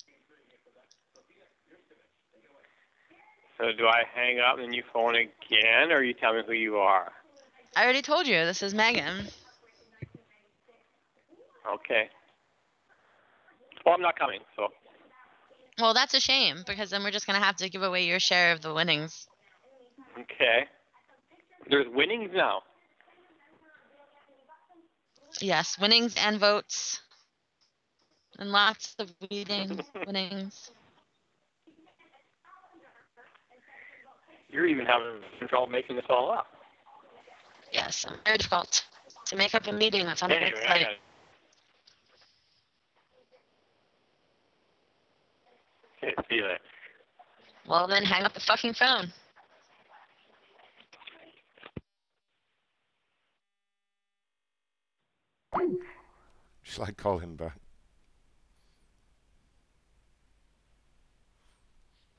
[3.57, 6.53] So do I hang up and then you phone again, or you tell me who
[6.53, 7.11] you are?
[7.75, 8.45] I already told you.
[8.45, 9.27] This is Megan.
[11.73, 12.09] Okay.
[13.85, 14.69] Well, I'm not coming, so
[15.79, 18.51] Well, that's a shame because then we're just gonna have to give away your share
[18.51, 19.27] of the winnings.
[20.19, 20.65] okay.
[21.69, 22.61] There's winnings now.
[25.41, 27.01] Yes, winnings and votes,
[28.39, 30.71] and lots of weeding winnings.
[34.49, 36.47] You're even having trouble making this all up.
[37.71, 38.85] Yes, I'm very difficult
[39.25, 40.79] to make up a meeting that's on a Anyway, I website.
[40.81, 40.95] gotta-
[46.03, 46.47] Okay, see you.
[47.67, 49.11] Well, then hang up the fucking phone.
[56.63, 57.57] Shall I call him back?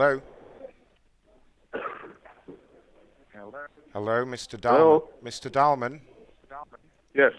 [0.00, 0.22] Hello.
[3.34, 3.52] Hello.
[3.92, 4.58] Hello, Mr.
[4.58, 4.78] Dahlman.
[4.78, 5.08] Hello.
[5.22, 5.50] Mr.
[5.50, 6.00] Dahlman.
[7.12, 7.32] Yes.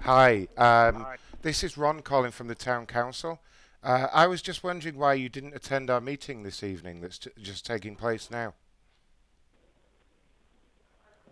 [0.00, 0.48] Hi.
[0.56, 1.06] Um,
[1.42, 3.40] this is Ron calling from the town council.
[3.82, 7.30] Uh, I was just wondering why you didn't attend our meeting this evening that's t-
[7.42, 8.54] just taking place now.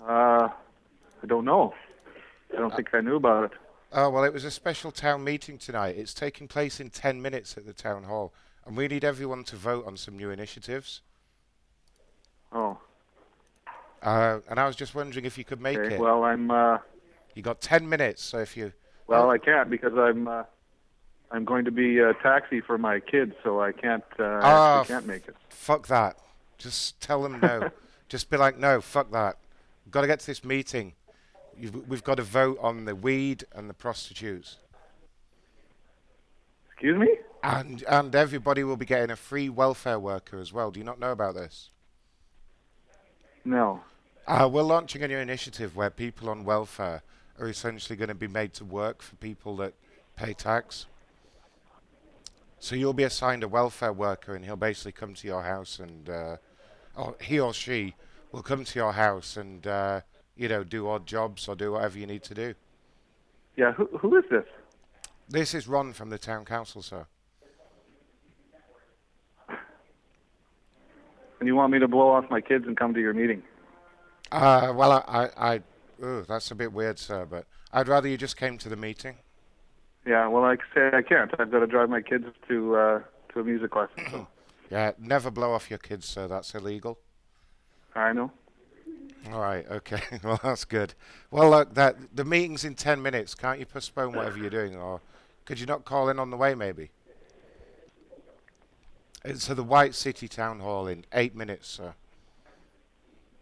[0.07, 0.51] Uh,
[1.23, 1.73] I don't know.
[2.53, 3.53] I don't think I knew about it.
[3.95, 5.97] Oh, well, it was a special town meeting tonight.
[5.97, 8.35] It's taking place in 10 minutes at the town hall,
[8.67, 11.01] and we need everyone to vote on some new initiatives.
[12.53, 12.79] Oh.
[14.03, 15.95] Uh, and I was just wondering if you could make Okay.
[15.95, 16.01] it.
[16.01, 16.51] Well, I'm.
[16.51, 16.79] Uh,
[17.35, 18.73] you got 10 minutes, so if you.
[19.07, 20.29] well, I can't because I'm.
[20.29, 20.43] Uh,
[21.31, 24.05] I'm going to be a taxi for my kids, so I can't.
[24.19, 25.35] Uh, I Ah, can't make it.
[25.49, 26.19] Fuck that.
[26.57, 27.71] Just tell them no.
[28.09, 29.37] Just be like, no, fuck that.
[29.85, 30.93] We've got to get to this meeting.
[31.59, 34.59] You've, we've got to vote on the weed and the prostitutes.
[36.71, 37.09] Excuse me?
[37.47, 40.73] And and everybody will be getting a free welfare worker as well.
[40.73, 41.71] Do you not know about this?
[43.45, 43.83] No.
[44.27, 47.03] Uh, we're launching a new initiative where people on welfare
[47.39, 49.75] are essentially going to be made to work for people that
[50.17, 50.87] pay tax.
[52.59, 56.11] So you'll be assigned a welfare worker, and he'll basically come to your house, and
[56.11, 56.37] uh,
[56.97, 57.95] or he or she
[58.33, 60.01] will come to your house and uh,
[60.37, 62.55] you know do odd jobs or do whatever you need to do.
[63.55, 63.71] Yeah.
[63.71, 64.47] Who Who is this?
[65.29, 67.07] This is Ron from the town council, sir.
[71.39, 73.43] And you want me to blow off my kids and come to your meeting?
[74.33, 75.61] Uh, well, I, I, I
[76.03, 79.17] ugh, that's a bit weird, sir, but I'd rather you just came to the meeting.
[80.07, 80.29] Yeah.
[80.29, 81.31] Well, like I say, I can't.
[81.39, 83.01] I've got to drive my kids to uh,
[83.33, 84.05] to a music lesson.
[84.11, 84.27] So
[84.71, 86.27] Yeah, never blow off your kids, sir.
[86.27, 86.99] That's illegal.
[87.95, 88.33] I know.
[89.33, 89.67] All right.
[89.71, 90.01] Okay.
[90.25, 90.95] well, that's good.
[91.31, 93.35] Well, look, that the meeting's in ten minutes.
[93.35, 95.01] Can't you postpone whatever you're doing, or
[95.45, 96.91] could you not call in on the way, maybe?
[99.27, 101.95] It's at the White City Town Hall in eight minutes, sir.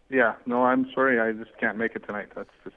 [0.08, 0.34] Yeah.
[0.46, 1.20] No, I'm sorry.
[1.20, 2.28] I just can't make it tonight.
[2.34, 2.76] That's just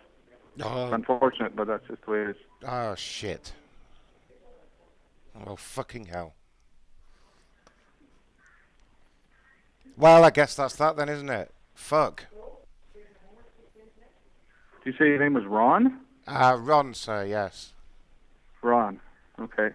[0.62, 0.92] Oh.
[0.92, 2.36] unfortunate, but that's just the way it is.
[2.68, 3.54] Oh shit.
[5.36, 6.34] Well, fucking hell.
[9.96, 11.52] Well, I guess that's that then, isn't it?
[11.76, 12.26] Fuck.
[14.84, 16.00] Did you say your name was Ron?
[16.28, 17.26] Uh, Ron, sir.
[17.26, 17.74] Yes.
[18.62, 19.00] Ron.
[19.40, 19.70] Okay.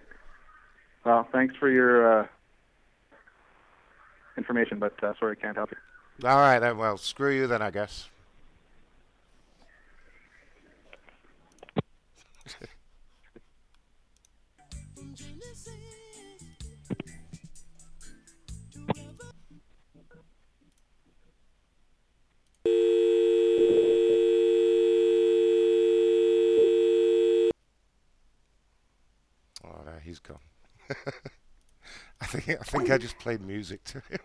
[1.05, 2.27] Well, thanks for your uh,
[4.37, 6.29] information, but uh, sorry, can't help you.
[6.29, 6.77] All right then.
[6.79, 8.09] Well, screw you then, I guess.
[29.65, 30.39] Oh he's gone.
[32.35, 34.21] I think I think I just played music to him.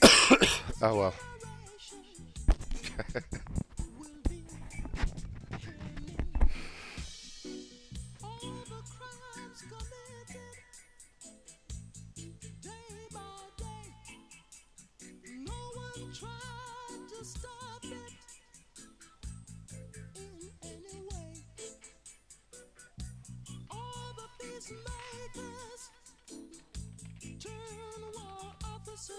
[0.80, 1.14] oh well.
[29.08, 29.16] Hello?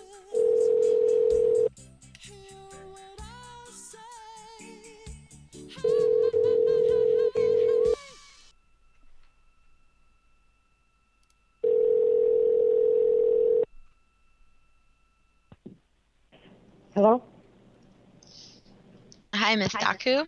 [19.34, 20.28] Hi, Miss Daku.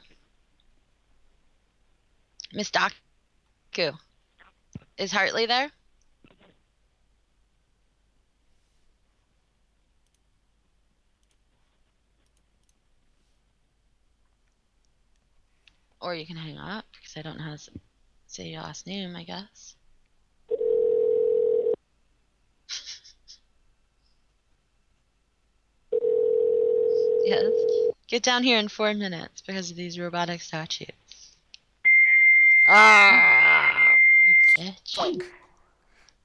[2.54, 3.94] Miss Daku.
[4.98, 5.70] Is Hartley there?
[16.02, 17.72] Or you can hang up because I don't know how to
[18.28, 19.76] say your last name, I guess.
[27.24, 27.52] yes.
[28.08, 30.90] Get down here in four minutes because of these robotic statues.
[32.68, 33.96] Ah!
[34.58, 35.22] Bitch.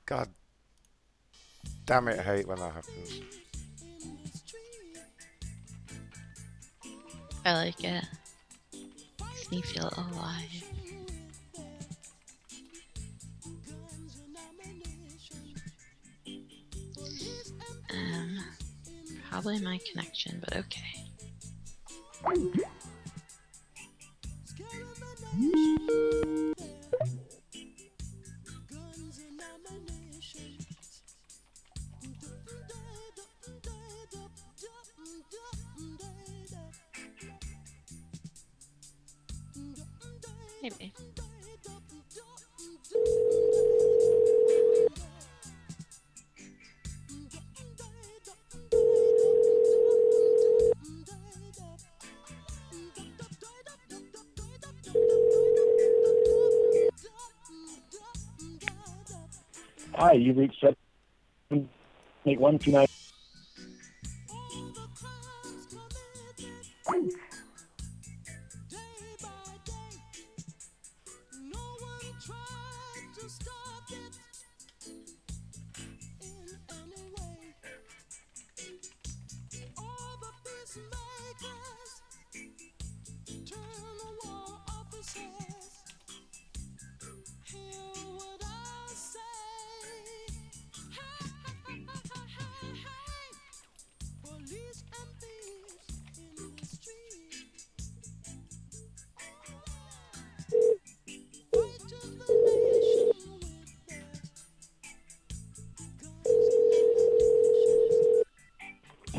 [0.06, 0.28] God
[1.84, 3.20] damn it, I hate when that happens.
[7.44, 8.04] I like it.
[9.50, 10.64] Me feel alive.
[17.90, 18.38] Um,
[19.30, 21.06] probably my connection, but okay.
[60.18, 60.60] You reached
[61.36, 61.70] seven
[62.26, 62.86] eight one two nine.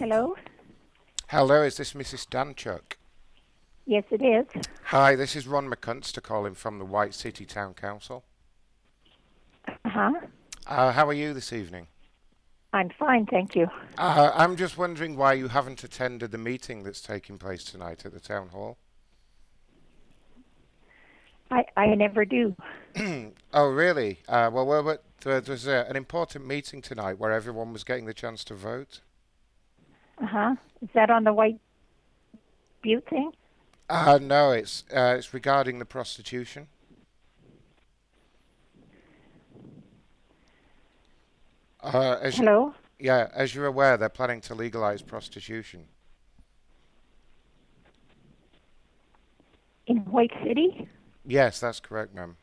[0.10, 0.38] Hello?
[1.28, 2.30] Hello, is this Mrs.
[2.30, 2.96] Danchuk?
[3.86, 4.64] Yes, it is.
[4.84, 8.24] Hi, this is Ron McCunster calling from the White City Town Council.
[9.68, 10.14] Uh-huh.
[10.66, 11.88] Uh, how are you this evening?
[12.72, 13.68] I'm fine, thank you.
[13.98, 18.14] Uh, I'm just wondering why you haven't attended the meeting that's taking place tonight at
[18.14, 18.78] the town hall.
[21.52, 22.56] I, I never do.
[23.54, 24.20] oh, really?
[24.30, 28.14] Uh, well, well, well there, uh, an important meeting tonight where everyone was getting the
[28.14, 29.02] chance to vote.
[30.22, 30.56] Uh-huh.
[30.82, 31.60] Is that on the White
[32.82, 33.32] Butte thing?
[33.90, 36.68] Uh, no, it's uh, it's regarding the prostitution.
[41.82, 42.74] Uh, as you- Hello?
[43.00, 45.88] yeah, as you're aware, they're planning to legalize prostitution.
[49.86, 50.90] In White City?
[51.26, 52.36] Yes, that's correct, ma'am.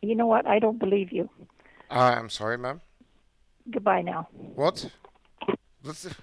[0.00, 0.46] You know what?
[0.46, 1.28] I don't believe you.
[1.90, 2.80] Uh, I'm sorry, ma'am.
[3.70, 4.28] Goodbye now.
[4.54, 4.90] What?
[5.82, 6.14] The-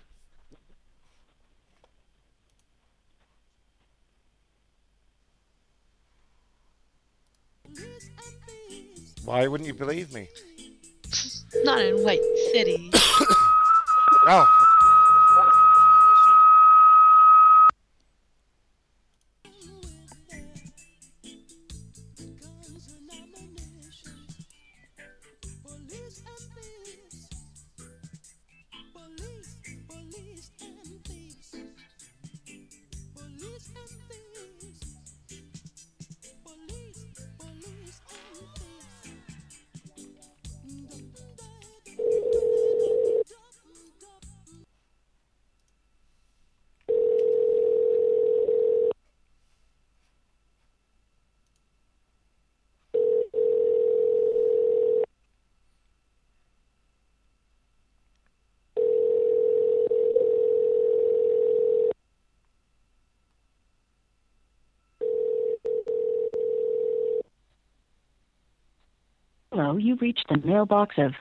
[9.26, 10.28] Why wouldn't you believe me?
[11.64, 12.24] Not in White
[12.54, 12.92] City.
[14.28, 14.69] Oh.
[70.02, 71.14] Reached the mailbox of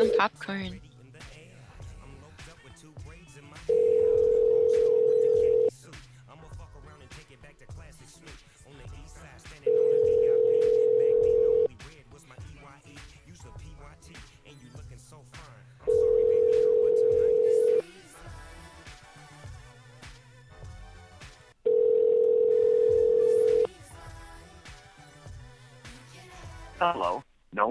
[0.00, 0.80] Some popcorn.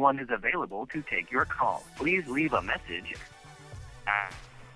[0.10, 1.84] One is available to take your call.
[1.96, 3.16] Please leave a message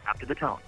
[0.07, 0.59] after the tone.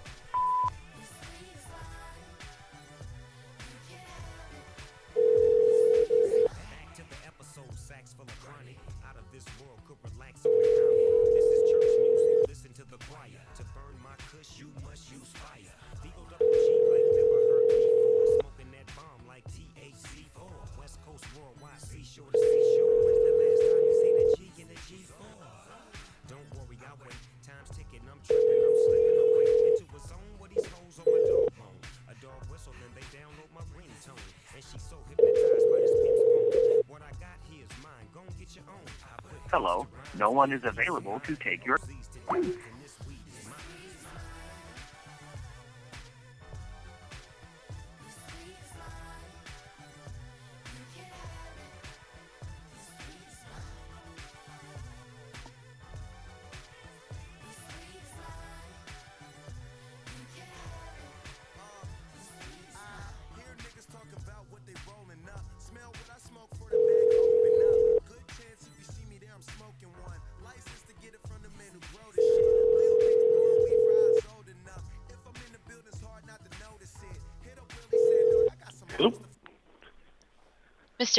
[40.46, 41.78] One is available to take your.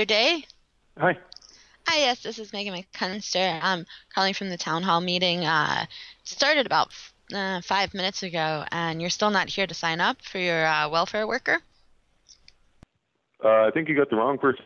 [0.04, 0.44] Day?
[0.98, 1.16] Hi.
[1.88, 3.60] Hi, yes, this is Megan McCunster.
[3.62, 5.44] I'm calling from the town hall meeting.
[5.44, 5.86] Uh,
[6.24, 6.88] started about
[7.34, 10.88] uh, five minutes ago, and you're still not here to sign up for your uh,
[10.88, 11.60] welfare worker?
[13.44, 14.64] Uh, I think you got the wrong person.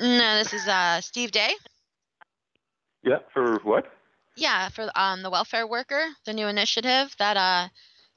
[0.00, 1.52] No, this is uh, Steve Day.
[3.02, 3.86] Yeah, for what?
[4.36, 7.68] Yeah, for um, the welfare worker, the new initiative that uh,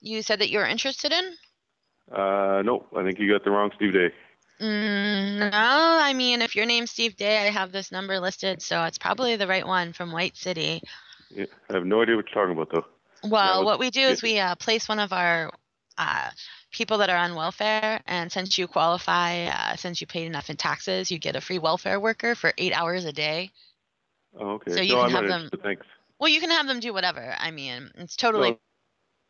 [0.01, 1.35] you said that you were interested in.
[2.11, 4.11] Uh, no, I think you got the wrong Steve Day.
[4.61, 8.83] Mm, no, I mean, if your name's Steve Day, I have this number listed, so
[8.85, 10.81] it's probably the right one from White City.
[11.29, 13.29] Yeah, I have no idea what you're talking about, though.
[13.29, 15.51] Well, Yeah, what we do is we uh, place one of our
[15.97, 16.29] uh,
[16.71, 20.57] people that are on welfare, and since you qualify, uh, since you paid enough in
[20.57, 23.51] taxes, you get a free welfare worker for eight hours a day.
[24.39, 24.71] Oh, okay.
[24.73, 25.85] So you no, can I'm have them- Thanks.
[26.19, 27.35] Well, you can have them do whatever.
[27.37, 28.57] I mean, it's totally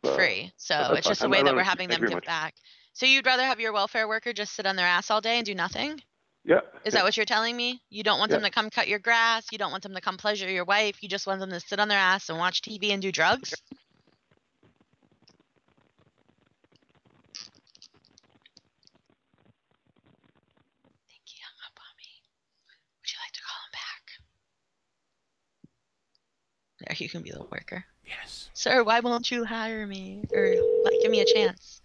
[0.03, 0.53] No, uh, free.
[0.55, 2.25] So it's just a way that we're having them give much.
[2.25, 2.55] back.
[2.97, 5.45] So you'd rather have your welfare worker just sit on their ass all day and
[5.45, 6.01] do nothing?
[6.43, 6.61] Yeah.
[6.83, 7.79] Is that what you're telling me?
[7.91, 9.45] You don't want them to come cut your grass.
[9.51, 11.03] You don't want them to come pleasure your wife.
[11.03, 13.51] You just want them to sit on their ass and watch TV and do drugs.
[13.51, 13.61] think
[21.23, 22.09] he hung up on me.
[22.97, 24.01] Would you like to call him back?
[26.79, 27.85] There, you can be the worker.
[28.07, 28.49] Yes.
[28.55, 31.79] Sir, why won't you hire me or like, give me a chance?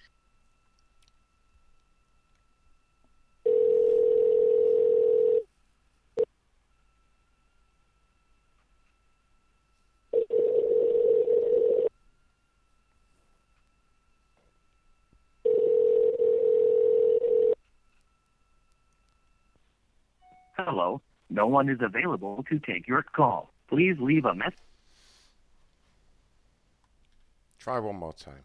[20.65, 21.03] Hello,
[21.33, 23.53] no one is available to take your call.
[23.69, 24.59] Please leave a message.
[27.59, 28.45] Try one more time.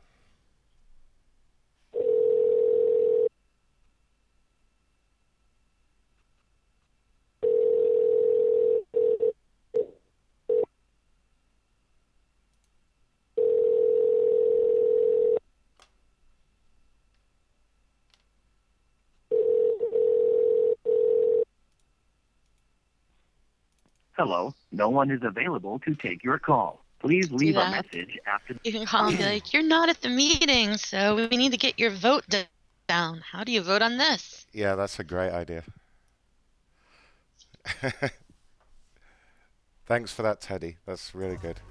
[24.27, 26.83] Hello, no one is available to take your call.
[26.99, 28.57] Please leave a message after.
[28.65, 31.57] You can call and be like, "You're not at the meeting, so we need to
[31.57, 32.25] get your vote
[32.89, 33.21] down.
[33.31, 35.63] How do you vote on this?" Yeah, that's a great idea.
[39.85, 40.75] Thanks for that, Teddy.
[40.85, 41.61] That's really good.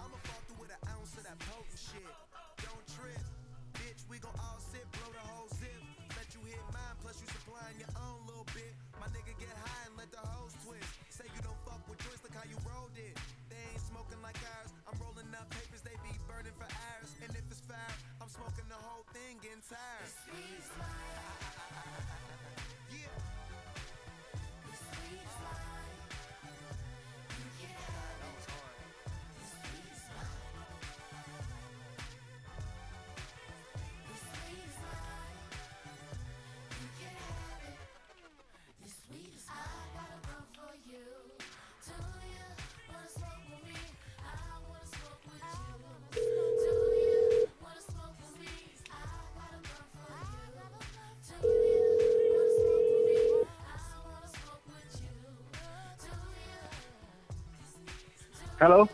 [58.59, 58.88] Hello?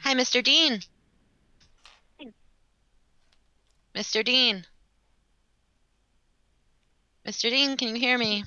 [0.00, 0.42] Hi, Mr.
[0.42, 0.80] Dean.
[3.94, 4.24] Mr.
[4.24, 4.66] Dean.
[7.24, 7.48] Mr.
[7.48, 8.42] Dean, can you hear me?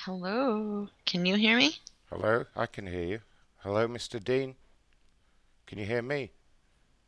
[0.00, 0.88] Hello.
[1.06, 1.76] Can you hear me?
[2.10, 3.20] Hello, I can hear you.
[3.58, 4.22] Hello, Mr.
[4.22, 4.54] Dean.
[5.66, 6.32] Can you hear me?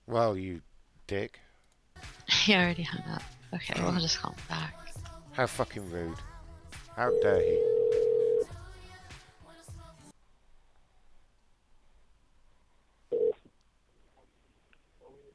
[0.07, 0.63] Well, you
[1.07, 1.41] dick.
[2.45, 3.23] He already hung up.
[3.55, 4.75] Okay, we'll just call him back.
[5.33, 6.19] How fucking rude.
[6.95, 7.59] How dare he?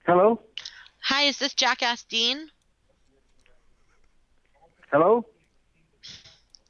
[0.06, 0.40] Hello?
[1.02, 2.50] Hi, is this Jackass Dean?
[4.92, 5.26] Hello?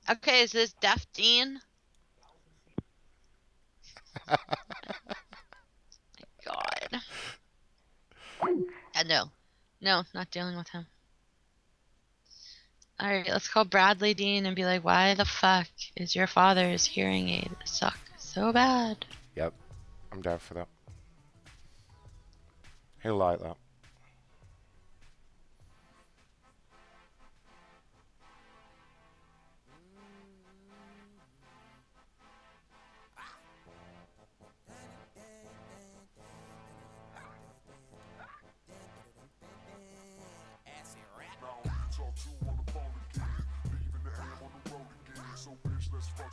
[0.10, 1.60] Okay, is this Deaf Dean?
[6.46, 7.02] God.
[8.42, 9.32] Uh, no.
[9.82, 10.86] No, not dealing with him.
[13.02, 17.30] Alright, let's call Bradley Dean and be like, why the fuck is your father's hearing
[17.30, 19.06] aid suck so bad?
[19.36, 19.54] Yep,
[20.12, 20.68] I'm down for that.
[23.02, 23.56] He'll like that.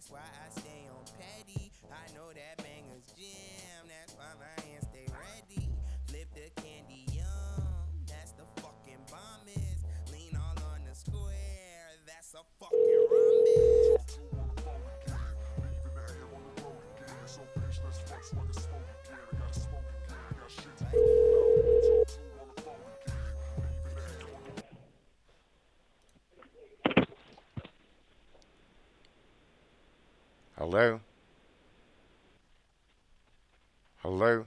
[0.00, 1.70] That's why I stay on petty.
[1.92, 3.84] I know that banger's jam.
[3.84, 5.68] That's why my hands stay ready.
[6.08, 7.84] Flip the candy yum.
[8.08, 9.84] That's the fucking bomb is.
[10.10, 12.00] Lean all on the square.
[12.06, 12.89] That's a fucking
[30.60, 31.00] Hello?
[34.02, 34.44] Hello?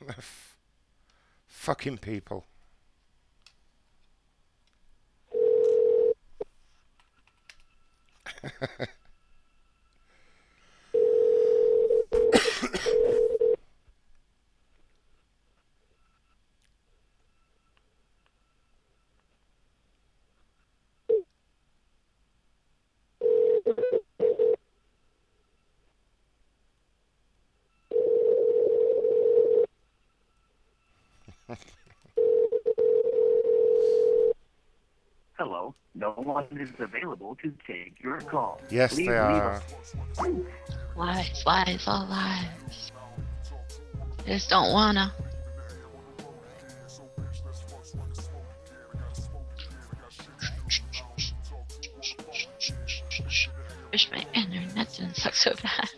[1.46, 2.44] Fucking people.
[35.38, 38.60] Hello, no one is available to take your call.
[38.70, 39.62] Yes, Please they are.
[40.96, 42.92] Lies, lies, all lies.
[44.26, 45.12] I just don't wanna.
[53.92, 55.88] Wish my internet didn't suck so bad.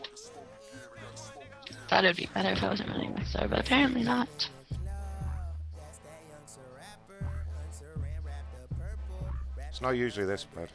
[1.88, 4.47] Thought it'd be better if I wasn't running my store, but apparently not.
[9.78, 10.70] It's not usually this bad.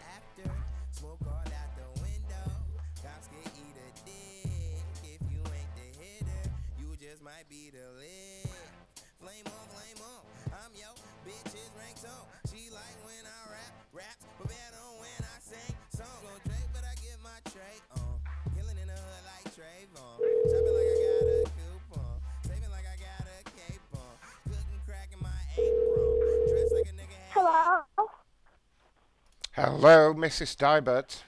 [30.34, 30.58] Mrs.
[30.58, 31.22] Dybert.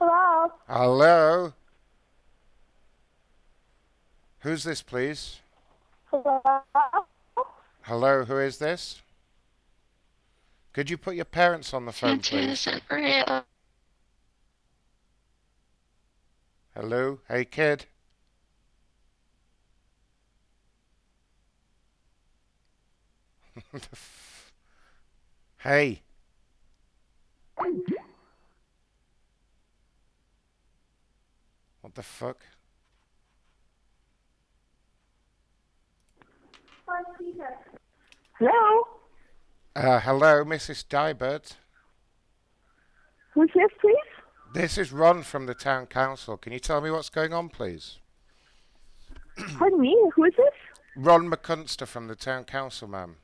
[0.00, 0.52] Hello.
[0.68, 1.52] Hello?
[4.40, 5.38] Who's this, please?
[6.06, 6.40] Hello.
[7.82, 9.02] Hello, who is this?
[10.72, 12.66] Could you put your parents on the phone, Santa please?
[12.66, 13.44] isn't real.
[16.74, 17.20] Hello?
[17.28, 17.86] Hey, kid?
[25.58, 26.02] hey.
[31.94, 32.38] What the fuck?
[38.40, 38.82] Hello?
[39.76, 40.84] Uh, hello, Mrs.
[40.88, 41.52] Dybert.
[43.34, 43.94] Who's this, please?
[44.54, 46.36] This is Ron from the town council.
[46.36, 47.98] Can you tell me what's going on, please?
[49.56, 50.54] Pardon me, who is this?
[50.96, 53.18] Ron McCunster from the town council, ma'am.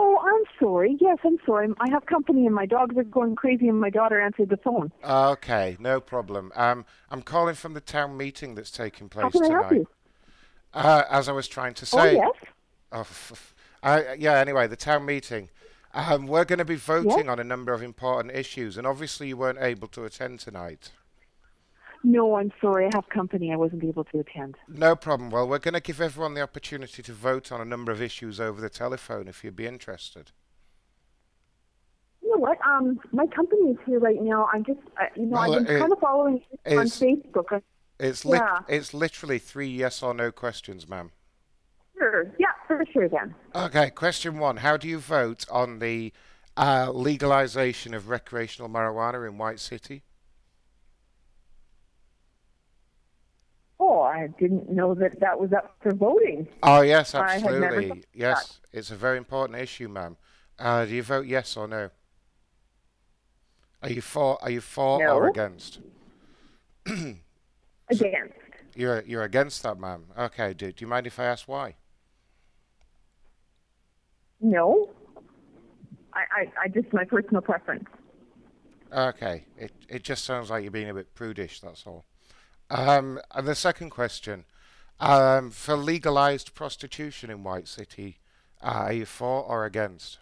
[0.00, 0.96] Oh, I'm sorry.
[1.00, 1.68] Yes, I'm sorry.
[1.80, 4.92] I have company and my dogs are going crazy and my daughter answered the phone.
[5.04, 6.52] Okay, no problem.
[6.54, 9.60] Um, I'm calling from the town meeting that's taking place How can I tonight.
[9.62, 9.88] help you?
[10.72, 12.14] Uh, as I was trying to Oh, say.
[12.14, 12.30] yes?
[12.92, 15.48] Oh, f- f- uh, yeah, anyway, the town meeting.
[15.92, 19.36] Um, we're going to be voting on a number of important issues, and obviously you
[19.36, 20.92] weren't able to attend tonight.
[22.04, 22.86] No, I'm sorry.
[22.86, 23.52] I have company.
[23.52, 24.54] I wasn't able to attend.
[24.68, 25.30] No problem.
[25.30, 28.38] Well, we're going to give everyone the opportunity to vote on a number of issues
[28.40, 30.30] over the telephone if you'd be interested.
[32.22, 32.58] You know what?
[32.66, 34.48] Um, my company is here right now.
[34.52, 37.62] I'm just, uh, you know, Well, I've been it- kind of following on Facebook.
[37.98, 38.58] It's lit- Yeah.
[38.68, 41.10] it's literally three yes or no questions, ma'am.
[41.98, 42.32] sure.
[42.38, 43.34] Yeah, for sure then.
[43.56, 44.58] Okay, question one.
[44.58, 46.12] How do you vote on the
[46.56, 50.04] uh, legalization of recreational marijuana in White City?
[53.90, 56.46] Oh, I didn't know that that was up for voting.
[56.62, 58.04] Oh, yes, I had never absolutely.
[58.12, 60.18] Yes, it's a very important issue, ma'am.
[60.58, 61.88] Uh, do you vote yes or no?
[63.82, 64.36] Are you for?
[64.42, 65.30] Are you for or No.
[65.30, 65.80] against?
[67.90, 68.34] Against.
[68.74, 70.04] You're you're against that, ma'am.
[70.18, 70.52] Okay.
[70.52, 71.76] Do, do you mind if I ask why?
[74.40, 74.90] No.
[76.12, 77.88] I, I, I just my personal preference.
[78.92, 79.46] Okay.
[79.56, 81.60] It it just sounds like you're being a bit prudish.
[81.60, 82.04] That's all.
[82.70, 84.44] Um, and the second question,
[85.00, 88.18] um, for legalized prostitution in White City,
[88.62, 90.18] uh, are you for or against?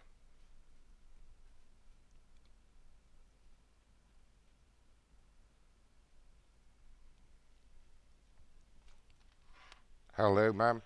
[10.17, 10.83] Hello, ma'am.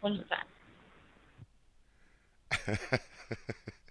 [0.00, 0.24] What is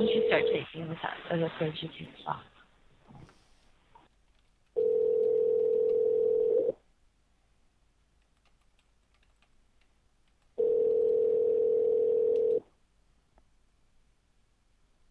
[0.00, 0.04] that?
[0.04, 2.34] Once you start taking this out, it'll throw you to the.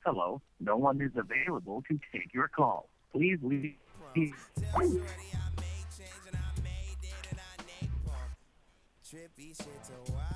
[0.05, 2.89] Hello, no one is available to take your call.
[3.11, 3.75] Please leave.
[9.05, 10.28] Trippy shit to watch.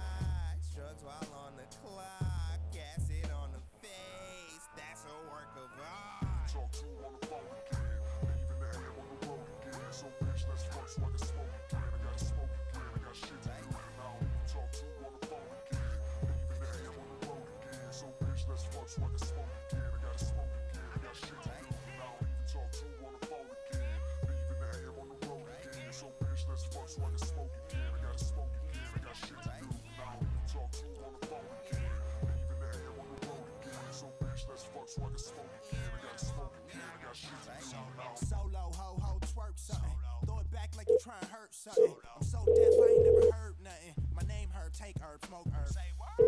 [40.94, 41.96] It back like you trying to hurt something.
[42.16, 43.94] I'm so deaf, I ain't never heard nothing.
[44.14, 45.68] My name herb, take herb, smoke herb.
[45.68, 46.22] Say word.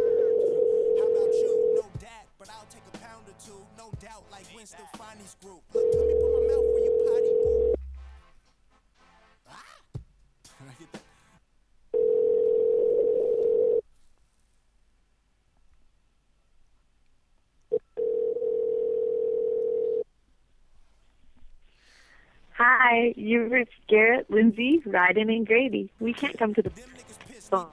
[0.98, 1.52] How about you?
[1.76, 3.62] No dat, but I'll take a pound or two.
[3.78, 5.62] No doubt, like Winston Stefani's group.
[5.74, 6.35] Look, let me put
[23.16, 25.92] You've reached Garrett, Lindsay, Ryden, and Grady.
[26.00, 27.68] We can't come to the phone.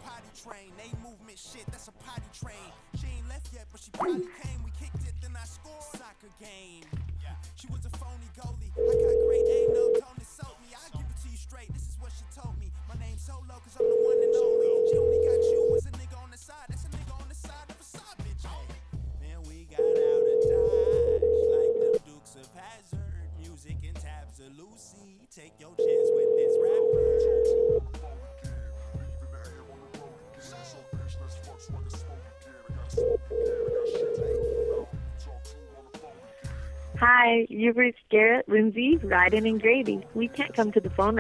[25.35, 27.23] Take your chance with this rapper.
[36.99, 40.05] Hi, you've reached Garrett, Lindsay, Ryden, and Grady.
[40.15, 41.19] We can't come to the phone.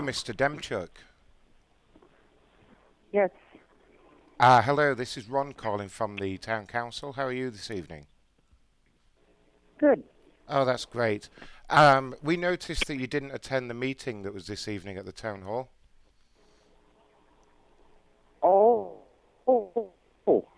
[0.00, 0.34] Hello, Mr.
[0.34, 0.88] Demchuk.
[3.12, 3.28] Yes.
[4.38, 7.12] Uh, hello, this is Ron calling from the town council.
[7.12, 8.06] How are you this evening?
[9.76, 10.02] Good.
[10.48, 11.28] Oh, that's great.
[11.68, 15.12] Um, we noticed that you didn't attend the meeting that was this evening at the
[15.12, 15.68] town hall.
[18.42, 19.02] Oh.
[19.46, 19.90] Oh.
[20.26, 20.48] Oh.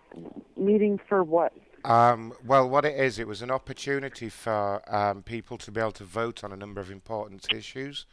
[0.55, 1.51] Meeting for what?
[1.83, 5.91] Um, well, what it is, it was an opportunity for um, people to be able
[5.91, 8.05] to vote on a number of important issues.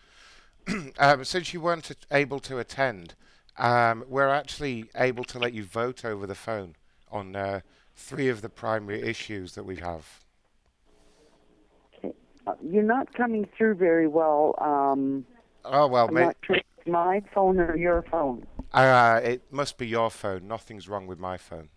[0.99, 3.15] um, since you weren't able to attend,
[3.59, 6.77] um, we're actually able to let you vote over the phone
[7.11, 7.61] on uh,
[7.97, 10.21] three of the primary issues that we have.
[12.47, 14.55] Uh, You're not coming through very well.
[14.59, 15.27] Um,
[15.65, 16.21] Oh well, I'm mate.
[16.23, 16.57] not sure
[16.87, 18.47] my phone or your phone.
[18.73, 20.49] Uh, it must be your phone.
[20.49, 21.69] Nothing's wrong with my phone.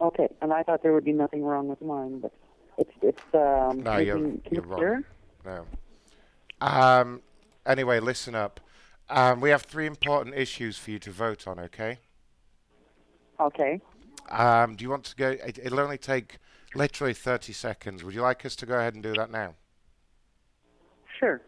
[0.00, 2.32] Okay, and I thought there would be nothing wrong with mine, but
[2.78, 3.82] it's it's um.
[3.82, 5.04] No, you're, can you're wrong.
[5.44, 5.66] No.
[6.60, 7.22] Um,
[7.66, 8.60] anyway, listen up.
[9.10, 11.98] Um, we have three important issues for you to vote on, okay?
[13.38, 13.80] Okay.
[14.30, 15.30] Um, do you want to go?
[15.30, 16.38] It, it'll only take
[16.74, 18.02] literally 30 seconds.
[18.02, 19.54] Would you like us to go ahead and do that now?
[21.18, 21.42] Sure.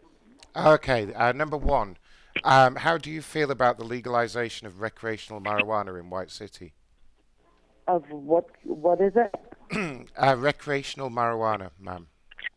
[0.54, 1.96] Okay, uh, number one.
[2.44, 6.74] Um, how do you feel about the legalization of recreational marijuana in White City?
[7.88, 8.46] Of what?
[8.64, 9.34] What is it?
[10.16, 12.08] uh, recreational marijuana, ma'am.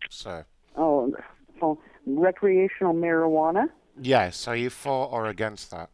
[0.09, 0.45] Sir.
[0.75, 1.13] Oh,
[1.61, 1.79] oh,
[2.17, 3.69] recreational marijuana.
[4.01, 5.89] Yes, are you for or against that?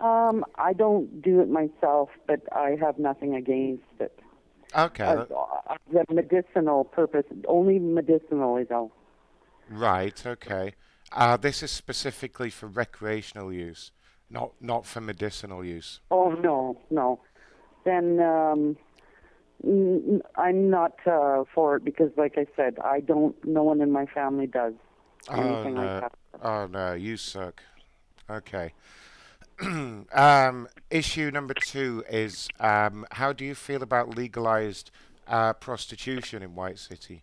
[0.00, 4.18] Um, I don't do it myself, but I have nothing against it.
[4.76, 5.04] Okay.
[5.04, 5.24] Uh,
[5.92, 8.92] the medicinal purpose, only medicinally though.
[9.70, 10.74] Right, okay.
[11.12, 13.92] Uh, this is specifically for recreational use,
[14.28, 16.00] not not for medicinal use.
[16.10, 17.20] Oh no, no.
[17.84, 18.76] Then um,
[19.66, 23.34] I'm not uh, for it because, like I said, I don't.
[23.44, 24.74] No one in my family does
[25.28, 25.82] Oh anything no!
[25.82, 26.12] like that.
[26.42, 26.92] Oh no!
[26.92, 27.62] You suck.
[28.28, 28.72] Okay.
[29.62, 34.90] um, issue number two is um, how do you feel about legalized
[35.28, 37.22] uh, prostitution in White City?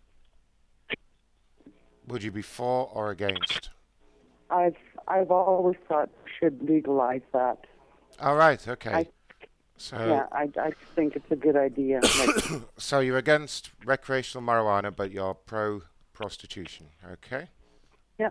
[2.08, 3.70] Would you be for or against?
[4.50, 7.58] I've I've always thought should legalize that.
[8.20, 8.66] All right.
[8.66, 8.92] Okay.
[8.92, 9.06] I-
[9.76, 12.00] so yeah, I I think it's a good idea.
[12.18, 16.86] Like, so you're against recreational marijuana, but you're pro prostitution.
[17.12, 17.48] Okay.
[18.18, 18.28] yeah,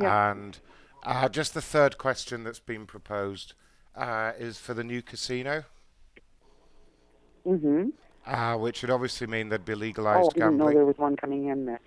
[0.00, 0.30] yeah.
[0.30, 0.58] And
[1.02, 3.54] uh, just the third question that's been proposed
[3.94, 5.64] uh, is for the new casino,
[7.46, 7.92] mhm.
[8.26, 11.16] uh, which would obviously mean there'd be Oh, legalized I didn't know there was one
[11.16, 11.80] coming in there.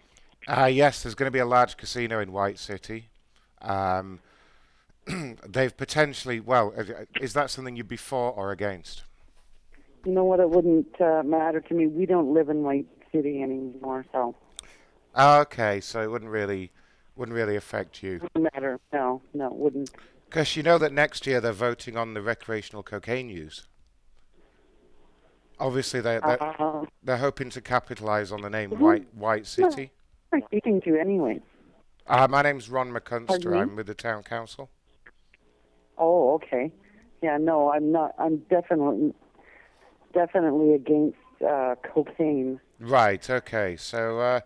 [0.48, 3.10] Uh, yes, there's going to be a large casino in White City.
[3.62, 4.20] Um,
[5.48, 6.74] they've potentially, well,
[7.20, 9.04] is that something you'd be for or against?
[10.06, 10.40] You know what?
[10.40, 11.88] It wouldn't uh, matter to me.
[11.88, 14.36] We don't live in White City anymore, so
[15.18, 16.72] Okay, so it wouldn't really,
[17.16, 18.16] wouldn't really affect you.
[18.16, 18.80] it wouldn't matter.
[18.94, 19.90] No, no, it wouldn't.
[20.30, 23.68] Because you know that next year they're voting on the recreational cocaine use.
[25.60, 28.78] Obviously, they, they're, Uh, they're hoping to capitalize on the name Mhm.
[28.80, 29.92] White White City.
[30.32, 31.42] I'm speaking to anyway.
[32.08, 33.58] Uh, my name's Ron McCunster.
[33.60, 34.70] I'm with the town council.
[36.00, 36.72] Oh, okay.
[37.22, 38.16] Yeah, no, I'm not.
[38.18, 39.14] I'm definitely,
[40.14, 42.60] definitely against uh, cocaine.
[42.80, 43.30] Right.
[43.30, 43.76] Okay.
[43.76, 44.40] So, uh,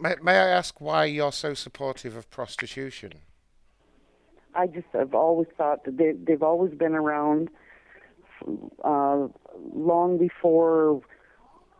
[0.00, 3.14] may, may I ask why you're so supportive of prostitution?
[4.54, 7.50] I just have always thought that they they've always been around
[8.84, 9.28] uh,
[9.74, 11.02] long before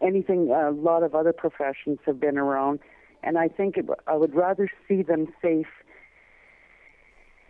[0.01, 0.51] anything.
[0.51, 2.81] A lot of other professions have been around,
[3.23, 5.67] and I think it, I would rather see them safe.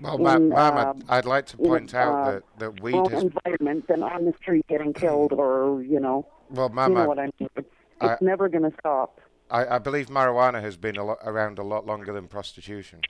[0.01, 3.07] Well, in, ma'am, uh, I'd, I'd like to in point out uh, that, that weed
[3.11, 3.23] has.
[3.23, 7.19] environment than on the street getting killed, or you know, Well, you know I- what
[7.19, 7.49] I mean.
[7.57, 7.69] It's,
[8.01, 9.21] I- it's never going to stop.
[9.51, 13.01] I, I believe marijuana has been a lot, around a lot longer than prostitution.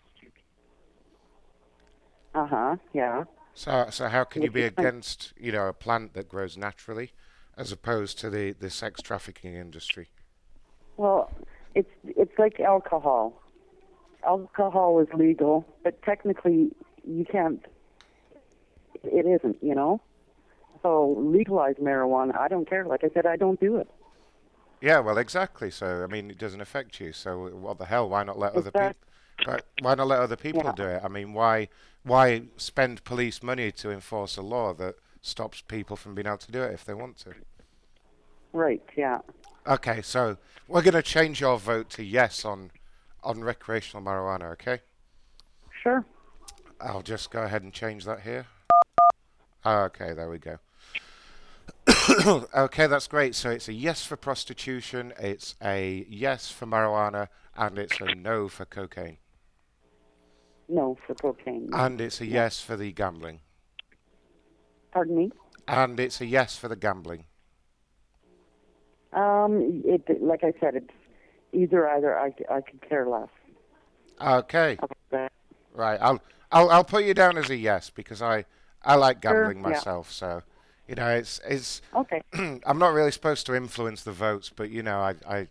[2.34, 2.76] Uh huh.
[2.94, 3.24] Yeah.
[3.54, 7.10] So, so how can you be against, you know, a plant that grows naturally,
[7.56, 10.08] as opposed to the, the sex trafficking industry?
[10.96, 11.30] Well,
[11.74, 13.42] it's it's like alcohol.
[14.24, 16.70] Alcohol is legal, but technically
[17.04, 17.64] you can't.
[19.02, 20.00] It isn't, you know.
[20.82, 22.38] So legalize marijuana.
[22.38, 22.84] I don't care.
[22.86, 23.88] Like I said, I don't do it.
[24.80, 25.70] Yeah, well, exactly.
[25.70, 27.12] So, I mean, it doesn't affect you.
[27.12, 28.08] So, what the hell?
[28.08, 28.94] Why not let other people?
[29.44, 30.72] But why not let other people Yeah.
[30.72, 31.02] do it?
[31.04, 31.68] I mean, why
[32.02, 36.52] why spend police money to enforce a law that stops people from being able to
[36.52, 37.34] do it if they want to?
[38.52, 38.82] Right.
[38.96, 39.18] Yeah.
[39.66, 42.70] Okay, so we're going to change your vote to yes on
[43.22, 44.52] on recreational marijuana.
[44.52, 44.80] Okay.
[45.82, 46.04] Sure.
[46.80, 48.46] I'll just go ahead and change that here.
[49.64, 50.58] Okay, there we go.
[52.54, 53.34] okay, that's great.
[53.34, 58.48] So it's a yes for prostitution, it's a yes for marijuana, and it's a no
[58.48, 59.18] for cocaine.
[60.68, 61.68] No, for cocaine.
[61.72, 63.40] And it's a yes for the gambling.
[64.92, 65.32] Pardon me.
[65.68, 67.24] And it's a yes for the gambling.
[69.12, 70.90] Um, it like I said, it's
[71.52, 72.18] either either.
[72.18, 73.28] I I could care less.
[74.20, 74.78] Okay.
[75.74, 75.98] Right.
[76.00, 76.20] I'll
[76.52, 78.44] I'll I'll put you down as a yes because I
[78.84, 79.70] I like Sure, gambling yeah.
[79.76, 80.10] myself.
[80.12, 80.42] So,
[80.88, 81.80] you know, it's it's.
[81.94, 82.22] Okay.
[82.66, 85.48] I'm not really supposed to influence the votes, but you know, I I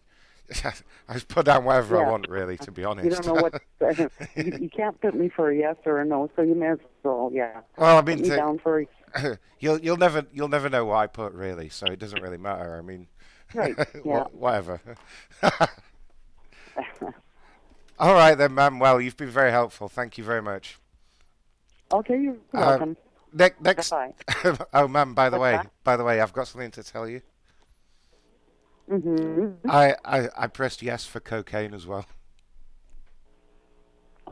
[1.08, 3.06] I just put down whatever I want, really, to be honest.
[3.06, 3.62] You don't know what
[4.36, 6.80] you, you can't put me for a yes or a no, so you may as
[7.04, 7.62] well, yeah.
[7.78, 10.86] Well, I mean, put me to- down for a, you'll you'll never you'll never know
[10.86, 12.78] what I put really, so it doesn't really matter.
[12.78, 13.08] I mean,
[13.54, 14.26] Right, yeah.
[14.32, 14.80] whatever.
[18.00, 18.80] All right then, ma'am.
[18.80, 19.90] Well, you've been very helpful.
[19.90, 20.80] Thank you very much.
[21.92, 22.20] okay.
[22.22, 22.98] You're Uh, welcome.
[23.34, 23.92] ne- next.
[24.74, 25.14] Oh, ma'am.
[25.14, 25.72] By the What's way, that?
[25.84, 27.22] by the way, I've got something to tell you.
[28.90, 29.70] Mm-hmm.
[29.70, 32.06] I, I I pressed yes for cocaine as well.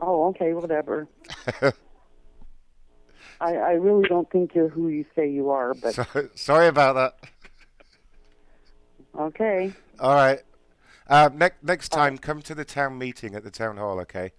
[0.01, 1.07] Oh, okay, whatever.
[3.39, 6.93] I I really don't think you're who you say you are, but so, sorry about
[6.95, 7.29] that.
[9.19, 9.73] okay.
[9.99, 10.39] All right.
[11.09, 13.99] Uh, next next time, come to the town meeting at the town hall.
[14.01, 14.31] Okay.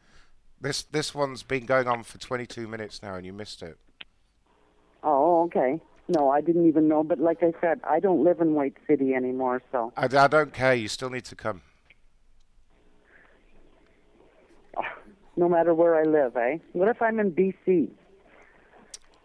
[0.60, 3.78] This this one's been going on for 22 minutes now, and you missed it.
[5.02, 5.80] Oh, okay.
[6.08, 7.04] No, I didn't even know.
[7.04, 10.52] But like I said, I don't live in White City anymore, so I, I don't
[10.52, 10.74] care.
[10.74, 11.62] You still need to come.
[15.36, 16.58] no matter where I live, eh?
[16.72, 17.90] What if I'm in BC?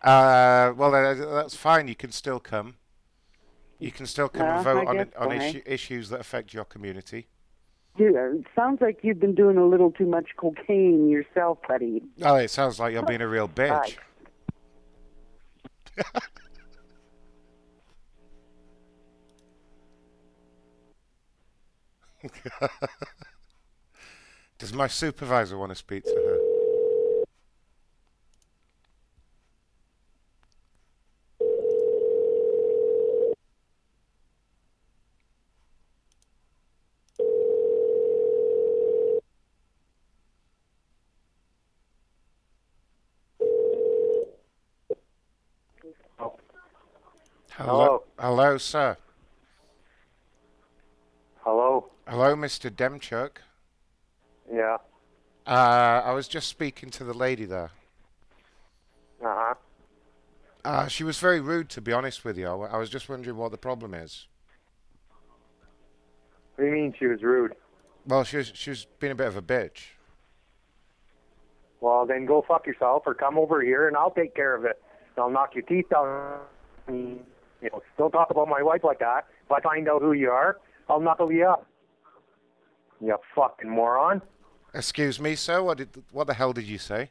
[0.02, 1.88] Uh, well, uh, that's fine.
[1.88, 2.76] You can still come.
[3.80, 5.62] You can still come and Uh, vote on it, on so, eh?
[5.66, 7.28] issues that affect your community.
[7.96, 12.02] Dude, it sounds like you've been doing a little too much cocaine yourself, buddy.
[12.24, 13.98] Oh, it sounds like you're being a real bitch.
[24.58, 26.53] Does my supervisor want to speak to her?
[47.64, 48.04] Hello.
[48.20, 48.98] Hello, sir.
[51.44, 51.90] Hello.
[52.06, 52.70] Hello, Mr.
[52.70, 53.38] Demchuk.
[54.54, 54.78] Yeah.
[55.48, 57.72] Uh, I was just speaking to the lady there.
[59.24, 59.54] Uh huh.
[60.66, 62.48] Uh, she was very rude, to be honest with you.
[62.48, 64.28] I, was just wondering what the problem is.
[66.56, 67.54] What do you mean she was rude?
[68.06, 69.92] Well, she was, she was being a bit of a bitch.
[71.80, 74.82] Well, then go fuck yourself or come over here and I'll take care of it.
[75.18, 76.40] I'll knock your teeth down.
[77.64, 79.26] You know, don't talk about my wife like that.
[79.46, 80.58] If I find out who you are,
[80.90, 81.66] I'll knuckle you up.
[83.00, 84.22] You fucking moron.
[84.74, 85.64] Excuse me, sir.
[85.64, 87.10] What did what the hell did you say?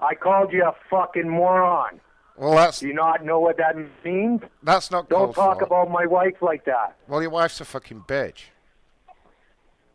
[0.00, 2.00] I called you a fucking moron.
[2.36, 3.74] Well, that's Do you not know what that
[4.04, 4.42] means?
[4.62, 5.64] that's not Don't talk for.
[5.64, 6.96] about my wife like that.
[7.08, 8.44] Well, your wife's a fucking bitch.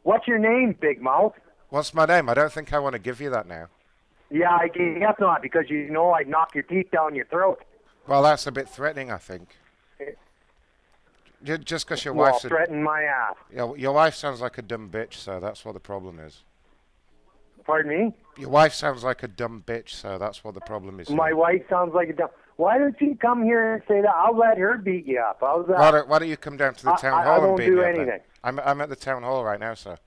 [0.03, 1.33] What's your name, Big Mouth?
[1.69, 2.27] What's my name?
[2.27, 3.67] I don't think I want to give you that now.
[4.29, 7.63] Yeah, I guess not, because you know I'd knock your teeth down your throat.
[8.07, 9.47] Well, that's a bit threatening, I think.
[11.43, 13.35] Ju- Just because your well, wife's a, threaten my ass.
[13.53, 16.43] your, your wife sounds like a dumb bitch, so that's what the problem is.
[17.65, 18.13] Pardon me?
[18.37, 21.09] Your wife sounds like a dumb bitch, so that's what the problem is.
[21.09, 22.29] My wife sounds like a dumb.
[22.57, 24.13] Why don't you come here and say that?
[24.15, 25.37] I'll let her beat you up.
[25.41, 25.77] How's that?
[25.79, 27.43] Why don't, why don't you come down to the I- town I- I hall and
[27.45, 28.01] won't beat do me up then?
[28.01, 28.19] anything.
[28.43, 29.97] I'm I'm at the town hall right now, sir.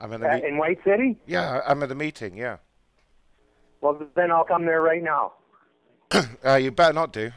[0.00, 1.18] I'm in the Uh, in White City?
[1.26, 2.36] yeah, I'm at the meeting.
[2.36, 2.58] Yeah.
[3.80, 5.32] Well, then I'll come there right now.
[6.44, 7.32] Uh, you better not do.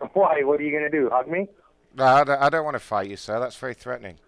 [0.12, 0.42] Why?
[0.42, 1.08] What are you going to do?
[1.10, 1.48] Hug me?
[1.96, 3.38] No, I don't, I don't want to fight you, sir.
[3.38, 4.18] That's very threatening.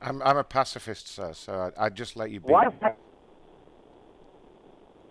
[0.00, 1.32] I'm I'm a pacifist, sir.
[1.32, 2.52] So I I just let you be.
[2.52, 2.74] What?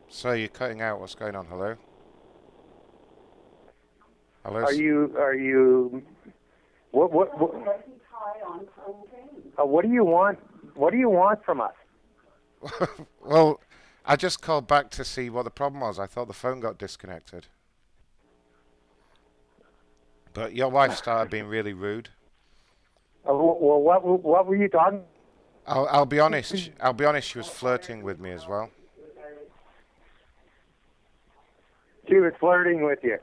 [0.07, 0.99] Sir, you're cutting out.
[0.99, 1.47] What's going on?
[1.47, 1.75] Hello.
[4.45, 4.59] Hello.
[4.59, 5.15] Are you?
[5.17, 6.03] Are you?
[6.91, 7.11] What?
[7.11, 7.39] What?
[7.39, 7.85] What?
[9.59, 10.37] Uh, what do you want?
[10.75, 11.73] What do you want from us?
[13.21, 13.59] well,
[14.05, 15.97] I just called back to see what the problem was.
[15.99, 17.47] I thought the phone got disconnected.
[20.33, 22.09] But your wife started being really rude.
[23.27, 24.03] Uh, well, what?
[24.03, 25.03] What were you talking?
[25.65, 26.71] I'll, I'll be honest.
[26.81, 27.29] I'll be honest.
[27.29, 28.69] She was flirting with me as well.
[32.09, 33.17] She was flirting with you.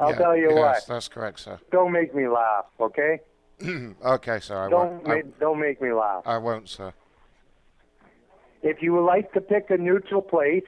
[0.00, 0.86] I'll Yeah, tell you yes, what.
[0.88, 1.58] that's correct, sir.
[1.70, 3.20] Don't make me laugh, okay?
[4.04, 4.66] okay, sir.
[4.66, 5.06] I Don't won't.
[5.06, 6.22] ma- I, don't make me laugh.
[6.26, 6.92] I won't, sir.
[8.66, 10.64] If you would like to pick a neutral place,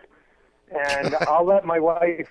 [0.70, 2.28] and I'll let my wife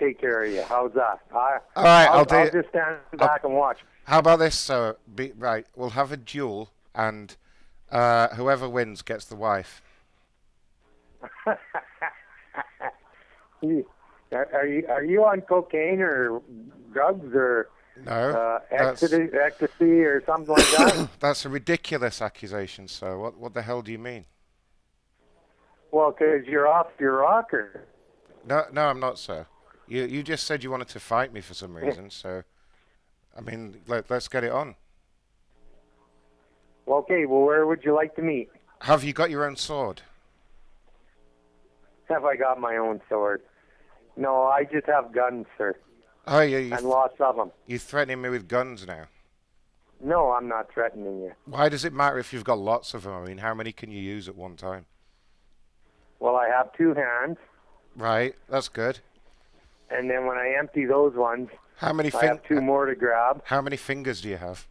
[0.00, 0.62] take care of you.
[0.62, 1.20] How's that?
[1.32, 3.78] I, All right, I'll, I'll do I'll just stand back and watch.
[4.04, 4.58] How about this?
[4.58, 4.96] sir?
[5.14, 7.36] be, right, we'll have a duel, and
[7.90, 9.82] uh, whoever wins gets the wife.
[14.30, 16.42] Are, are you are you on cocaine or
[16.92, 17.70] drugs or
[18.04, 21.08] No, uh, ecstasy, ecstasy or something like that?
[21.20, 23.18] That's a ridiculous accusation, sir.
[23.18, 24.26] What what the hell do you mean?
[25.90, 27.86] Well, because you're off your rocker.
[28.46, 29.46] No, no, I'm not, sir.
[29.86, 32.42] You you just said you wanted to fight me for some reason, so
[33.36, 34.74] I mean, let, let's get it on.
[36.86, 38.48] Well, okay, well, where would you like to meet?
[38.80, 40.02] Have you got your own sword?
[42.08, 43.42] Have I got my own sword?
[44.16, 45.76] No, I just have guns, sir,
[46.26, 47.52] Oh, you you, and lots of them.
[47.66, 49.06] You're threatening me with guns now?
[50.00, 51.32] No, I'm not threatening you.
[51.46, 53.14] Why does it matter if you've got lots of them?
[53.14, 54.86] I mean, how many can you use at one time?
[56.20, 57.36] Well, I have two hands,
[57.96, 58.98] Right, that's good.
[59.90, 63.42] and then when I empty those ones, How many I have two more to grab.
[63.46, 64.66] How many fingers do you have?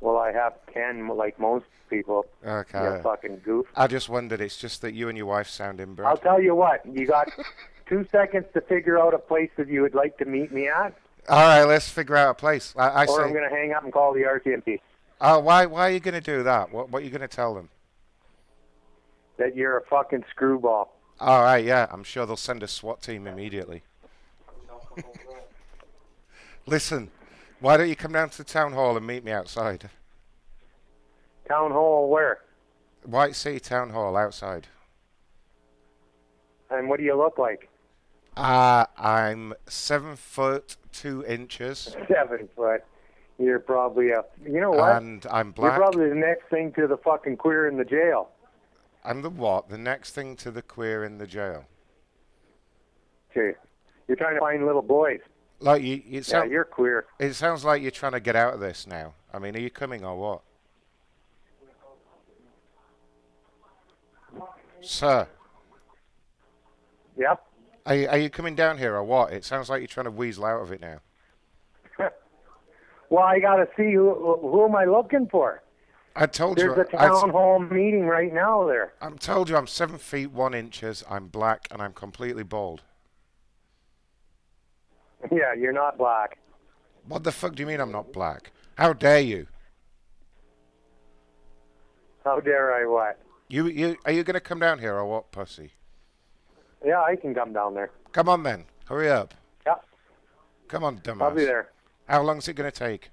[0.00, 2.26] Well, I have ten, like most people.
[2.46, 2.82] Okay.
[2.82, 3.66] You fucking goof.
[3.74, 4.40] I just wondered.
[4.40, 6.06] It's just that you and your wife sound inbred.
[6.06, 6.84] I'll tell you what.
[6.86, 7.28] You got
[7.88, 10.94] two seconds to figure out a place that you would like to meet me at,
[11.28, 12.74] All right, let's figure out a place.
[12.76, 13.22] I, I or say.
[13.24, 14.80] I'm going to hang up and call the RCMP.
[15.20, 15.66] Oh, uh, why?
[15.66, 16.72] Why are you going to do that?
[16.72, 16.90] What?
[16.90, 17.68] What are you going to tell them?
[19.38, 20.94] That you're a fucking screwball.
[21.20, 21.86] All right, yeah.
[21.90, 23.82] I'm sure they'll send a SWAT team immediately.
[26.66, 27.10] Listen,
[27.60, 29.90] why don't you come down to the town hall and meet me outside?
[31.48, 32.40] Town hall where?
[33.04, 34.66] White City Town Hall outside.
[36.70, 37.68] And what do you look like?
[38.36, 42.84] Uh, I'm seven foot two inches, Seven foot.
[43.38, 44.24] You're probably a.
[44.44, 45.00] You know what?
[45.00, 45.72] and I'm black.
[45.72, 48.30] You're probably the next thing to the fucking queer in the jail.
[49.04, 49.68] I'm the what?
[49.68, 51.64] The next thing to the queer in the jail.
[53.30, 53.56] Okay.
[54.06, 55.20] You're trying to find little boys.
[55.60, 57.06] Like you, Yeah, sound, you're queer.
[57.18, 59.14] It sounds like you're trying to get out of this now.
[59.32, 60.40] I mean, are you coming or what?
[64.80, 65.26] Sir,
[67.16, 67.42] Yep.
[67.84, 69.32] are you, are you coming down here or what?
[69.32, 71.00] It sounds like you're trying to weasel out of it now.
[73.10, 75.62] Well, I got to see who who am I looking for?
[76.16, 76.82] I told There's you.
[76.82, 78.92] a I, town hall meeting right now there.
[79.00, 81.04] I'm told you I'm seven feet one inches.
[81.08, 82.82] I'm black and I'm completely bald.
[85.30, 86.38] Yeah, you're not black.
[87.06, 88.52] What the fuck do you mean I'm not black?
[88.76, 89.46] How dare you?
[92.24, 93.18] How dare I what?
[93.48, 95.72] You you are you gonna come down here or what, pussy?
[96.84, 97.90] Yeah, I can come down there.
[98.12, 99.34] Come on then, hurry up.
[99.66, 99.76] Yeah.
[100.68, 101.22] Come on, dumbass.
[101.22, 101.70] I'll be there.
[102.08, 103.10] How long is it gonna take?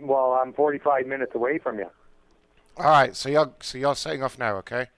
[0.00, 1.86] Well, I'm 45 minutes away from you.
[2.76, 4.88] All right, so you're so you're setting off now, okay?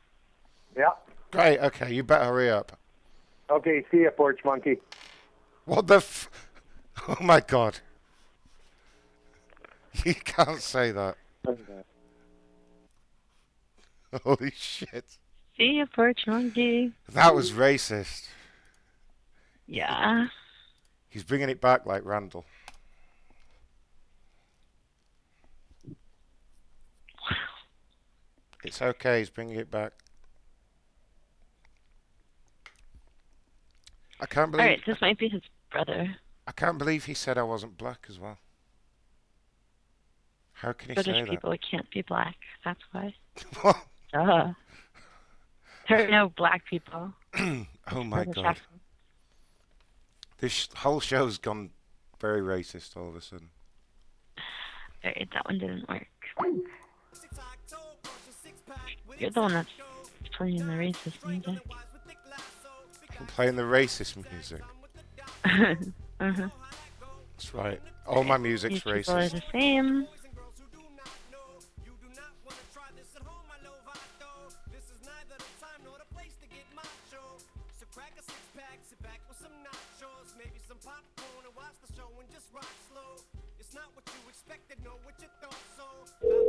[0.76, 0.90] Yeah.
[1.30, 1.58] Great.
[1.58, 2.78] Okay, you better hurry up.
[3.50, 4.78] Okay, see ya, porch monkey.
[5.66, 5.96] What the?
[5.96, 6.30] F-
[7.08, 7.78] oh my god!
[10.04, 11.16] You can't say that.
[14.24, 15.06] Holy shit!
[15.56, 16.92] See you, perch monkey.
[17.08, 18.28] That was racist.
[19.66, 20.26] Yeah.
[21.08, 22.44] He's bringing it back like Randall.
[28.66, 29.20] It's okay.
[29.20, 29.92] He's bringing it back.
[34.20, 34.66] I can't believe.
[34.66, 36.16] right, this might be his brother.
[36.46, 38.38] I can't believe he said I wasn't black as well.
[40.52, 42.36] How can he British say people can't be black.
[42.64, 43.14] That's why.
[43.60, 43.76] What?
[44.12, 44.52] Duh.
[45.88, 47.12] There are no black people.
[47.38, 48.60] oh my British god!
[50.38, 51.70] This whole show's gone
[52.20, 53.50] very racist all of a sudden.
[55.04, 56.06] All right, that one didn't work.
[59.18, 59.68] You're the one that's
[60.32, 61.62] playing the racist music.
[63.18, 64.60] I'm playing the racist music.
[65.44, 66.48] uh-huh.
[67.36, 67.80] That's right.
[68.06, 69.32] All my music's These people are racist.
[69.32, 70.06] the same.
[86.20, 86.45] Hello,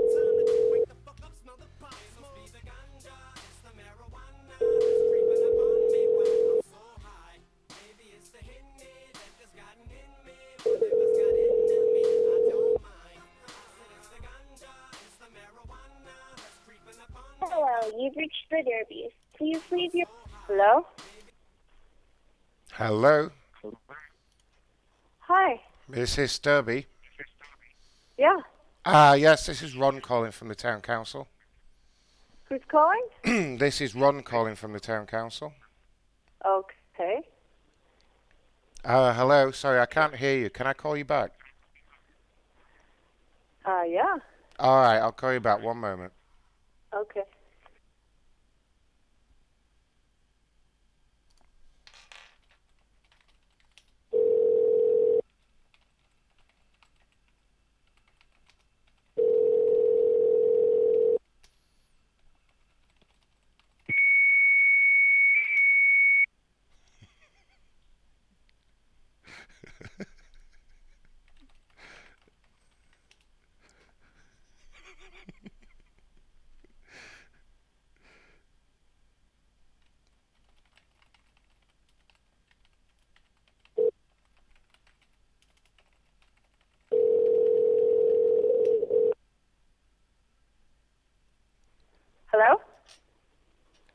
[17.99, 19.11] you've reached the Derbies.
[19.37, 20.07] Please leave your.
[20.47, 20.85] Hello?
[22.73, 23.29] Hello,
[25.19, 25.59] Hi.
[25.91, 26.41] Mrs.
[26.41, 26.85] Derby.
[28.17, 28.37] Yeah.
[28.85, 31.27] Ah, yes, this is Ron calling from the town council.
[32.45, 33.01] Who's calling?
[33.57, 35.53] this is Ron calling from the town council.
[36.45, 37.21] Okay.
[38.85, 39.51] Uh, hello.
[39.51, 40.49] Sorry, I can't hear you.
[40.49, 41.31] Can I call you back?
[43.65, 44.15] Uh, yeah.
[44.59, 45.61] All right, I'll call you back.
[45.61, 46.13] One moment.
[46.95, 47.23] Okay.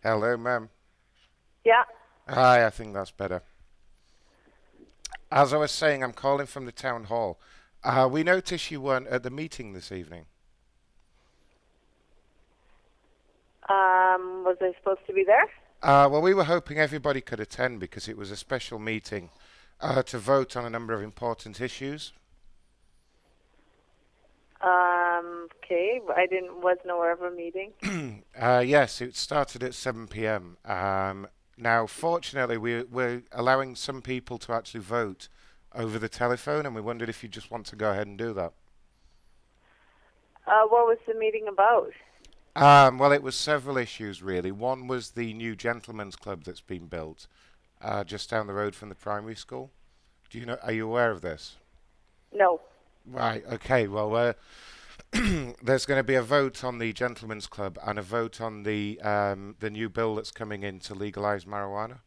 [0.03, 0.69] Hello, ma'am.
[1.65, 1.85] Yeah.
[2.29, 3.43] Hi, I think that's better.
[5.31, 7.39] As I was saying, I'm calling from the town hall.
[7.85, 10.27] Uh, we noticed you weren't at the meeting this evening.
[13.69, 15.49] Um, was I supposed to be there?
[15.83, 19.31] Uh, well, we were hoping everybody could attend because it was a special meeting
[19.81, 22.13] uh, to vote on a number of important issues.
[24.63, 26.01] Um, okay.
[26.15, 27.73] I didn't, wasn't aware of a meeting.
[28.41, 30.57] Uh, yes, it started at 7 p.m.
[30.65, 35.29] Um, now, fortunately, we're, we're allowing some people to actually vote
[35.75, 38.33] over the telephone, and we wondered if you just want to go ahead and do
[38.33, 38.53] that.
[40.47, 41.93] Uh, what was the meeting about?
[42.57, 44.51] Um, well, it was several issues, really.
[44.51, 47.27] One was the new gentlemen's club that's been built
[47.83, 49.71] uh, just down the road from the primary school.
[50.31, 50.59] Do you know?
[50.63, 51.57] Are you aware of this?
[52.33, 52.61] No.
[53.07, 53.45] Right.
[53.53, 53.89] Okay.
[53.89, 54.33] Well, uh,
[55.63, 59.01] there's going to be a vote on the gentlemen's club and a vote on the
[59.03, 61.99] um, the new bill that's coming in to legalise marijuana.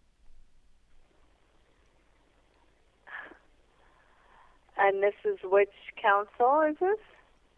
[4.77, 5.69] And this is which
[6.01, 6.99] council is this?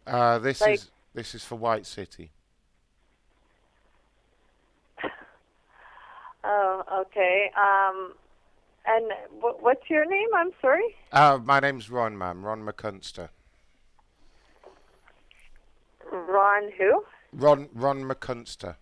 [0.05, 2.31] Uh, this Like- is this is for White City.
[6.49, 7.51] Oh, okay.
[7.57, 8.13] Um,
[8.87, 10.27] and wh- what's your name?
[10.35, 10.95] I'm sorry.
[11.11, 12.45] Uh, my name's Ron, ma'am.
[12.45, 13.29] Ron McCunster.
[16.11, 17.03] Ron who?
[17.33, 18.75] Ron Ron McCunster.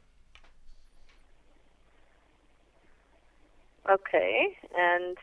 [3.89, 4.57] Okay.
[4.77, 5.17] And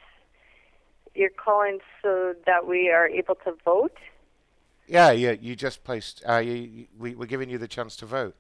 [1.15, 3.97] you're calling so that we are able to vote?
[4.87, 5.33] Yeah, yeah.
[5.33, 6.23] You just placed.
[6.29, 8.35] Uh, you, you, we, we're giving you the chance to vote.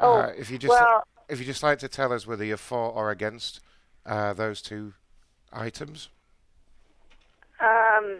[0.00, 2.58] Oh, uh, if you just well- if you just like to tell us whether you're
[2.58, 3.60] for or against
[4.06, 4.94] uh, those two
[5.52, 6.08] items.
[7.60, 8.18] Um,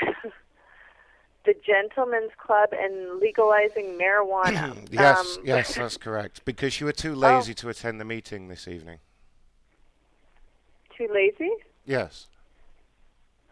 [1.44, 4.76] the Gentlemen's Club and legalizing marijuana.
[4.90, 6.44] yes, um, yes, that's correct.
[6.44, 7.02] Because you were Oh.
[7.02, 8.98] too lazy to attend the meeting this evening.
[10.96, 11.50] Too lazy?
[11.86, 12.26] Yes.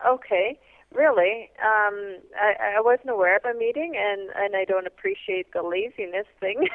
[0.06, 0.58] Okay.
[0.94, 1.50] Really?
[1.62, 6.26] Um, I, I wasn't aware of a meeting, and, and I don't appreciate the laziness
[6.40, 6.68] thing.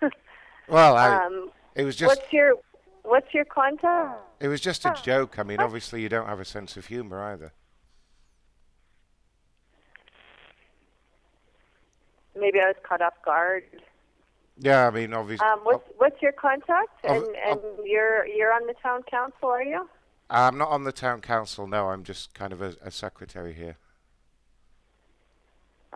[0.68, 2.56] Well, I, um, it was just what's your
[3.02, 4.20] What's your contact?
[4.40, 5.38] it was just a joke.
[5.38, 7.52] I mean, obviously you don't have a sense of humour either.
[12.38, 13.64] Maybe I was caught off guard.
[14.58, 15.46] Yeah, I mean, obviously.
[15.46, 17.04] Um, what's What's your contact?
[17.04, 19.88] Of- And and you're you're on the town council, are you?
[20.30, 21.66] I'm not on the town council.
[21.66, 23.76] No, I'm just kind of a, a secretary here.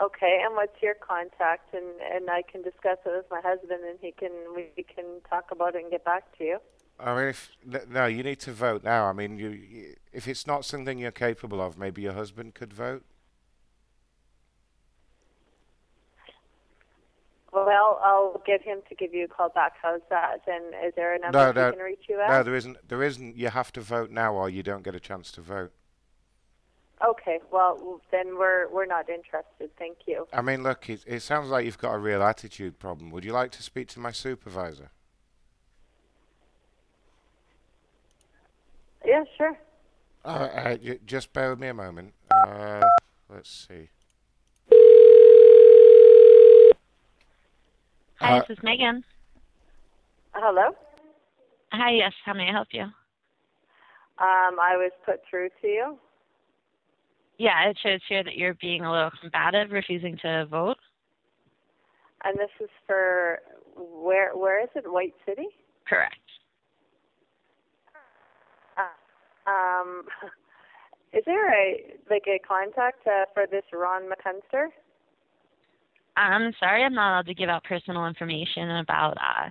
[0.00, 1.74] Okay, and what's your contact?
[1.74, 5.50] And and I can discuss it with my husband, and he can we can talk
[5.50, 6.58] about it and get back to you.
[6.98, 7.50] I mean, if
[7.88, 9.06] no, you need to vote now.
[9.06, 13.04] I mean, you, if it's not something you're capable of, maybe your husband could vote.
[17.52, 19.74] Well, I'll get him to give you a call back.
[19.82, 20.40] How's that?
[20.46, 22.30] And is there a number no, no, can reach you at?
[22.30, 22.88] no, there isn't.
[22.88, 23.36] There isn't.
[23.36, 25.72] You have to vote now, or you don't get a chance to vote.
[27.04, 29.70] Okay, well then we're we're not interested.
[29.76, 30.26] Thank you.
[30.32, 33.10] I mean, look, it, it sounds like you've got a real attitude problem.
[33.10, 34.90] Would you like to speak to my supervisor?
[39.04, 39.58] Yeah, sure.
[40.24, 42.14] Uh, uh, j- just bear with me a moment.
[42.30, 42.80] Uh,
[43.28, 43.88] let's see.
[48.20, 49.04] Hi, Uh, this is Megan.
[50.34, 50.74] Hello.
[51.72, 52.12] Hi, yes.
[52.24, 52.82] How may I help you?
[52.82, 55.98] Um, I was put through to you.
[57.38, 60.76] Yeah, it shows here that you're being a little combative, refusing to vote.
[62.22, 63.40] And this is for
[63.74, 64.36] where?
[64.36, 64.84] Where is it?
[64.90, 65.48] White City.
[65.88, 66.14] Correct.
[69.46, 70.04] Um,
[71.12, 74.68] is there a like a contact uh, for this Ron McCunster?
[76.16, 79.48] I'm sorry, I'm not allowed to give out personal information about uh,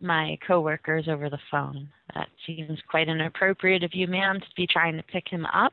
[0.00, 1.88] my coworkers over the phone.
[2.14, 5.72] That seems quite inappropriate of you, ma'am, to be trying to pick him up.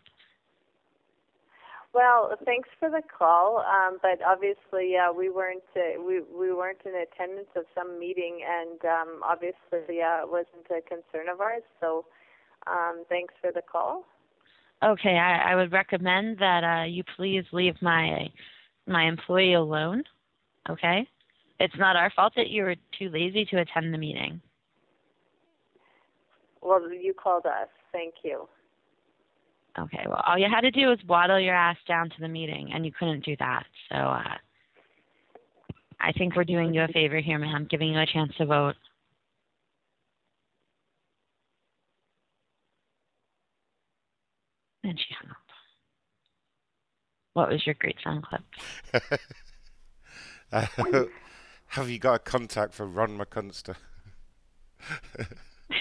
[1.92, 6.82] Well, thanks for the call, um, but obviously uh, we weren't uh, we we weren't
[6.86, 11.64] in attendance of some meeting, and um, obviously uh, it wasn't a concern of ours.
[11.82, 12.06] So,
[12.70, 14.06] um, thanks for the call.
[14.84, 18.30] Okay, I, I would recommend that uh, you please leave my
[18.88, 20.04] my employee alone.
[20.70, 21.08] Okay,
[21.60, 24.42] it's not our fault that you were too lazy to attend the meeting.
[26.62, 27.68] Well, you called us.
[27.92, 28.48] Thank you.
[29.78, 32.72] Okay, well, all you had to do was waddle your ass down to the meeting,
[32.74, 33.64] and you couldn't do that.
[33.90, 34.36] So uh,
[36.00, 38.76] I think we're doing you a favor here, ma'am, giving you a chance to vote.
[44.84, 45.38] And she hung up.
[47.34, 48.44] What was your great sound clip?
[50.52, 50.66] Uh,
[51.68, 53.76] have you got a contact for Ron McCunster?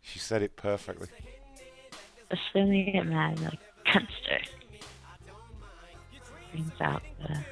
[0.00, 1.08] she said it perfectly.
[2.30, 4.40] Assuming get mad like Gunster.
[6.52, 7.44] Brings out the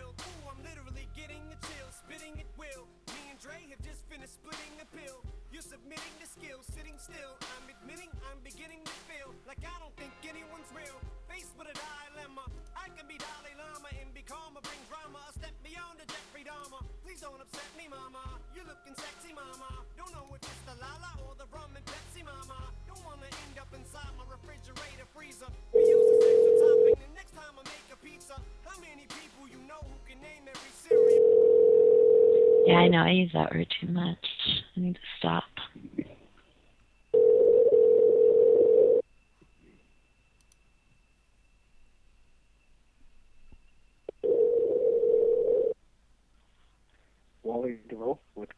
[17.19, 18.23] Please don't upset me, mama.
[18.55, 19.83] You're looking sexy, mama.
[19.99, 22.71] Don't know if it's the Lala or the rum and Pepsi, mama.
[22.87, 25.51] Don't wanna end up inside my refrigerator freezer.
[25.75, 28.39] We use this extra topping the next time I make a pizza.
[28.63, 32.63] How many people you know who can name every cereal?
[32.71, 34.23] Yeah, I know I use that word too much.
[34.77, 35.43] I need to stop.
[47.49, 48.51] Wally DeVoe with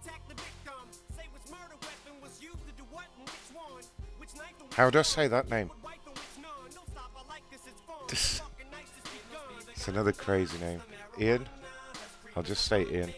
[0.00, 0.82] attacked the victim.
[1.16, 3.82] Say which murder weapon was used to do what and which one.
[4.18, 5.70] Which knife and How do I say that name?
[9.80, 10.82] It's another crazy name.
[11.18, 11.48] Ian?
[12.36, 13.14] I'll just say Ian.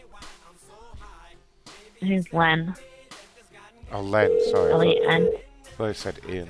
[1.99, 2.73] Who's Len?
[3.91, 4.71] Oh, Len, sorry.
[4.71, 5.25] I L-E-N.
[5.25, 5.41] thought-
[5.75, 6.49] thought I said Ian.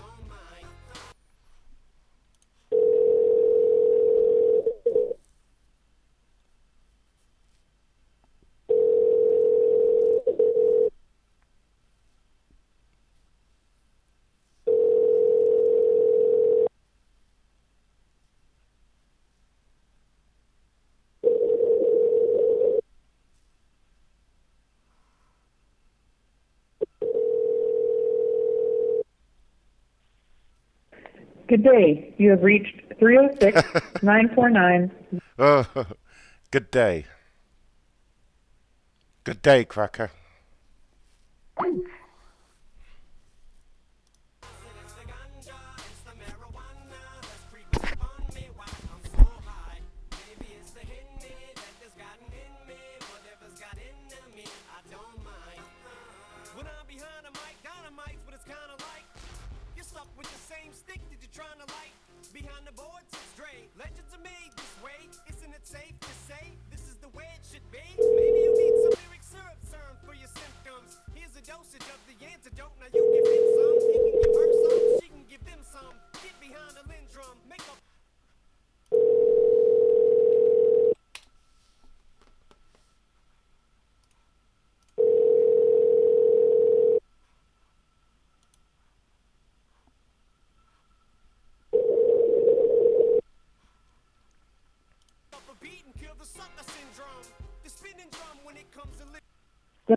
[31.53, 32.15] Good day.
[32.17, 34.91] You have reached 306 949.
[35.37, 35.67] Oh,
[36.49, 37.05] good day.
[39.23, 40.09] Good day, Cracker.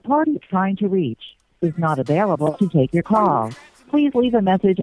[0.06, 3.50] The party trying to reach is not available to take your call.
[3.88, 4.78] Please leave a message.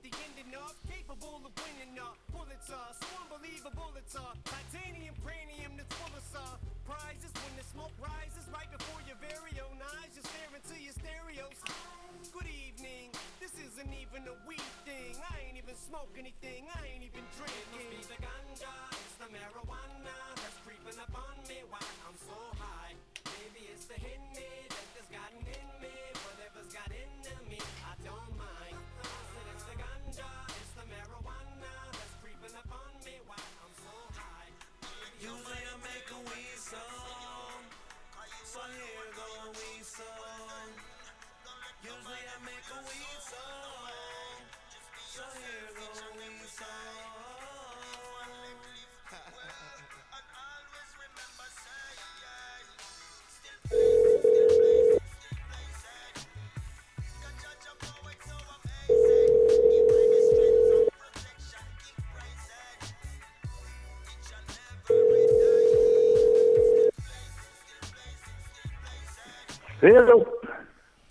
[69.84, 70.26] Hello.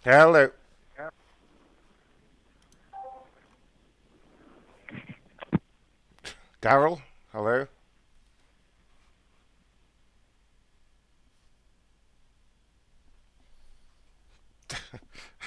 [0.02, 0.48] Hello.
[6.62, 7.02] Daryl,
[7.32, 7.66] hello.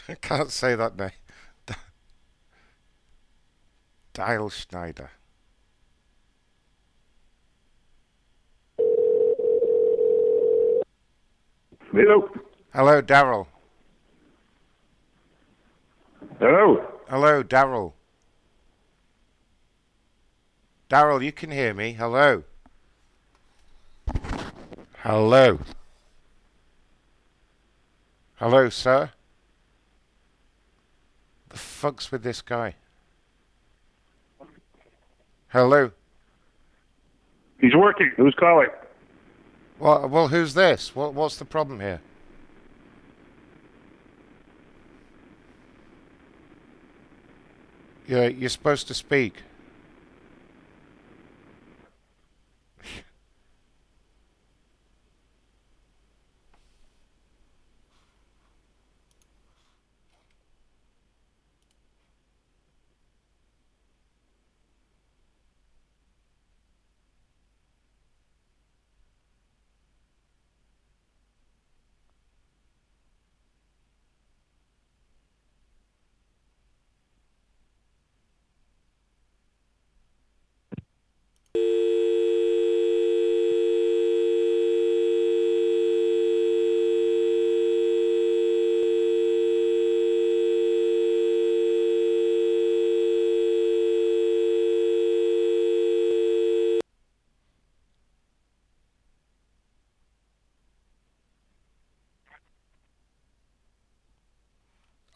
[0.07, 1.09] I can't say that name.
[4.13, 5.09] Dial Schneider.
[11.91, 12.29] Hello.
[12.75, 13.47] Hello, Daryl.
[16.39, 16.85] Hello.
[17.07, 17.93] Hello, Daryl.
[20.89, 21.93] Daryl, you can hear me.
[21.93, 22.43] Hello.
[24.97, 25.59] Hello.
[28.35, 29.11] Hello, sir.
[31.47, 32.75] The fuck's with this guy?
[35.47, 35.91] Hello.
[37.61, 38.11] He's working.
[38.17, 38.67] Who's calling?
[39.79, 40.93] Well, well, who's this?
[40.93, 42.01] What, what's the problem here?
[48.07, 49.41] You're, you're supposed to speak.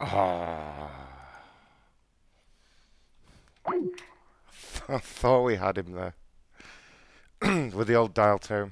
[0.02, 0.90] Ah.
[4.88, 6.14] I thought we had him there.
[7.74, 8.70] With the old dial tone.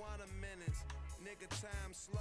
[0.00, 0.80] Marijuana minutes,
[1.22, 2.20] nigga time slow.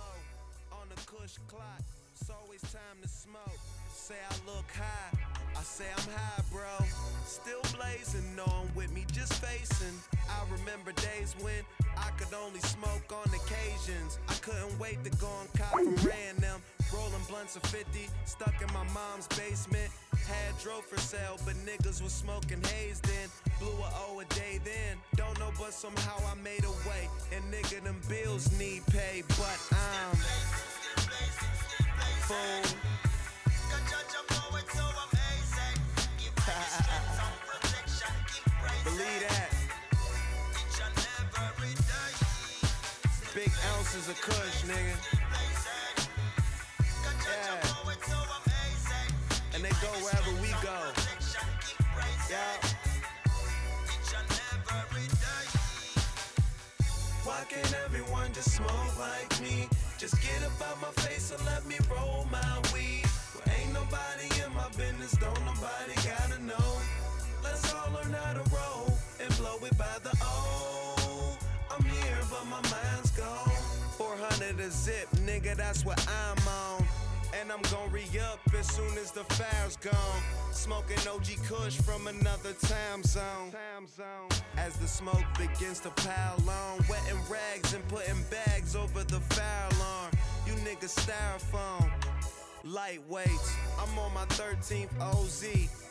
[0.71, 1.81] On the kush clock,
[2.13, 3.59] it's always time to smoke.
[3.93, 5.17] Say I look high,
[5.55, 6.85] I say I'm high, bro.
[7.25, 9.95] Still blazing, know I'm with me, just facing.
[10.29, 11.63] I remember days when
[11.97, 14.19] I could only smoke on occasions.
[14.27, 16.61] I couldn't wait to go and cop from random.
[16.93, 19.89] Rolling blunts of 50, stuck in my mom's basement.
[20.29, 23.29] Had drove for sale, but niggas was smoking haze then.
[23.59, 24.97] Blew a O a day then.
[25.15, 27.09] Don't know, but somehow I made a way.
[27.33, 30.15] And nigga, them bills need pay, but I'm
[32.29, 32.69] fool.
[38.85, 39.49] Believe that.
[43.33, 44.95] Big ounces of kush, nigga.
[47.25, 47.88] Yeah.
[49.97, 50.77] Wherever we go.
[52.29, 52.37] Yeah.
[57.23, 59.67] Why can't everyone just smoke like me?
[59.97, 63.03] Just get up out my face and let me roll my weed.
[63.33, 66.77] Well, ain't nobody in my business, don't nobody gotta know.
[67.43, 71.37] Let's all learn how to roll and blow it by the O.
[71.71, 73.51] I'm here, but my mind's gone.
[73.97, 76.98] 400 a zip, nigga, that's what I'm on.
[77.33, 80.21] And I'm gon' re up as soon as the fire's gone.
[80.51, 83.53] Smoking OG Kush from another time zone.
[84.57, 89.67] As the smoke begins to pile on, wetting rags and putting bags over the fire
[89.75, 90.11] alarm.
[90.45, 91.91] You niggas styrofoam,
[92.65, 93.53] lightweights.
[93.79, 95.45] I'm on my 13th OZ,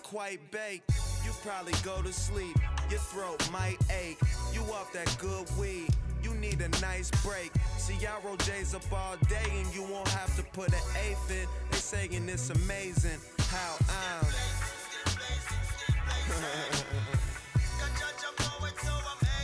[0.08, 0.90] quite baked.
[1.22, 2.56] You probably go to sleep,
[2.88, 4.18] your throat might ache.
[4.54, 5.88] You off that good weed.
[6.22, 7.52] You need a nice break.
[7.76, 11.30] See, y'all roll J's up all day and you won't have to put an eighth
[11.30, 11.46] in.
[11.70, 13.20] They saying it's amazing
[13.50, 14.26] how I'm.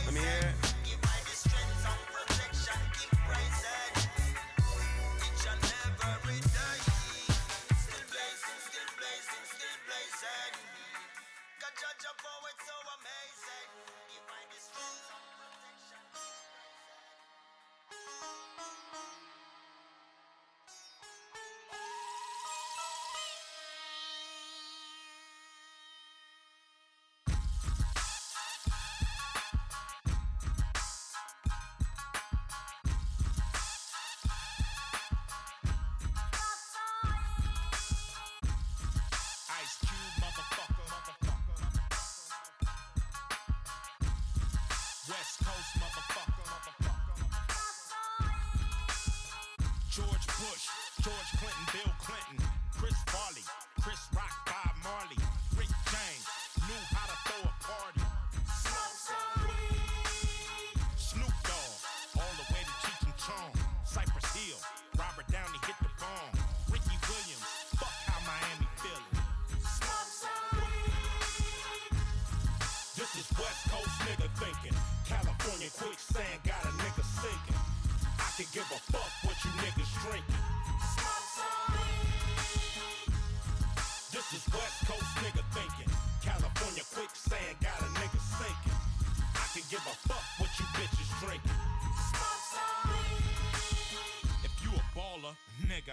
[0.05, 0.64] Let me hear it.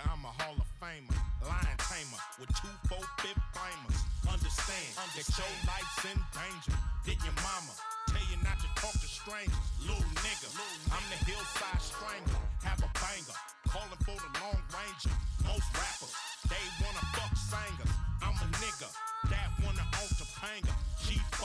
[0.02, 1.16] Nigga, I'm a Hall of Famer.
[1.42, 3.98] Lion tamer with two, four, fifth flamers.
[4.31, 6.78] Understand, that your life's in danger.
[7.05, 7.74] Didn't your mama
[8.08, 9.66] tell you not to talk to strangers?
[9.82, 10.48] Little nigga,
[10.94, 12.42] I'm the hillside strangler.
[12.62, 15.12] Have a banger, calling for the long ranger.
[15.44, 16.14] Most rappers,
[16.47, 17.92] they wanna fuck singers.
[18.22, 18.89] I'm a nigga
[19.31, 20.72] that wanna own Topanga.
[21.02, 21.42] G4,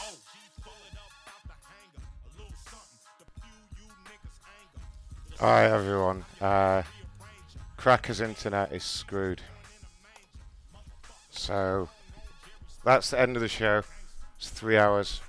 [0.62, 2.06] pull it up out the hanger.
[2.06, 4.82] A little something to fuel you niggas' anger.
[5.42, 6.24] Alright, everyone.
[6.40, 6.84] Uh,
[7.88, 9.42] Cracker's internet is screwed.
[11.30, 11.88] So,
[12.84, 13.82] that's the end of the show.
[14.38, 15.22] It's three hours.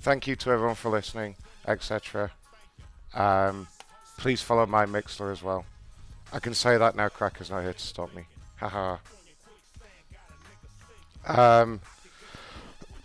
[0.00, 1.36] Thank you to everyone for listening,
[1.68, 2.32] etc.
[3.14, 3.68] Um,
[4.18, 5.66] please follow my Mixlr as well.
[6.32, 8.24] I can say that now, Cracker's not here to stop me.
[8.56, 8.96] Haha.
[11.28, 11.80] um,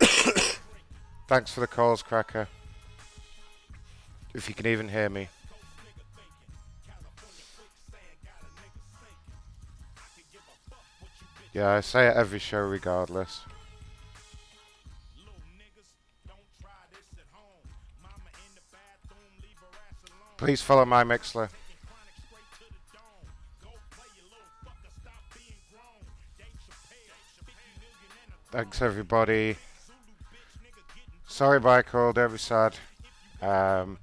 [1.28, 2.48] thanks for the calls, Cracker.
[4.34, 5.28] If you can even hear me.
[11.52, 13.40] Yeah, I say it every show regardless.
[20.36, 21.50] Please follow my Mixlr.
[28.52, 29.56] Thanks everybody.
[31.28, 32.74] Sorry by don't be sad.
[33.42, 33.98] Um,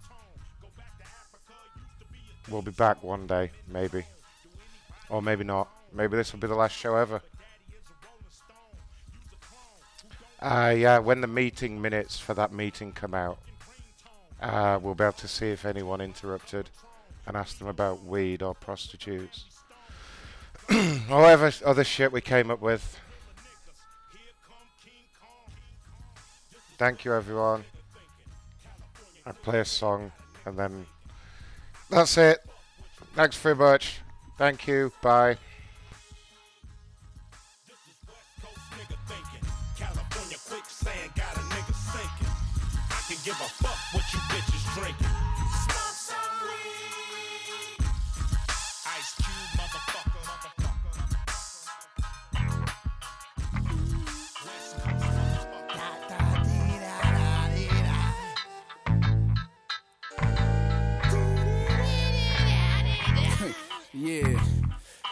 [2.49, 4.03] we'll be back one day, maybe.
[5.09, 5.69] Or maybe not.
[5.93, 7.21] Maybe this will be the last show ever.
[10.39, 13.39] Uh, yeah, when the meeting minutes for that meeting come out,
[14.41, 16.69] uh, we'll be able to see if anyone interrupted
[17.25, 19.45] and ask them about weed or prostitutes.
[20.69, 22.99] or whatever other shit we came up with.
[26.77, 27.63] Thank you, everyone.
[29.25, 30.11] I play a song
[30.45, 30.85] and then
[31.89, 32.39] that's it.
[33.15, 33.99] Thanks very much.
[34.37, 34.91] Thank you.
[35.01, 35.37] Bye.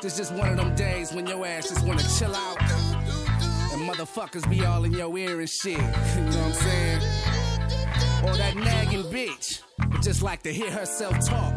[0.05, 2.61] This just one of them days when your ass just wanna chill out.
[2.61, 5.79] And motherfuckers be all in your ear and shit.
[6.15, 7.01] You know what I'm saying?
[8.23, 11.53] Or that nagging bitch, but just like to hear herself talk.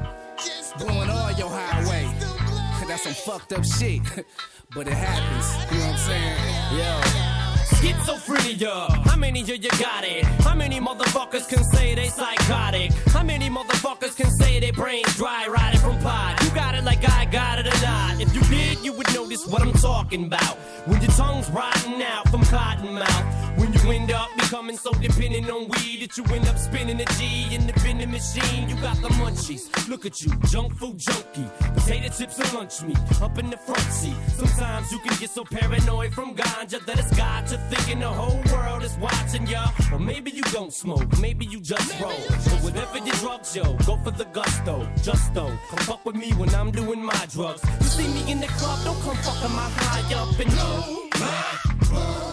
[0.79, 2.11] Blowing all your highway.
[2.89, 4.01] That's some fucked up shit.
[4.75, 5.47] but it happens.
[5.71, 7.25] You know what I'm saying?
[7.25, 7.28] Yo.
[7.79, 10.25] Schizophrenia, how many of you got it?
[10.43, 12.91] How many motherfuckers can say they psychotic?
[13.15, 16.41] How many motherfuckers can say their brains dry riding from pot?
[16.43, 18.21] You got it like I got it or not.
[18.21, 20.57] If you did, you would notice what I'm talking about.
[20.87, 23.59] When your tongue's rotting out from cotton mouth.
[23.59, 27.05] When you end up becoming so dependent on weed that you end up spinning a
[27.17, 28.69] G in the vending machine.
[28.69, 29.69] You got the munchies.
[29.89, 31.47] Look at you, junk food junkie.
[31.75, 34.17] Potato chips and lunch meat up in the front seat.
[34.37, 38.41] Sometimes you can get so paranoid from ganja that it's got to thinking the whole
[38.53, 39.71] world is watching ya.
[39.93, 42.13] Or maybe you don't smoke, maybe you just roll.
[42.29, 44.89] But whatever your drugs, yo, go for the gusto.
[45.03, 47.63] Just don't come fuck with me when I'm doing my drugs.
[47.81, 50.99] You see me in the club, don't come fucking my high up and yo.
[51.21, 52.28] My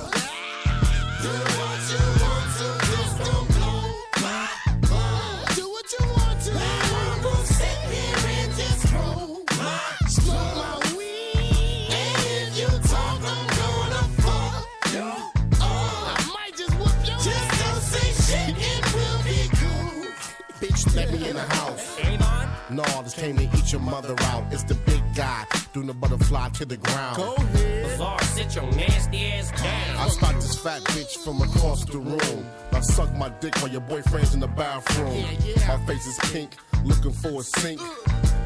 [20.95, 21.99] let me in the house.
[21.99, 22.49] Avon?
[22.69, 24.51] No, this came to eat your mother out.
[24.51, 25.45] It's the big guy
[25.75, 27.17] doing the butterfly to the ground.
[27.17, 27.83] Go ahead.
[27.83, 29.97] Bizarre, sit your nasty ass down.
[29.97, 32.45] I spot this fat bitch from across the room.
[32.71, 35.21] I suck my dick while your boyfriend's in the bathroom.
[35.67, 36.51] My face is pink,
[36.85, 37.81] looking for a sink.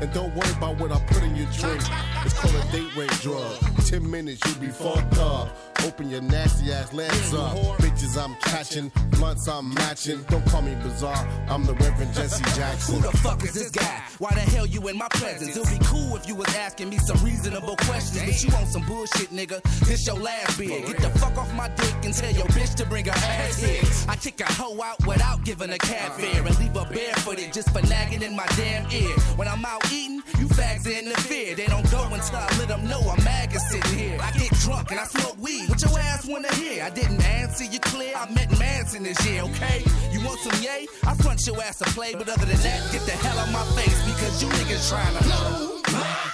[0.01, 1.81] And don't worry about what I put in your drink.
[2.25, 3.57] It's called a date rape drug.
[3.85, 5.49] Ten minutes, you'll be fucked up.
[5.85, 7.57] Open your nasty ass legs up.
[7.79, 10.23] Bitches I'm catching, blunts I'm matching.
[10.29, 12.95] Don't call me bizarre, I'm the Reverend Jesse Jackson.
[12.95, 14.03] Who the fuck is this guy?
[14.19, 15.55] Why the hell you in my presence?
[15.55, 18.25] It'll be cool if you was asking me some reasonable questions.
[18.25, 19.61] But you want some bullshit, nigga.
[19.85, 20.85] This your last bid.
[20.85, 23.81] Get the fuck off my dick and tell your bitch to bring her ass here.
[24.09, 27.69] I kick a hoe out without giving a cab fare and leave her barefooted just
[27.71, 29.15] for nagging in my damn ear.
[29.37, 31.55] When I'm out eating, you fags interfere.
[31.55, 34.17] They don't go until I let them know I'm mag is sitting here.
[34.21, 35.69] I get drunk and I smoke weed.
[35.69, 36.83] What your ass wanna hear?
[36.83, 38.13] I didn't answer you clear.
[38.15, 39.83] I met Manson this year, okay?
[40.11, 40.87] You want some yay?
[41.05, 43.65] I front your ass to play, but other than that, get the hell out my
[43.81, 46.29] face because you niggas trying to blow my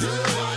[0.00, 0.51] Do what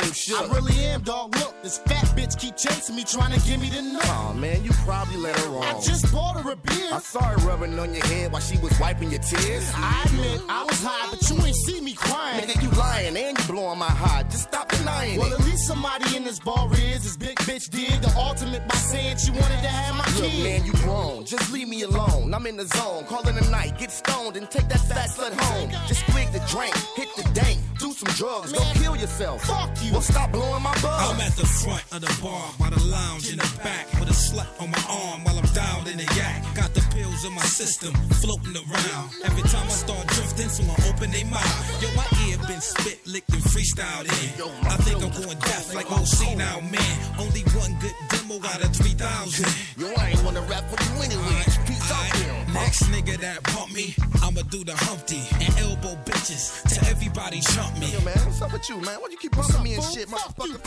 [0.00, 1.34] I really am, dog.
[1.36, 4.04] Look, this fat bitch keep chasing me, trying to give me the nut.
[4.06, 5.62] Aw, man, you probably let her wrong.
[5.64, 6.88] I just bought her a beer.
[6.92, 9.70] I saw her rubbing on your head while she was wiping your tears.
[9.74, 12.44] I admit I was high, but you ain't see me crying.
[12.46, 14.30] Nigga, you lying and you blowing my heart.
[14.30, 15.40] Just stop denying Well, it.
[15.40, 17.04] at least somebody in this bar is.
[17.04, 20.44] This big bitch did the ultimate by saying she wanted to have my Look, kid.
[20.44, 21.24] man, you grown.
[21.24, 22.32] Just leave me alone.
[22.34, 23.04] I'm in the zone.
[23.04, 23.78] Call it a night.
[23.78, 25.70] Get stoned and take that fat slut home.
[25.86, 26.74] Just swig the drink.
[26.96, 27.58] Hit the dank.
[27.78, 28.52] Do some drugs.
[28.52, 29.42] Go kill yourself.
[29.44, 29.92] Fuck you.
[29.92, 31.10] Well, stop blowing my buzz.
[31.10, 34.12] I'm at the front of the bar by the lounge in the back with a
[34.12, 36.42] slut on my arm while I'm down in the yak.
[36.54, 36.85] Got the
[37.16, 39.10] pills in my system floating around.
[39.24, 41.82] Every time I start drifting, someone open their mouth.
[41.82, 44.66] Yo, my ear been spit, licked, and freestyled in.
[44.66, 46.96] I think I'm going deaf like OC now, man.
[47.18, 49.46] Only one good demo out of 3,000.
[49.78, 51.42] Yo, I ain't wanna rap with you anyway.
[51.66, 52.34] Peace out here.
[52.52, 57.78] Next nigga that bump me, I'ma do the Humpty and elbow bitches till everybody jump
[57.78, 57.92] me.
[57.92, 58.98] Yo, man, what's up with you, man?
[59.00, 60.60] Why you keep bumping me and shit, motherfucker?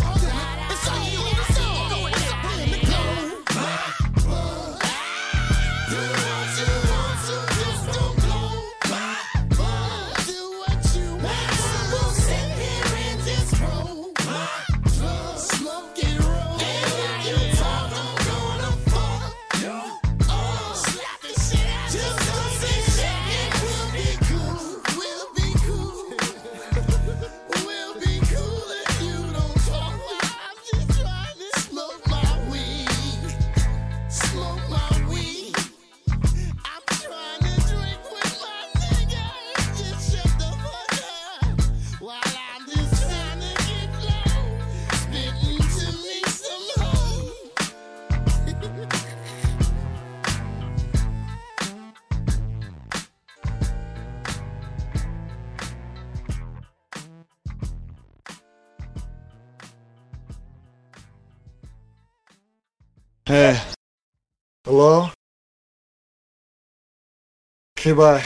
[0.71, 1.78] It's on you, it's on
[63.29, 63.61] Hey.
[64.65, 65.11] Hello?
[67.77, 68.25] Okay, bye.